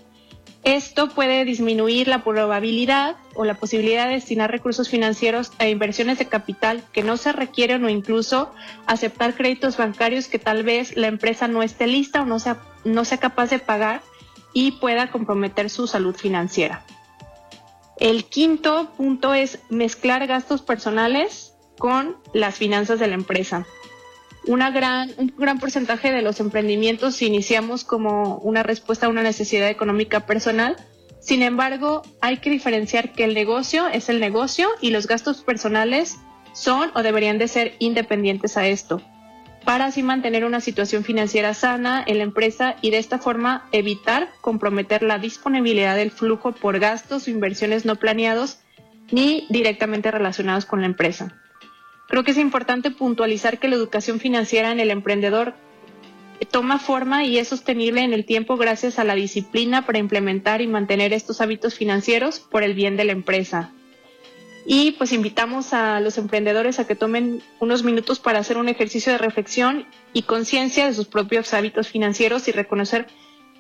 Esto 0.64 1.10
puede 1.10 1.46
disminuir 1.46 2.08
la 2.08 2.24
probabilidad 2.24 3.18
o 3.36 3.46
la 3.46 3.60
posibilidad 3.60 4.08
de 4.08 4.16
destinar 4.16 4.50
recursos 4.50 4.90
financieros 4.90 5.52
a 5.60 5.68
inversiones 5.68 6.18
de 6.18 6.26
capital 6.26 6.84
que 6.92 7.04
no 7.04 7.16
se 7.16 7.32
requieren 7.32 7.86
o 7.86 7.90
incluso 7.90 8.52
aceptar 8.88 9.36
créditos 9.36 9.78
bancarios 9.78 10.26
que 10.26 10.40
tal 10.40 10.64
vez 10.64 10.98
la 10.98 11.06
empresa 11.06 11.48
no 11.48 11.62
esté 11.62 11.86
lista 11.86 12.24
o 12.24 12.26
no 12.26 12.40
sea, 12.40 12.58
no 12.86 13.06
sea 13.06 13.20
capaz 13.20 13.52
de 13.52 13.60
pagar 13.60 14.02
y 14.52 14.72
pueda 14.72 15.12
comprometer 15.12 15.70
su 15.70 15.86
salud 15.86 16.16
financiera. 16.16 16.84
El 17.98 18.26
quinto 18.26 18.90
punto 18.98 19.36
es 19.36 19.60
mezclar 19.70 20.26
gastos 20.26 20.64
personales 20.64 21.49
con 21.80 22.18
las 22.34 22.56
finanzas 22.56 23.00
de 23.00 23.08
la 23.08 23.16
empresa. 23.16 23.66
Gran, 24.46 25.12
un 25.18 25.34
gran 25.38 25.60
porcentaje 25.60 26.12
de 26.12 26.22
los 26.22 26.40
emprendimientos 26.40 27.22
iniciamos 27.22 27.84
como 27.84 28.38
una 28.38 28.62
respuesta 28.64 29.08
a 29.08 29.10
una 29.10 29.24
necesidad 29.24 29.70
económica 29.70 30.26
personal. 30.28 30.76
Sin 31.20 31.42
embargo, 31.42 32.04
hay 32.22 32.38
que 32.38 32.50
diferenciar 32.50 33.14
que 33.14 33.24
el 33.24 33.34
negocio 33.34 33.88
es 33.88 34.10
el 34.10 34.20
negocio 34.20 34.70
y 34.82 34.92
los 34.92 35.08
gastos 35.08 35.42
personales 35.42 36.18
son 36.54 36.92
o 36.96 37.04
deberían 37.04 37.38
de 37.38 37.48
ser 37.48 37.76
independientes 37.80 38.58
a 38.58 38.68
esto, 38.68 39.02
para 39.66 39.86
así 39.86 40.04
mantener 40.04 40.46
una 40.46 40.62
situación 40.62 41.04
financiera 41.04 41.54
sana 41.54 42.04
en 42.06 42.18
la 42.18 42.24
empresa 42.24 42.76
y 42.82 42.92
de 42.92 42.98
esta 42.98 43.20
forma 43.20 43.68
evitar 43.72 44.30
comprometer 44.42 45.04
la 45.04 45.20
disponibilidad 45.20 45.96
del 45.96 46.12
flujo 46.12 46.54
por 46.54 46.80
gastos 46.80 47.28
o 47.28 47.32
inversiones 47.32 47.86
no 47.86 47.96
planeados 47.96 48.60
ni 49.12 49.46
directamente 49.50 50.12
relacionados 50.12 50.66
con 50.66 50.82
la 50.82 50.88
empresa. 50.88 51.36
Creo 52.10 52.24
que 52.24 52.32
es 52.32 52.38
importante 52.38 52.91
puntualizar 52.91 53.60
que 53.60 53.68
la 53.68 53.76
educación 53.76 54.20
financiera 54.20 54.72
en 54.72 54.80
el 54.80 54.91
emprendedor 54.91 55.53
toma 56.49 56.80
forma 56.80 57.24
y 57.24 57.38
es 57.38 57.49
sostenible 57.49 58.01
en 58.01 58.14
el 58.14 58.26
tiempo 58.26 58.57
gracias 58.57 58.97
a 58.97 59.03
la 59.03 59.14
disciplina 59.16 59.86
para 59.86 59.99
implementar 59.99 60.62
y 60.62 60.68
mantener 60.68 61.14
estos 61.14 61.41
hábitos 61.41 61.76
financieros 61.76 62.39
por 62.39 62.64
el 62.64 62.74
bien 62.74 62.97
de 62.97 63.05
la 63.05 63.12
empresa. 63.12 63.72
Y 64.66 64.91
pues 64.93 65.14
invitamos 65.14 65.74
a 65.74 65.99
los 65.99 66.18
emprendedores 66.18 66.80
a 66.80 66.88
que 66.88 66.95
tomen 66.95 67.41
unos 67.60 67.84
minutos 67.84 68.20
para 68.20 68.39
hacer 68.39 68.57
un 68.57 68.70
ejercicio 68.70 69.12
de 69.12 69.18
reflexión 69.18 69.86
y 70.12 70.24
conciencia 70.24 70.88
de 70.88 70.93
sus 70.93 71.07
propios 71.07 71.53
hábitos 71.53 71.88
financieros 71.88 72.47
y 72.47 72.51
reconocer 72.51 73.07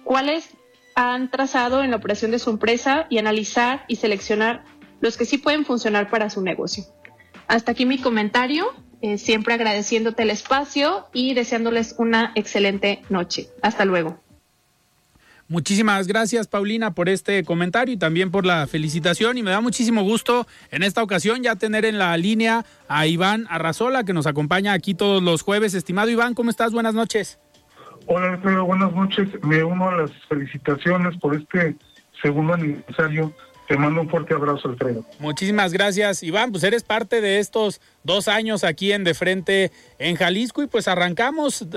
cuáles 0.03 0.49
han 0.95 1.31
trazado 1.31 1.83
en 1.83 1.91
la 1.91 1.97
operación 1.97 2.31
de 2.31 2.39
su 2.39 2.49
empresa 2.49 3.05
y 3.09 3.19
analizar 3.19 3.85
y 3.87 3.97
seleccionar 3.97 4.65
los 5.01 5.17
que 5.17 5.25
sí 5.25 5.37
pueden 5.37 5.65
funcionar 5.65 6.09
para 6.09 6.29
su 6.29 6.41
negocio. 6.41 6.83
Hasta 7.49 7.71
aquí 7.71 7.87
mi 7.87 7.97
comentario, 7.97 8.67
eh, 9.01 9.17
siempre 9.17 9.55
agradeciéndote 9.55 10.21
el 10.21 10.29
espacio 10.29 11.07
y 11.13 11.33
deseándoles 11.33 11.95
una 11.97 12.31
excelente 12.35 13.01
noche. 13.09 13.49
Hasta 13.63 13.85
luego. 13.85 14.21
Muchísimas 15.47 16.05
gracias, 16.05 16.47
Paulina, 16.47 16.93
por 16.93 17.09
este 17.09 17.43
comentario 17.43 17.95
y 17.95 17.97
también 17.97 18.29
por 18.29 18.45
la 18.45 18.67
felicitación. 18.67 19.39
Y 19.39 19.41
me 19.41 19.49
da 19.49 19.61
muchísimo 19.61 20.03
gusto 20.03 20.45
en 20.69 20.83
esta 20.83 21.01
ocasión 21.01 21.41
ya 21.41 21.55
tener 21.55 21.85
en 21.85 21.97
la 21.97 22.15
línea 22.17 22.65
a 22.87 23.07
Iván 23.07 23.47
Arrazola, 23.49 24.03
que 24.03 24.13
nos 24.13 24.27
acompaña 24.27 24.73
aquí 24.73 24.93
todos 24.93 25.23
los 25.23 25.41
jueves. 25.41 25.73
Estimado 25.73 26.11
Iván, 26.11 26.35
¿cómo 26.35 26.51
estás? 26.51 26.71
Buenas 26.71 26.93
noches. 26.93 27.39
Hola, 28.05 28.33
Alfredo, 28.33 28.63
buenas 28.63 28.93
noches. 28.93 29.27
Me 29.41 29.63
uno 29.63 29.89
a 29.89 29.95
las 29.95 30.11
felicitaciones 30.27 31.17
por 31.17 31.35
este 31.35 31.75
segundo 32.21 32.53
aniversario 32.53 33.33
Te 33.69 33.77
mando 33.77 34.01
un 34.01 34.09
fuerte 34.09 34.33
abrazo, 34.33 34.67
Alfredo. 34.67 35.05
Muchísimas 35.19 35.71
gracias, 35.73 36.23
Iván. 36.23 36.49
Pues 36.49 36.63
eres 36.63 36.81
parte 36.81 37.21
de 37.21 37.37
estos 37.37 37.81
dos 38.03 38.27
años 38.27 38.63
aquí 38.63 38.91
en 38.93 39.03
De 39.03 39.13
Frente 39.13 39.71
en 39.99 40.15
Jalisco 40.15 40.63
y 40.63 40.67
pues 40.67 40.87
arrancamos. 40.87 41.67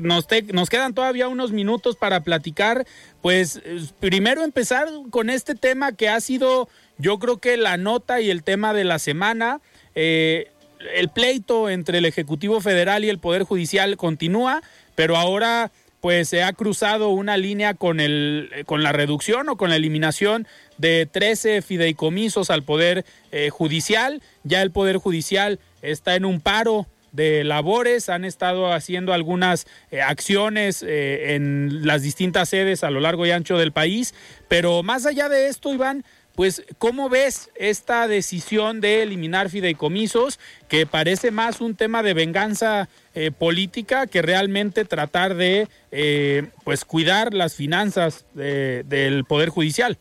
Nos, 0.00 0.28
nos 0.52 0.70
quedan 0.70 0.94
todavía 0.94 1.26
unos 1.26 1.50
minutos 1.50 1.96
para 1.96 2.20
platicar. 2.20 2.86
Pues 3.20 3.60
primero 3.98 4.44
empezar 4.44 4.86
con 5.10 5.28
este 5.28 5.56
tema 5.56 5.90
que 5.90 6.08
ha 6.08 6.20
sido, 6.20 6.68
yo 6.98 7.18
creo 7.18 7.38
que 7.38 7.56
la 7.56 7.76
nota 7.76 8.20
y 8.20 8.30
el 8.30 8.44
tema 8.44 8.72
de 8.72 8.84
la 8.84 9.00
semana. 9.00 9.60
Eh, 9.96 10.52
el 10.94 11.08
pleito 11.08 11.68
entre 11.68 11.98
el 11.98 12.04
Ejecutivo 12.04 12.60
Federal 12.60 13.04
y 13.04 13.08
el 13.08 13.18
Poder 13.18 13.42
Judicial 13.42 13.96
continúa, 13.96 14.62
pero 14.94 15.16
ahora 15.16 15.72
pues 16.00 16.28
se 16.28 16.42
ha 16.42 16.52
cruzado 16.52 17.10
una 17.10 17.36
línea 17.36 17.74
con, 17.74 18.00
el, 18.00 18.50
con 18.66 18.82
la 18.82 18.92
reducción 18.92 19.48
o 19.48 19.56
con 19.56 19.70
la 19.70 19.76
eliminación 19.76 20.46
de 20.78 21.06
13 21.10 21.62
fideicomisos 21.62 22.50
al 22.50 22.62
Poder 22.62 23.04
eh, 23.32 23.50
Judicial. 23.50 24.22
Ya 24.42 24.62
el 24.62 24.70
Poder 24.70 24.96
Judicial 24.96 25.58
está 25.82 26.16
en 26.16 26.24
un 26.24 26.40
paro 26.40 26.86
de 27.12 27.44
labores, 27.44 28.08
han 28.08 28.24
estado 28.24 28.72
haciendo 28.72 29.12
algunas 29.12 29.66
eh, 29.90 30.00
acciones 30.00 30.84
eh, 30.86 31.34
en 31.34 31.86
las 31.86 32.02
distintas 32.02 32.48
sedes 32.48 32.84
a 32.84 32.90
lo 32.90 33.00
largo 33.00 33.26
y 33.26 33.32
ancho 33.32 33.58
del 33.58 33.72
país, 33.72 34.14
pero 34.48 34.82
más 34.82 35.06
allá 35.06 35.28
de 35.28 35.48
esto, 35.48 35.72
Iván, 35.74 36.04
pues, 36.34 36.64
¿cómo 36.78 37.08
ves 37.08 37.50
esta 37.54 38.08
decisión 38.08 38.80
de 38.80 39.02
eliminar 39.02 39.50
fideicomisos, 39.50 40.40
que 40.68 40.86
parece 40.86 41.30
más 41.30 41.60
un 41.60 41.74
tema 41.74 42.02
de 42.02 42.14
venganza 42.14 42.88
eh, 43.14 43.30
política 43.30 44.06
que 44.06 44.22
realmente 44.22 44.84
tratar 44.84 45.34
de, 45.34 45.68
eh, 45.90 46.48
pues, 46.64 46.84
cuidar 46.84 47.34
las 47.34 47.54
finanzas 47.54 48.24
del 48.34 49.24
Poder 49.24 49.48
Judicial? 49.50 49.98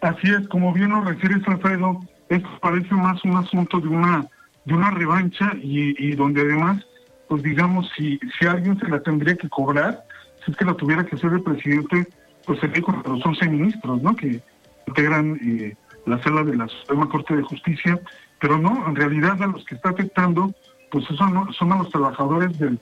Así 0.00 0.28
es, 0.28 0.46
como 0.48 0.72
bien 0.72 0.90
lo 0.90 1.02
refieres, 1.02 1.42
Alfredo, 1.46 2.00
esto 2.28 2.48
parece 2.60 2.94
más 2.94 3.22
un 3.24 3.36
asunto 3.36 3.80
de 3.80 3.88
una 3.88 4.28
de 4.68 4.74
una 4.74 4.90
revancha 4.90 5.52
y, 5.62 6.14
donde 6.14 6.42
además, 6.42 6.84
pues 7.26 7.42
digamos, 7.42 7.90
si, 7.96 8.20
si 8.38 8.46
alguien 8.46 8.78
se 8.78 8.86
la 8.86 9.02
tendría 9.02 9.34
que 9.34 9.48
cobrar, 9.48 10.04
si 10.44 10.50
es 10.50 10.56
que 10.58 10.64
la 10.66 10.74
tuviera 10.74 11.06
que 11.06 11.16
hacer 11.16 11.32
el 11.32 11.42
presidente, 11.42 12.06
pues 12.44 12.60
sería 12.60 12.82
con 12.82 13.02
los 13.02 13.24
11 13.24 13.48
ministros, 13.48 14.02
¿no? 14.02 14.14
Que, 14.14 14.42
integran 14.88 15.38
eh, 15.42 15.76
la 16.06 16.22
sala 16.22 16.42
de 16.42 16.56
la 16.56 16.68
Suprema 16.68 17.08
Corte 17.08 17.36
de 17.36 17.42
Justicia, 17.42 18.00
pero 18.40 18.58
no, 18.58 18.86
en 18.88 18.96
realidad 18.96 19.42
a 19.42 19.46
los 19.46 19.64
que 19.64 19.74
está 19.74 19.90
afectando, 19.90 20.52
pues 20.90 21.04
son, 21.06 21.52
son 21.52 21.72
a 21.72 21.78
los 21.78 21.90
trabajadores 21.90 22.58
del, 22.58 22.78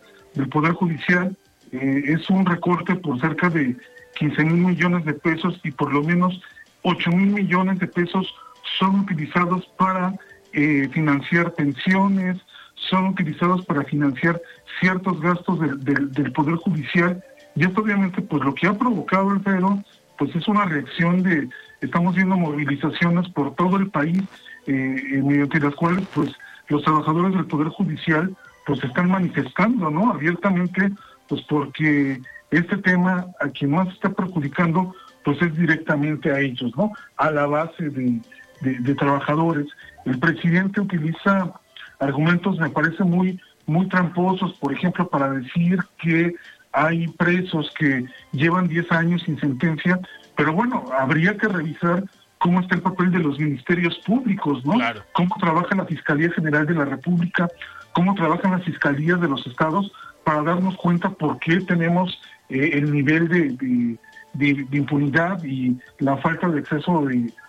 Poder 0.51 0.73
Judicial. 0.73 1.35
Eh, 1.73 2.03
es 2.09 2.29
un 2.29 2.45
recorte 2.45 2.95
por 2.97 3.19
cerca 3.21 3.49
de 3.49 3.75
15 4.19 4.45
mil 4.45 4.67
millones 4.67 5.05
de 5.07 5.15
pesos 5.15 5.59
y 5.65 5.71
por 5.71 5.93
lo 5.93 6.03
menos 6.03 6.39
8 6.83 7.11
mil 7.11 7.29
millones 7.29 7.79
de 7.79 7.87
pesos 7.87 8.35
son 8.79 9.01
utilizados 9.01 9.67
para 9.79 10.15
eh, 10.53 10.89
financiar 10.93 11.55
pensiones, 11.55 12.37
son 12.75 13.07
utilizados 13.07 13.65
para 13.65 13.83
financiar 13.85 14.41
ciertos 14.79 15.19
gastos 15.21 15.59
del 15.81 16.33
Poder 16.33 16.57
Judicial. 16.57 17.23
Y 17.55 17.65
esto 17.65 17.81
obviamente, 17.81 18.21
pues 18.21 18.45
lo 18.45 18.55
que 18.55 18.67
ha 18.67 18.75
provocado, 18.75 19.31
el 19.31 19.39
Alfredo, 19.39 19.83
pues 20.19 20.35
es 20.35 20.49
una 20.49 20.65
reacción 20.65 21.23
de, 21.23 21.49
estamos 21.81 22.15
viendo 22.15 22.37
movilizaciones 22.37 23.29
por 23.31 23.55
todo 23.55 23.77
el 23.77 23.91
país, 23.91 24.23
eh, 24.67 25.23
mediante 25.25 25.61
las 25.61 25.75
cuales 25.75 26.07
pues 26.15 26.33
los 26.69 26.83
trabajadores 26.83 27.35
del 27.35 27.47
Poder 27.47 27.69
Judicial 27.69 28.35
pues 28.67 28.83
están 28.83 29.11
manifestando, 29.11 29.91
¿no? 29.91 30.11
Abiertamente, 30.11 30.91
pues 31.29 31.43
porque 31.43 32.21
este 32.51 32.77
tema 32.79 33.27
a 33.41 33.49
quien 33.49 33.73
más 33.73 33.89
está 33.89 34.11
perjudicando 34.11 34.95
pues 35.25 35.41
es 35.43 35.57
directamente 35.57 36.31
a 36.31 36.39
ellos, 36.39 36.73
¿no? 36.77 36.93
A 37.17 37.31
la 37.31 37.47
base 37.47 37.91
de, 37.91 38.21
de, 38.61 38.95
trabajadores. 38.95 39.67
El 40.05 40.19
presidente 40.21 40.81
utiliza 40.81 41.53
argumentos, 41.99 42.59
me 42.59 42.71
parece 42.71 43.03
muy, 43.03 43.41
muy 43.67 43.89
tramposos, 43.89 44.53
por 44.55 44.73
ejemplo, 44.73 45.09
para 45.09 45.31
decir 45.31 45.81
que 45.99 46.35
hay 46.77 47.09
presos 47.09 47.73
que 47.79 48.05
llevan 48.33 48.69
10 48.69 48.93
años 48.93 49.23
sin 49.23 49.41
sentencia, 49.41 49.99
pero 50.37 50.53
bueno, 50.53 50.85
habría 50.93 51.35
que 51.39 51.49
revisar 51.49 52.05
cómo 52.37 52.61
está 52.61 52.75
el 52.75 52.83
papel 52.83 53.11
de 53.11 53.19
los 53.19 53.39
ministerios 53.39 53.99
públicos, 54.05 54.63
¿no? 54.67 54.75
Cómo 55.13 55.35
trabaja 55.41 55.75
la 55.75 55.87
Fiscalía 55.87 56.31
General 56.33 56.67
de 56.67 56.75
la 56.75 56.85
República, 56.85 57.49
cómo 57.95 58.15
trabajan 58.15 58.51
las 58.51 58.65
fiscalías 58.65 59.19
de 59.23 59.29
los 59.29 59.47
estados 59.47 59.91
para 60.23 60.43
darnos 60.43 60.77
cuenta 60.77 61.09
por 61.09 61.39
qué 61.39 61.61
tenemos 61.61 62.21
eh, 62.51 62.73
el 62.75 62.93
nivel 62.93 63.27
de, 63.29 63.97
de, 64.35 64.77
impunidad 64.77 65.43
y 65.45 65.79
la 65.99 66.19
falta 66.19 66.47
de 66.51 66.59
acceso 66.59 67.09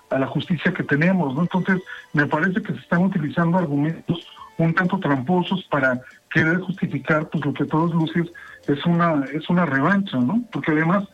a 0.10 0.20
la 0.20 0.28
justicia 0.28 0.74
que 0.74 0.84
tenemos, 0.84 1.36
¿no? 1.36 1.42
Entonces, 1.42 1.82
me 2.14 2.26
parece 2.28 2.62
que 2.62 2.72
se 2.72 2.80
están 2.80 3.04
utilizando 3.04 3.58
argumentos 3.58 4.26
un 4.58 4.74
tanto 4.74 5.00
tramposos 5.00 5.64
para 5.66 6.02
querer 6.32 6.58
justificar 6.60 7.30
pues 7.30 7.46
lo 7.46 7.54
que 7.54 7.64
a 7.64 7.68
todos 7.68 7.94
luces 7.94 8.28
es 8.68 8.86
una 8.86 9.24
es 9.34 9.50
una 9.50 9.66
revancha, 9.66 10.18
¿no? 10.18 10.44
Porque 10.52 10.72
además, 10.72 11.06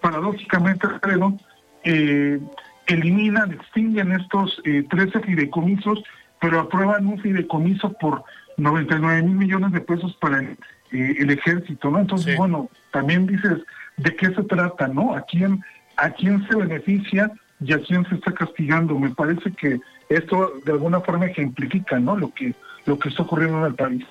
paradójicamente, 0.00 0.86
creo, 1.00 1.36
eh, 1.84 2.40
eliminan, 2.86 3.52
extinguen 3.52 4.12
estos 4.12 4.60
eh, 4.64 4.84
13 4.88 5.20
fideicomisos, 5.20 6.02
pero 6.40 6.60
aprueban 6.60 7.06
un 7.06 7.18
fideicomiso 7.20 7.92
por 7.94 8.24
99 8.56 9.22
mil 9.22 9.36
millones 9.36 9.72
de 9.72 9.80
pesos 9.80 10.16
para 10.20 10.40
el, 10.40 10.58
eh, 10.92 11.32
ejército, 11.32 11.90
¿no? 11.90 12.00
Entonces, 12.00 12.36
bueno, 12.36 12.68
también 12.90 13.26
dices, 13.26 13.58
¿de 13.96 14.16
qué 14.16 14.34
se 14.34 14.42
trata, 14.42 14.88
no? 14.88 15.14
¿A 15.14 15.22
quién, 15.22 15.62
¿A 15.96 16.10
quién 16.10 16.46
se 16.48 16.56
beneficia 16.56 17.30
y 17.60 17.72
a 17.72 17.78
quién 17.80 18.06
se 18.08 18.16
está 18.16 18.32
castigando? 18.32 18.98
Me 18.98 19.10
parece 19.10 19.52
que 19.52 19.80
esto 20.08 20.52
de 20.64 20.72
alguna 20.72 21.00
forma 21.00 21.26
ejemplifica, 21.26 21.98
¿no? 21.98 22.16
Lo 22.16 22.32
que, 22.34 22.54
lo 22.90 22.98
que 22.98 23.08
está 23.08 23.22
ocurriendo 23.22 23.58
en 23.58 23.64
el 23.64 23.74
país. 23.74 24.04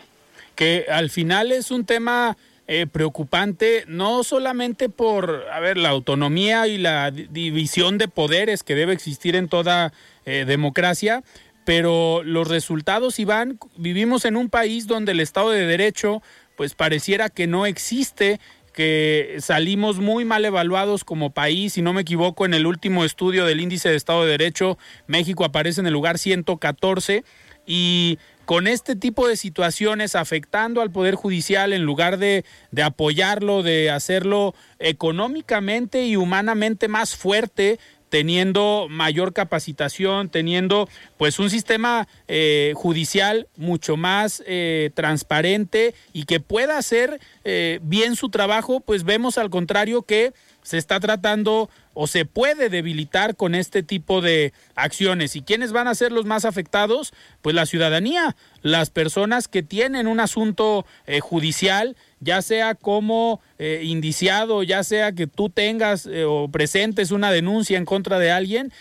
Que 0.56 0.86
al 0.90 1.10
final 1.10 1.52
es 1.52 1.70
un 1.70 1.86
tema 1.86 2.38
eh, 2.68 2.88
preocupante, 2.88 3.84
no 3.88 4.24
solamente 4.24 4.90
por, 4.90 5.46
a 5.52 5.60
ver, 5.60 5.78
la 5.78 5.90
autonomía 5.90 6.68
y 6.68 6.78
la 6.78 7.12
división 7.12 7.98
de 7.98 8.08
poderes 8.08 8.64
que 8.64 8.76
debe 8.76 8.94
existir 8.94 9.36
en 9.36 9.48
toda 9.48 9.92
eh, 10.26 10.46
democracia, 10.48 11.24
pero 11.66 12.24
los 12.24 12.48
resultados, 12.48 13.20
Iván, 13.20 13.60
vivimos 13.76 14.26
en 14.26 14.36
un 14.38 14.50
país 14.50 14.88
donde 14.88 15.12
el 15.12 15.20
Estado 15.20 15.52
de 15.52 15.68
Derecho, 15.68 16.22
pues 16.56 16.74
pareciera 16.74 17.30
que 17.30 17.48
no 17.48 17.66
existe, 17.66 18.40
que 18.74 19.38
salimos 19.40 20.00
muy 20.00 20.24
mal 20.24 20.46
evaluados 20.46 21.04
como 21.04 21.32
país, 21.32 21.74
si 21.74 21.82
no 21.82 21.92
me 21.92 22.02
equivoco, 22.02 22.46
en 22.46 22.54
el 22.54 22.66
último 22.66 23.04
estudio 23.04 23.46
del 23.46 23.60
índice 23.60 23.90
de 23.90 23.96
Estado 23.96 24.24
de 24.24 24.32
Derecho, 24.32 24.78
México 25.08 25.44
aparece 25.44 25.82
en 25.82 25.88
el 25.88 25.94
lugar 25.94 26.18
114 26.18 27.24
y 27.66 28.18
con 28.50 28.66
este 28.66 28.96
tipo 28.96 29.28
de 29.28 29.38
situaciones 29.38 30.16
afectando 30.16 30.82
al 30.82 30.90
Poder 30.90 31.14
Judicial 31.14 31.72
en 31.72 31.84
lugar 31.84 32.18
de, 32.18 32.46
de, 32.72 32.82
apoyarlo, 32.82 33.62
de 33.62 33.92
hacerlo 33.92 34.56
económicamente 34.80 36.08
y 36.08 36.16
humanamente 36.16 36.88
más 36.88 37.16
fuerte, 37.16 37.78
teniendo 38.10 38.88
mayor 38.90 39.34
capacitación, 39.34 40.30
teniendo 40.30 40.90
pues 41.18 41.38
un 41.38 41.52
sistema 41.52 42.08
eh, 42.28 42.74
judicial 42.76 43.48
mucho 43.56 43.98
más 43.98 44.44
eh, 44.48 44.90
transparente 44.96 45.94
y 46.12 46.26
que 46.26 46.40
pueda 46.40 46.80
hacer 46.80 47.20
eh, 47.44 47.80
bien 47.84 48.16
su 48.16 48.30
trabajo, 48.30 48.80
pues 48.80 49.04
vemos 49.04 49.38
al 49.38 49.52
contrario 49.52 50.02
que 50.02 50.34
se 50.70 50.78
está 50.78 51.00
tratando 51.00 51.68
o 51.96 52.06
se 52.06 52.26
puede 52.26 52.70
debilitar 52.70 53.36
con 53.36 53.56
este 53.56 53.82
tipo 53.82 54.22
de 54.22 54.54
acciones. 54.76 55.36
¿Y 55.36 55.42
quiénes 55.42 55.72
van 55.72 55.88
a 55.88 55.96
ser 55.96 56.12
los 56.12 56.26
más 56.26 56.46
afectados? 56.46 57.12
Pues 57.42 57.56
la 57.56 57.66
ciudadanía, 57.66 58.36
las 58.62 58.92
personas 58.92 59.48
que 59.48 59.64
tienen 59.64 60.06
un 60.06 60.20
asunto 60.20 60.86
eh, 61.08 61.22
judicial, 61.22 61.98
ya 62.20 62.44
sea 62.44 62.76
como 62.76 63.42
eh, 63.58 63.82
indiciado, 63.84 64.62
ya 64.62 64.84
sea 64.84 65.12
que 65.14 65.26
tú 65.26 65.50
tengas 65.50 66.06
eh, 66.06 66.24
o 66.24 66.50
presentes 66.50 67.10
una 67.10 67.32
denuncia 67.32 67.80
en 67.80 67.86
contra 67.86 68.20
de 68.20 68.30
alguien, 68.30 68.72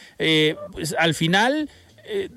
pues 0.72 0.94
al 0.98 1.14
final 1.14 1.70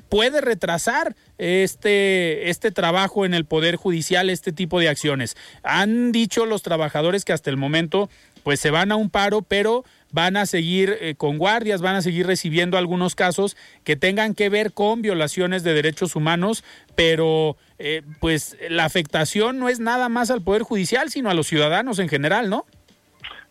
puede 0.10 0.42
retrasar 0.42 1.16
este, 1.38 2.50
este 2.50 2.72
trabajo 2.72 3.26
en 3.26 3.34
el 3.34 3.46
Poder 3.46 3.78
Judicial, 3.78 4.30
este 4.30 4.52
tipo 4.52 4.80
de 4.80 4.90
acciones. 4.90 5.36
Han 5.64 6.12
dicho 6.12 6.46
los 6.46 6.62
trabajadores 6.62 7.24
que 7.24 7.34
hasta 7.34 7.50
el 7.50 7.58
momento 7.58 8.10
pues 8.44 8.60
se 8.60 8.72
van 8.72 8.92
a 8.92 8.96
un 8.96 9.10
paro, 9.10 9.42
pero 9.42 9.84
van 10.12 10.38
a 10.38 10.46
seguir 10.46 10.98
eh, 11.00 11.16
con 11.16 11.38
guardias, 11.38 11.82
van 11.82 11.96
a 11.96 12.02
seguir 12.02 12.28
recibiendo 12.28 12.78
algunos 12.78 13.16
casos 13.16 13.56
que 13.84 13.96
tengan 13.96 14.34
que 14.34 14.50
ver 14.50 14.74
con 14.74 15.02
violaciones 15.02 15.64
de 15.64 15.74
derechos 15.74 16.16
humanos, 16.16 16.64
pero 16.96 17.58
eh, 17.80 18.04
pues 18.20 18.58
la 18.70 18.86
afectación 18.86 19.60
no 19.60 19.70
es 19.70 19.80
nada 19.80 20.10
más 20.10 20.32
al 20.32 20.42
Poder 20.42 20.64
Judicial, 20.64 21.10
sino 21.10 21.30
a 21.30 21.34
los 21.34 21.48
ciudadanos 21.48 22.00
en 22.00 22.10
general, 22.10 22.50
¿no? 22.50 22.66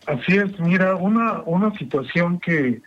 Así 0.07 0.37
es, 0.37 0.59
mira, 0.59 0.95
una, 0.95 1.41
una 1.45 1.71
situación 1.77 2.39
que, 2.39 2.81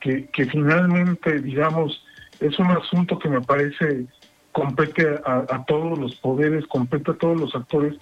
que, 0.00 0.46
finalmente, 0.46 1.40
digamos, 1.40 2.02
es 2.40 2.58
un 2.58 2.70
asunto 2.70 3.18
que 3.18 3.28
me 3.28 3.40
parece 3.40 4.06
compete 4.52 5.18
a, 5.26 5.44
a 5.48 5.64
todos 5.64 5.98
los 5.98 6.14
poderes, 6.16 6.66
compete 6.66 7.10
a 7.10 7.14
todos 7.14 7.38
los 7.38 7.54
actores, 7.54 7.96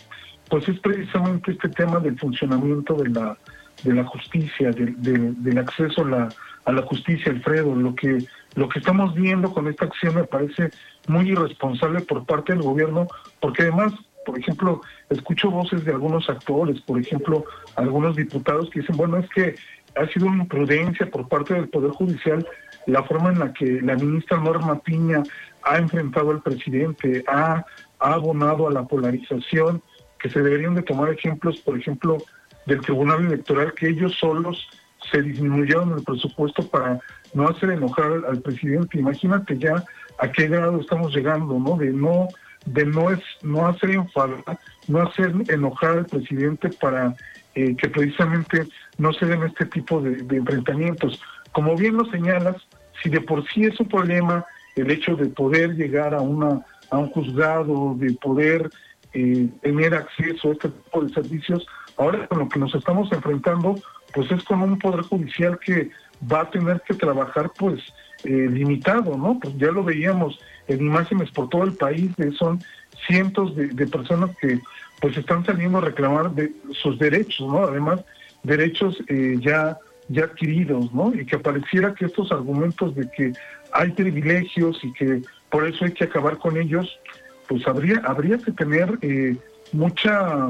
pues 0.53 0.69
es 0.69 0.79
precisamente 0.81 1.53
este 1.53 1.71
tema 1.71 1.99
del 1.99 2.19
funcionamiento 2.19 2.93
de 2.93 3.09
la, 3.09 3.39
de 3.85 3.95
la 3.95 4.05
justicia, 4.05 4.71
del 4.71 5.59
acceso 5.59 6.03
a 6.03 6.09
la, 6.11 6.29
a 6.67 6.73
la 6.73 6.83
justicia, 6.83 7.33
Alfredo. 7.33 7.75
Lo 7.75 7.95
que, 7.95 8.19
lo 8.55 8.69
que 8.69 8.81
estamos 8.81 9.15
viendo 9.15 9.51
con 9.51 9.67
esta 9.67 9.87
acción 9.87 10.15
me 10.15 10.25
parece 10.25 10.69
muy 11.09 11.31
irresponsable 11.31 12.03
por 12.03 12.27
parte 12.27 12.53
del 12.53 12.61
gobierno, 12.61 13.07
porque 13.41 13.63
además, 13.63 13.95
por 14.27 14.39
ejemplo, 14.39 14.83
escucho 15.09 15.51
voces 15.51 15.87
de 15.87 15.93
algunos 15.93 16.29
actores, 16.29 16.83
por 16.83 17.01
ejemplo, 17.01 17.47
algunos 17.77 18.15
diputados 18.15 18.69
que 18.69 18.81
dicen, 18.81 18.99
bueno, 18.99 19.17
es 19.17 19.31
que 19.31 19.55
ha 19.97 20.07
sido 20.09 20.27
una 20.27 20.43
imprudencia 20.43 21.11
por 21.11 21.29
parte 21.29 21.55
del 21.55 21.71
Poder 21.71 21.93
Judicial 21.93 22.47
la 22.87 23.03
forma 23.05 23.31
en 23.33 23.39
la 23.39 23.55
que 23.55 23.81
la 23.81 23.97
ministra 23.97 24.37
Norma 24.37 24.81
Piña 24.81 25.23
ha 25.63 25.79
enfrentado 25.79 26.31
al 26.31 26.43
presidente, 26.43 27.25
ha, 27.27 27.65
ha 28.01 28.13
abonado 28.13 28.69
a 28.69 28.71
la 28.71 28.83
polarización, 28.83 29.83
que 30.23 30.31
se 30.31 30.41
deberían 30.41 30.75
de 30.75 30.83
tomar 30.83 31.12
ejemplos, 31.12 31.59
por 31.61 31.77
ejemplo, 31.77 32.18
del 32.66 32.81
Tribunal 32.81 33.27
Electoral, 33.27 33.75
que 33.75 33.89
ellos 33.89 34.16
solos 34.18 34.68
se 35.11 35.20
disminuyeron 35.20 35.93
el 35.99 36.05
presupuesto 36.05 36.66
para 36.68 37.01
no 37.35 37.49
hacer 37.49 37.70
enojar 37.70 38.23
al 38.29 38.41
presidente. 38.41 38.99
Imagínate 38.99 39.59
ya 39.59 39.85
a 40.18 40.31
qué 40.31 40.47
grado 40.47 40.81
estamos 40.81 41.14
llegando, 41.14 41.59
¿no? 41.59 41.77
De 41.77 41.91
no 41.91 42.29
de 42.66 42.87
no 42.87 43.11
es 43.11 43.18
no 43.43 43.66
hacer 43.66 43.91
enfadar, 43.91 44.59
no 44.87 45.03
hacer 45.03 45.33
enojar 45.49 45.99
al 45.99 46.07
presidente 46.07 46.68
para 46.68 47.12
eh, 47.57 47.75
que 47.77 47.89
precisamente 47.89 48.68
no 48.99 49.12
se 49.12 49.27
den 49.27 49.43
este 49.43 49.66
tipo 49.66 50.01
de, 50.01 50.18
enfrentamientos. 50.37 51.20
Como 51.51 51.77
bien 51.77 51.97
lo 51.97 52.05
señalas, 52.07 52.57
si 53.03 53.11
de 53.11 53.20
por 53.20 53.45
sí 53.49 53.64
es 53.64 53.79
un 53.81 53.89
problema 53.89 54.45
el 54.77 54.93
hecho 54.93 55.16
de 55.16 55.27
poder 55.27 55.75
llegar 55.75 56.14
a 56.14 56.20
una 56.20 56.64
a 56.91 56.99
un 56.99 57.11
juzgado, 57.11 57.95
de 57.97 58.12
poder 58.14 58.70
eh, 59.15 59.49
tener 59.63 59.95
acceso 59.95 60.49
a 60.49 60.53
este 60.53 60.69
tipo 60.69 61.03
de 61.03 61.13
servicios, 61.13 61.67
ahora 61.97 62.27
con 62.29 62.41
lo 62.41 62.49
que 62.49 62.59
nos 62.59 62.75
estamos 62.75 63.11
enfrentando, 63.13 63.75
pues 64.15 64.31
es 64.31 64.43
con 64.45 64.63
un 64.63 64.79
poder 64.79 65.03
judicial 65.03 65.59
que 65.59 65.91
va 66.31 66.43
a 66.43 66.51
tener 66.51 66.81
que 66.83 66.95
trabajar 66.95 67.51
pues 67.59 67.81
eh, 68.25 68.49
limitado, 68.51 69.17
¿no? 69.17 69.39
Pues 69.41 69.57
ya 69.59 69.71
lo 69.71 69.83
veíamos 69.83 70.39
en 70.69 70.81
imágenes 70.81 71.31
por 71.31 71.49
todo 71.49 71.65
el 71.65 71.73
país, 71.73 72.11
son 72.39 72.63
cientos 73.07 73.57
de, 73.57 73.87
personas 73.87 74.31
que 74.41 74.61
pues 75.01 75.17
están 75.17 75.45
saliendo 75.45 75.79
a 75.79 75.83
reclamar 75.83 76.31
de 76.31 76.53
sus 76.71 76.99
derechos, 76.99 77.49
¿no? 77.49 77.65
Además, 77.65 78.05
derechos 78.45 78.97
eh, 79.09 79.37
ya, 79.41 79.77
ya 80.09 80.25
adquiridos, 80.25 80.93
¿no? 80.95 81.13
Y 81.15 81.27
que 81.27 81.39
pareciera 81.39 81.95
que 81.95 82.07
estos 82.07 82.31
argumentos 82.31 82.95
de 82.95 83.11
que 83.11 83.33
hay 83.73 83.91
privilegios 83.91 84.79
y 84.85 84.93
que 84.93 85.23
por 85.51 85.67
eso 85.67 85.85
hay 85.85 85.93
que 85.93 86.05
acabar 86.05 86.39
con 86.39 86.57
ellos, 86.57 86.99
pues 87.49 87.66
habría, 87.66 88.01
habría 88.05 88.38
que 88.38 88.53
tener 88.53 88.99
eh, 89.03 89.36
mucha 89.72 90.49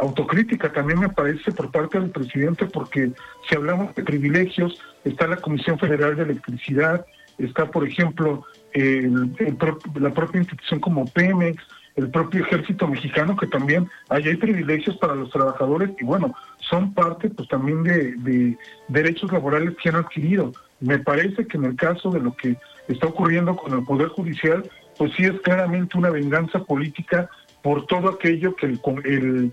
autocrítica 0.00 0.72
también 0.72 0.98
me 0.98 1.08
parece 1.08 1.52
por 1.52 1.70
parte 1.70 2.00
del 2.00 2.10
presidente, 2.10 2.66
porque 2.66 3.12
si 3.48 3.54
hablamos 3.54 3.94
de 3.94 4.02
privilegios, 4.02 4.80
está 5.04 5.26
la 5.26 5.36
Comisión 5.36 5.78
Federal 5.78 6.16
de 6.16 6.22
Electricidad, 6.22 7.04
está, 7.38 7.70
por 7.70 7.86
ejemplo, 7.86 8.44
la 8.74 10.14
propia 10.14 10.38
institución 10.38 10.80
como 10.80 11.04
Pemex, 11.06 11.62
el 11.96 12.10
propio 12.10 12.44
ejército 12.44 12.86
mexicano, 12.88 13.36
que 13.36 13.46
también 13.46 13.88
hay 14.08 14.36
privilegios 14.36 14.96
para 14.96 15.14
los 15.14 15.30
trabajadores 15.30 15.90
y 16.00 16.04
bueno, 16.04 16.34
son 16.58 16.94
parte 16.94 17.28
pues 17.28 17.48
también 17.48 17.82
de, 17.82 18.14
de 18.16 18.56
derechos 18.88 19.30
laborales 19.32 19.76
que 19.82 19.88
han 19.88 19.96
adquirido. 19.96 20.52
Me 20.80 20.98
parece 20.98 21.46
que 21.46 21.58
en 21.58 21.64
el 21.64 21.76
caso 21.76 22.10
de 22.10 22.20
lo 22.20 22.34
que 22.36 22.56
está 22.88 23.08
ocurriendo 23.08 23.56
con 23.56 23.76
el 23.76 23.84
Poder 23.84 24.08
Judicial, 24.08 24.62
pues 25.00 25.14
sí 25.16 25.24
es 25.24 25.40
claramente 25.40 25.96
una 25.96 26.10
venganza 26.10 26.58
política 26.58 27.30
por 27.62 27.86
todo 27.86 28.10
aquello 28.10 28.54
que 28.54 28.66
el, 28.66 29.52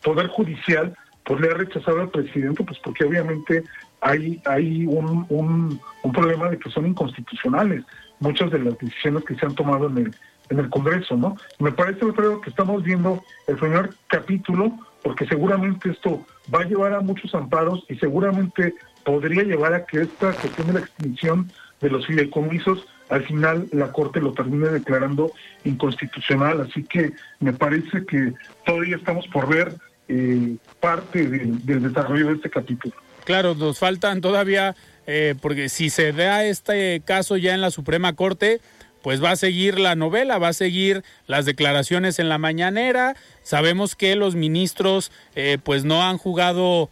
Poder 0.00 0.28
Judicial 0.28 0.96
pues 1.24 1.40
le 1.40 1.50
ha 1.50 1.54
rechazado 1.54 2.02
al 2.02 2.10
presidente, 2.10 2.62
pues 2.62 2.78
porque 2.78 3.04
obviamente 3.04 3.64
hay, 4.00 4.40
hay 4.44 4.86
un, 4.86 5.26
un, 5.28 5.80
problema 6.12 6.50
de 6.50 6.58
que 6.60 6.70
son 6.70 6.86
inconstitucionales 6.86 7.84
muchas 8.20 8.52
de 8.52 8.60
las 8.60 8.78
decisiones 8.78 9.24
que 9.24 9.34
se 9.34 9.44
han 9.44 9.56
tomado 9.56 9.88
en 9.88 9.98
el, 9.98 10.14
en 10.50 10.60
el 10.60 10.70
Congreso, 10.70 11.16
¿no? 11.16 11.36
Me 11.58 11.72
parece, 11.72 11.98
creo 11.98 12.40
que 12.40 12.50
estamos 12.50 12.84
viendo 12.84 13.20
el 13.48 13.56
primer 13.56 13.90
capítulo, 14.06 14.72
porque 15.02 15.26
seguramente 15.26 15.90
esto 15.90 16.24
va 16.54 16.60
a 16.60 16.64
llevar 16.64 16.92
a 16.92 17.00
muchos 17.00 17.34
amparos 17.34 17.84
y 17.88 17.96
seguramente 17.96 18.72
podría 19.04 19.42
llevar 19.42 19.74
a 19.74 19.84
que 19.84 20.02
esta 20.02 20.30
cuestión 20.30 20.68
de 20.68 20.74
la 20.74 20.80
extinción 20.80 21.50
de 21.80 21.90
los 21.90 22.06
fideicomisos 22.06 22.86
al 23.08 23.24
final 23.26 23.68
la 23.72 23.92
Corte 23.92 24.20
lo 24.20 24.32
termine 24.32 24.68
declarando 24.68 25.32
inconstitucional. 25.64 26.60
Así 26.60 26.84
que 26.84 27.12
me 27.40 27.52
parece 27.52 28.04
que 28.06 28.32
todavía 28.64 28.96
estamos 28.96 29.26
por 29.28 29.48
ver 29.48 29.74
eh, 30.08 30.56
parte 30.80 31.26
del 31.26 31.82
desarrollo 31.82 32.28
de 32.28 32.34
este 32.34 32.50
capítulo. 32.50 32.94
Claro, 33.24 33.54
nos 33.54 33.78
faltan 33.78 34.20
todavía, 34.20 34.74
eh, 35.06 35.34
porque 35.40 35.68
si 35.68 35.90
se 35.90 36.12
da 36.12 36.44
este 36.44 37.02
caso 37.04 37.36
ya 37.36 37.54
en 37.54 37.60
la 37.60 37.70
Suprema 37.70 38.14
Corte, 38.14 38.60
pues 39.02 39.22
va 39.22 39.32
a 39.32 39.36
seguir 39.36 39.78
la 39.78 39.94
novela, 39.94 40.38
va 40.38 40.48
a 40.48 40.52
seguir 40.54 41.04
las 41.26 41.44
declaraciones 41.44 42.18
en 42.18 42.28
la 42.28 42.38
mañanera. 42.38 43.16
Sabemos 43.42 43.96
que 43.96 44.16
los 44.16 44.34
ministros 44.34 45.12
eh, 45.34 45.58
pues 45.62 45.84
no 45.84 46.02
han 46.02 46.18
jugado 46.18 46.90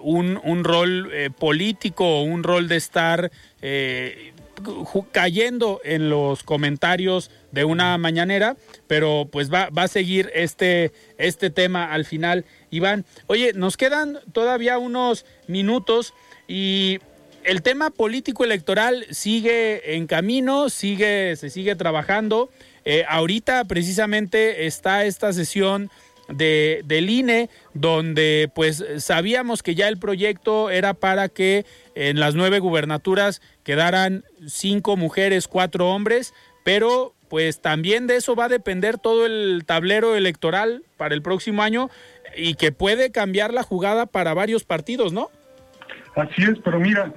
un, 0.00 0.40
un, 0.42 0.64
rol 0.64 1.12
político 1.38 2.06
o 2.06 2.22
un 2.22 2.42
rol 2.42 2.66
de 2.66 2.76
estar 2.76 3.30
cayendo 5.12 5.80
en 5.84 6.10
los 6.10 6.42
comentarios 6.42 7.30
de 7.52 7.64
una 7.64 7.96
mañanera, 7.98 8.56
pero 8.86 9.28
pues 9.30 9.52
va, 9.52 9.68
va 9.70 9.84
a 9.84 9.88
seguir 9.88 10.30
este, 10.34 10.92
este 11.18 11.50
tema 11.50 11.92
al 11.92 12.04
final. 12.04 12.44
Iván, 12.70 13.04
oye, 13.26 13.52
nos 13.54 13.76
quedan 13.76 14.18
todavía 14.32 14.78
unos 14.78 15.24
minutos 15.46 16.14
y 16.48 16.98
el 17.44 17.62
tema 17.62 17.90
político 17.90 18.44
electoral 18.44 19.06
sigue 19.10 19.96
en 19.96 20.06
camino, 20.06 20.70
sigue, 20.70 21.36
se 21.36 21.50
sigue 21.50 21.76
trabajando. 21.76 22.50
Eh, 22.84 23.04
ahorita 23.08 23.64
precisamente 23.64 24.66
está 24.66 25.04
esta 25.04 25.32
sesión 25.32 25.90
de, 26.28 26.82
del 26.84 27.10
INE, 27.10 27.50
donde 27.74 28.50
pues 28.54 28.84
sabíamos 28.98 29.62
que 29.62 29.74
ya 29.74 29.88
el 29.88 29.98
proyecto 29.98 30.70
era 30.70 30.94
para 30.94 31.28
que 31.28 31.66
en 31.94 32.18
las 32.18 32.34
nueve 32.34 32.58
gubernaturas 32.58 33.42
quedaran 33.64 34.24
cinco 34.46 34.96
mujeres, 34.96 35.48
cuatro 35.48 35.88
hombres, 35.88 36.34
pero 36.64 37.14
pues 37.28 37.60
también 37.60 38.06
de 38.06 38.16
eso 38.16 38.36
va 38.36 38.44
a 38.44 38.48
depender 38.48 38.98
todo 38.98 39.26
el 39.26 39.64
tablero 39.66 40.14
electoral 40.14 40.84
para 40.96 41.14
el 41.14 41.22
próximo 41.22 41.62
año 41.62 41.90
y 42.36 42.54
que 42.54 42.70
puede 42.70 43.10
cambiar 43.10 43.52
la 43.52 43.62
jugada 43.62 44.06
para 44.06 44.34
varios 44.34 44.64
partidos, 44.64 45.12
¿no? 45.12 45.30
Así 46.14 46.42
es, 46.42 46.58
pero 46.64 46.78
mira, 46.78 47.12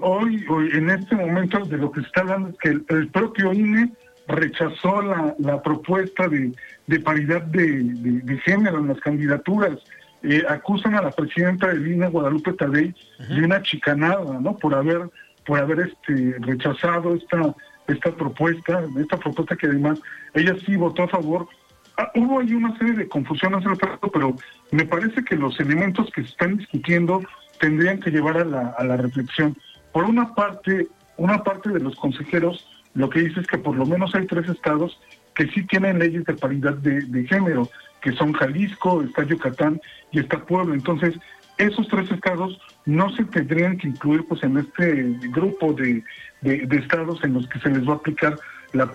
hoy, 0.00 0.44
hoy 0.48 0.70
en 0.72 0.90
este 0.90 1.14
momento 1.14 1.60
de 1.60 1.76
lo 1.76 1.92
que 1.92 2.00
se 2.00 2.06
está 2.06 2.22
hablando 2.22 2.48
es 2.48 2.56
que 2.58 2.94
el 2.94 3.08
propio 3.08 3.52
INE 3.52 3.92
rechazó 4.28 5.02
la, 5.02 5.34
la 5.38 5.62
propuesta 5.62 6.28
de, 6.28 6.52
de 6.86 7.00
paridad 7.00 7.42
de, 7.42 7.82
de, 7.82 8.38
género 8.38 8.78
en 8.78 8.88
las 8.88 9.00
candidaturas. 9.00 9.78
Eh, 10.22 10.42
acusan 10.48 10.94
a 10.94 11.02
la 11.02 11.10
presidenta 11.10 11.68
de 11.68 11.78
Lina 11.78 12.08
Guadalupe 12.08 12.52
Tadei 12.54 12.94
de 13.28 13.44
una 13.44 13.62
chicanada, 13.62 14.40
¿no? 14.40 14.56
Por 14.56 14.74
haber 14.74 15.08
por 15.46 15.58
haber 15.58 15.80
este 15.80 16.36
rechazado 16.40 17.14
esta 17.14 17.54
esta 17.88 18.10
propuesta, 18.12 18.84
esta 18.98 19.16
propuesta 19.16 19.56
que 19.56 19.66
además 19.66 20.00
ella 20.34 20.56
sí 20.64 20.76
votó 20.76 21.04
a 21.04 21.08
favor. 21.08 21.48
Ah, 21.96 22.10
hubo 22.14 22.40
ahí 22.40 22.52
una 22.52 22.76
serie 22.78 22.94
de 22.94 23.08
confusiones 23.08 23.64
al 23.64 23.70
respecto, 23.70 24.10
pero 24.10 24.36
me 24.70 24.84
parece 24.84 25.24
que 25.24 25.36
los 25.36 25.58
elementos 25.60 26.10
que 26.10 26.22
se 26.22 26.28
están 26.28 26.56
discutiendo 26.58 27.22
tendrían 27.58 28.00
que 28.00 28.10
llevar 28.10 28.38
a 28.38 28.44
la, 28.84 28.96
reflexión. 28.96 29.56
Por 29.92 30.04
una 30.04 30.34
parte, 30.34 30.88
una 31.16 31.42
parte 31.42 31.70
de 31.70 31.80
los 31.80 31.96
consejeros 31.96 32.68
lo 32.94 33.08
que 33.08 33.20
dice 33.20 33.40
es 33.40 33.46
que 33.46 33.58
por 33.58 33.76
lo 33.76 33.86
menos 33.86 34.14
hay 34.14 34.26
tres 34.26 34.48
estados 34.48 34.98
que 35.34 35.46
sí 35.48 35.66
tienen 35.66 35.98
leyes 35.98 36.24
de 36.24 36.34
paridad 36.34 36.74
de, 36.74 37.26
género, 37.26 37.68
que 38.00 38.12
son 38.12 38.32
Jalisco, 38.32 39.02
está 39.02 39.22
Yucatán 39.24 39.80
y 40.12 40.20
está 40.20 40.38
Puebla. 40.44 40.74
Entonces, 40.74 41.14
esos 41.58 41.88
tres 41.88 42.10
estados 42.10 42.58
no 42.84 43.10
se 43.10 43.24
tendrían 43.24 43.78
que 43.78 43.88
incluir 43.88 44.24
pues 44.28 44.42
en 44.42 44.58
este 44.58 45.02
grupo 45.30 45.72
de, 45.72 46.02
estados 46.42 47.22
en 47.24 47.34
los 47.34 47.48
que 47.48 47.58
se 47.60 47.70
les 47.70 47.86
va 47.88 47.94
a 47.94 47.96
aplicar 47.96 48.38
la 48.72 48.90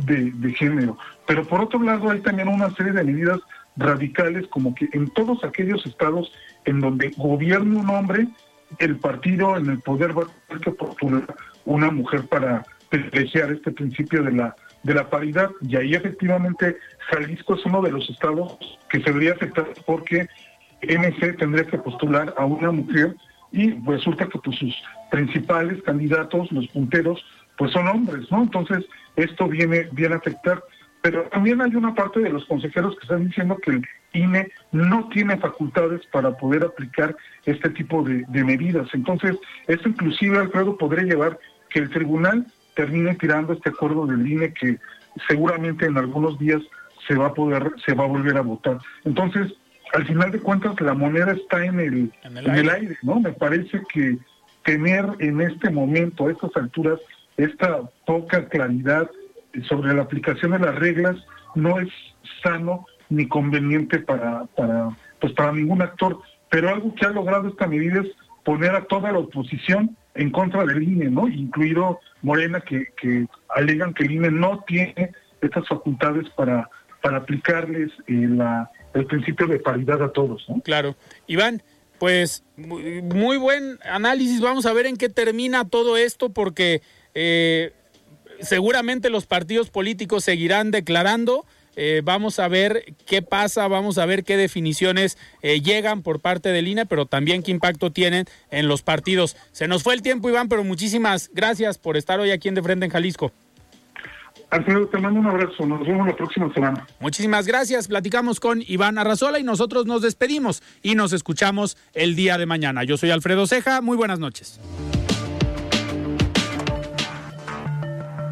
de, 0.00 0.30
de 0.32 0.52
género. 0.54 0.98
Pero 1.26 1.44
por 1.44 1.60
otro 1.60 1.80
lado 1.82 2.10
hay 2.10 2.20
también 2.20 2.48
una 2.48 2.70
serie 2.70 2.92
de 2.92 3.04
medidas 3.04 3.38
radicales 3.76 4.46
como 4.48 4.74
que 4.74 4.88
en 4.92 5.08
todos 5.10 5.42
aquellos 5.44 5.84
estados 5.86 6.32
en 6.64 6.80
donde 6.80 7.12
gobierne 7.16 7.78
un 7.78 7.88
hombre, 7.90 8.28
el 8.78 8.96
partido 8.96 9.56
en 9.56 9.70
el 9.70 9.80
poder 9.80 10.16
va 10.16 10.24
a 10.24 10.46
tener 10.48 10.62
que 10.62 10.70
postular 10.72 11.34
una 11.64 11.90
mujer 11.90 12.26
para 12.28 12.64
privilegiar 12.88 13.52
este 13.52 13.70
principio 13.70 14.22
de 14.22 14.32
la 14.32 14.56
de 14.82 14.94
la 14.94 15.10
paridad 15.10 15.50
y 15.60 15.76
ahí 15.76 15.94
efectivamente 15.94 16.76
Jalisco 17.10 17.54
es 17.54 17.64
uno 17.66 17.82
de 17.82 17.92
los 17.92 18.08
estados 18.08 18.56
que 18.88 18.98
se 18.98 19.04
debería 19.04 19.32
afectar 19.32 19.66
porque 19.84 20.26
MC 20.82 21.36
tendría 21.36 21.64
que 21.66 21.78
postular 21.78 22.34
a 22.36 22.44
una 22.44 22.70
mujer 22.70 23.16
y 23.52 23.72
resulta 23.84 24.26
que 24.28 24.38
pues, 24.38 24.56
sus 24.58 24.74
principales 25.10 25.82
candidatos, 25.82 26.50
los 26.52 26.68
punteros, 26.68 27.24
pues 27.58 27.72
son 27.72 27.88
hombres, 27.88 28.30
¿no? 28.30 28.42
Entonces 28.42 28.86
esto 29.16 29.48
viene, 29.48 29.88
viene 29.92 30.14
a 30.14 30.18
afectar. 30.18 30.62
Pero 31.02 31.24
también 31.24 31.62
hay 31.62 31.74
una 31.74 31.94
parte 31.94 32.20
de 32.20 32.30
los 32.30 32.44
consejeros 32.44 32.94
que 32.96 33.02
están 33.02 33.26
diciendo 33.26 33.56
que 33.56 33.80
INE 34.12 34.50
no 34.72 35.08
tiene 35.08 35.38
facultades 35.38 36.04
para 36.12 36.36
poder 36.36 36.64
aplicar 36.64 37.16
este 37.46 37.70
tipo 37.70 38.02
de, 38.02 38.24
medidas. 38.44 38.88
Entonces, 38.92 39.36
esto 39.66 39.88
inclusive, 39.88 40.38
Alfredo, 40.38 40.76
podría 40.76 41.04
llevar 41.04 41.38
que 41.70 41.78
el 41.78 41.90
tribunal 41.90 42.46
termine 42.74 43.14
tirando 43.14 43.54
este 43.54 43.70
acuerdo 43.70 44.06
del 44.06 44.30
INE 44.30 44.52
que 44.52 44.78
seguramente 45.26 45.86
en 45.86 45.96
algunos 45.96 46.38
días 46.38 46.60
se 47.08 47.14
va 47.14 47.28
a 47.28 47.34
poder, 47.34 47.72
se 47.86 47.94
va 47.94 48.04
a 48.04 48.08
volver 48.08 48.36
a 48.36 48.42
votar. 48.42 48.78
Entonces, 49.04 49.54
al 49.92 50.06
final 50.06 50.30
de 50.30 50.40
cuentas, 50.40 50.80
la 50.80 50.94
moneda 50.94 51.32
está 51.32 51.64
en 51.64 51.80
el, 51.80 52.12
en 52.22 52.36
el, 52.36 52.70
aire. 52.70 52.96
¿no? 53.02 53.20
Me 53.20 53.32
parece 53.32 53.82
que 53.92 54.18
tener 54.64 55.04
en 55.18 55.40
este 55.40 55.70
momento, 55.70 56.26
a 56.26 56.32
estas 56.32 56.50
alturas, 56.56 57.00
esta 57.36 57.82
poca 58.06 58.48
claridad 58.48 59.10
sobre 59.68 59.94
la 59.94 60.02
aplicación 60.02 60.52
de 60.52 60.60
las 60.60 60.74
reglas 60.76 61.16
no 61.54 61.80
es 61.80 61.88
sano 62.42 62.86
ni 63.08 63.26
conveniente 63.26 63.98
para, 63.98 64.44
para, 64.56 64.90
pues 65.20 65.32
para 65.32 65.52
ningún 65.52 65.82
actor. 65.82 66.20
Pero 66.50 66.68
algo 66.68 66.94
que 66.94 67.06
ha 67.06 67.10
logrado 67.10 67.48
esta 67.48 67.66
medida 67.66 68.00
es 68.00 68.08
poner 68.44 68.74
a 68.74 68.84
toda 68.84 69.10
la 69.12 69.18
oposición 69.18 69.96
en 70.14 70.30
contra 70.30 70.64
del 70.64 70.82
INE, 70.82 71.10
¿no? 71.10 71.28
Incluido 71.28 72.00
Morena, 72.22 72.60
que, 72.60 72.88
que 73.00 73.26
alegan 73.48 73.94
que 73.94 74.04
el 74.04 74.12
INE 74.12 74.30
no 74.30 74.60
tiene 74.66 75.12
estas 75.40 75.66
facultades 75.68 76.28
para, 76.30 76.68
para 77.02 77.18
aplicarles 77.18 77.90
eh, 78.06 78.26
la, 78.28 78.70
el 78.94 79.06
principio 79.06 79.46
de 79.46 79.58
paridad 79.58 80.02
a 80.02 80.12
todos, 80.12 80.44
¿no? 80.48 80.60
Claro. 80.60 80.96
Iván, 81.26 81.62
pues 81.98 82.42
muy 82.56 83.36
buen 83.36 83.78
análisis. 83.84 84.40
Vamos 84.40 84.66
a 84.66 84.72
ver 84.72 84.86
en 84.86 84.96
qué 84.96 85.08
termina 85.08 85.68
todo 85.68 85.96
esto, 85.96 86.30
porque 86.30 86.82
eh, 87.14 87.72
seguramente 88.40 89.10
los 89.10 89.26
partidos 89.26 89.70
políticos 89.70 90.24
seguirán 90.24 90.70
declarando. 90.70 91.44
Eh, 91.76 92.02
vamos 92.02 92.38
a 92.38 92.48
ver 92.48 92.94
qué 93.06 93.22
pasa, 93.22 93.68
vamos 93.68 93.98
a 93.98 94.06
ver 94.06 94.24
qué 94.24 94.36
definiciones 94.36 95.18
eh, 95.40 95.60
llegan 95.60 96.02
por 96.02 96.20
parte 96.20 96.48
del 96.50 96.68
INE, 96.68 96.84
pero 96.84 97.06
también 97.06 97.42
qué 97.42 97.52
impacto 97.52 97.92
tienen 97.92 98.26
en 98.50 98.66
los 98.66 98.82
partidos. 98.82 99.36
Se 99.52 99.68
nos 99.68 99.82
fue 99.82 99.94
el 99.94 100.02
tiempo, 100.02 100.28
Iván, 100.28 100.48
pero 100.48 100.64
muchísimas 100.64 101.30
gracias 101.32 101.78
por 101.78 101.96
estar 101.96 102.18
hoy 102.18 102.32
aquí 102.32 102.48
en 102.48 102.54
De 102.54 102.62
Frente 102.62 102.86
en 102.86 102.90
Jalisco. 102.90 103.32
Alfredo, 104.50 104.86
te 104.88 104.98
mando 104.98 105.20
un 105.20 105.26
abrazo. 105.26 105.64
Nos 105.64 105.86
vemos 105.86 106.06
la 106.06 106.16
próxima 106.16 106.52
semana. 106.52 106.86
Muchísimas 106.98 107.46
gracias. 107.46 107.88
Platicamos 107.88 108.40
con 108.40 108.62
Iván 108.66 108.98
Arrazola 108.98 109.38
y 109.38 109.44
nosotros 109.44 109.86
nos 109.86 110.02
despedimos 110.02 110.62
y 110.82 110.94
nos 110.96 111.12
escuchamos 111.12 111.76
el 111.94 112.16
día 112.16 112.36
de 112.36 112.46
mañana. 112.46 112.84
Yo 112.84 112.96
soy 112.96 113.10
Alfredo 113.10 113.46
Ceja. 113.46 113.80
Muy 113.80 113.96
buenas 113.96 114.18
noches. 114.18 114.60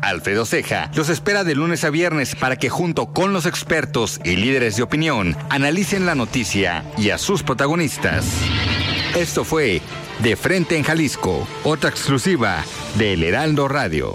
Alfredo 0.03 0.47
Ceja 0.47 0.91
los 0.95 1.11
espera 1.11 1.45
de 1.45 1.55
lunes 1.55 1.85
a 1.85 1.91
viernes 1.91 2.35
para 2.35 2.57
que 2.57 2.71
junto 2.71 3.13
con 3.13 3.33
los 3.33 3.47
expertos 3.47 4.21
y 4.25 4.37
líderes 4.37 4.77
de 4.77 4.83
opinión 4.83 5.37
analicen 5.51 6.07
la 6.07 6.15
noticia 6.15 6.83
y 6.97 7.11
a 7.11 7.19
sus 7.19 7.43
protagonistas. 7.43 8.27
Esto 9.15 9.45
fue 9.45 9.83
De 10.21 10.37
Frente 10.37 10.77
en 10.77 10.83
Jalisco, 10.83 11.47
otra 11.63 11.91
exclusiva 11.91 12.65
de 12.97 13.15
El 13.15 13.23
Heraldo 13.23 13.69
Radio. 13.69 14.15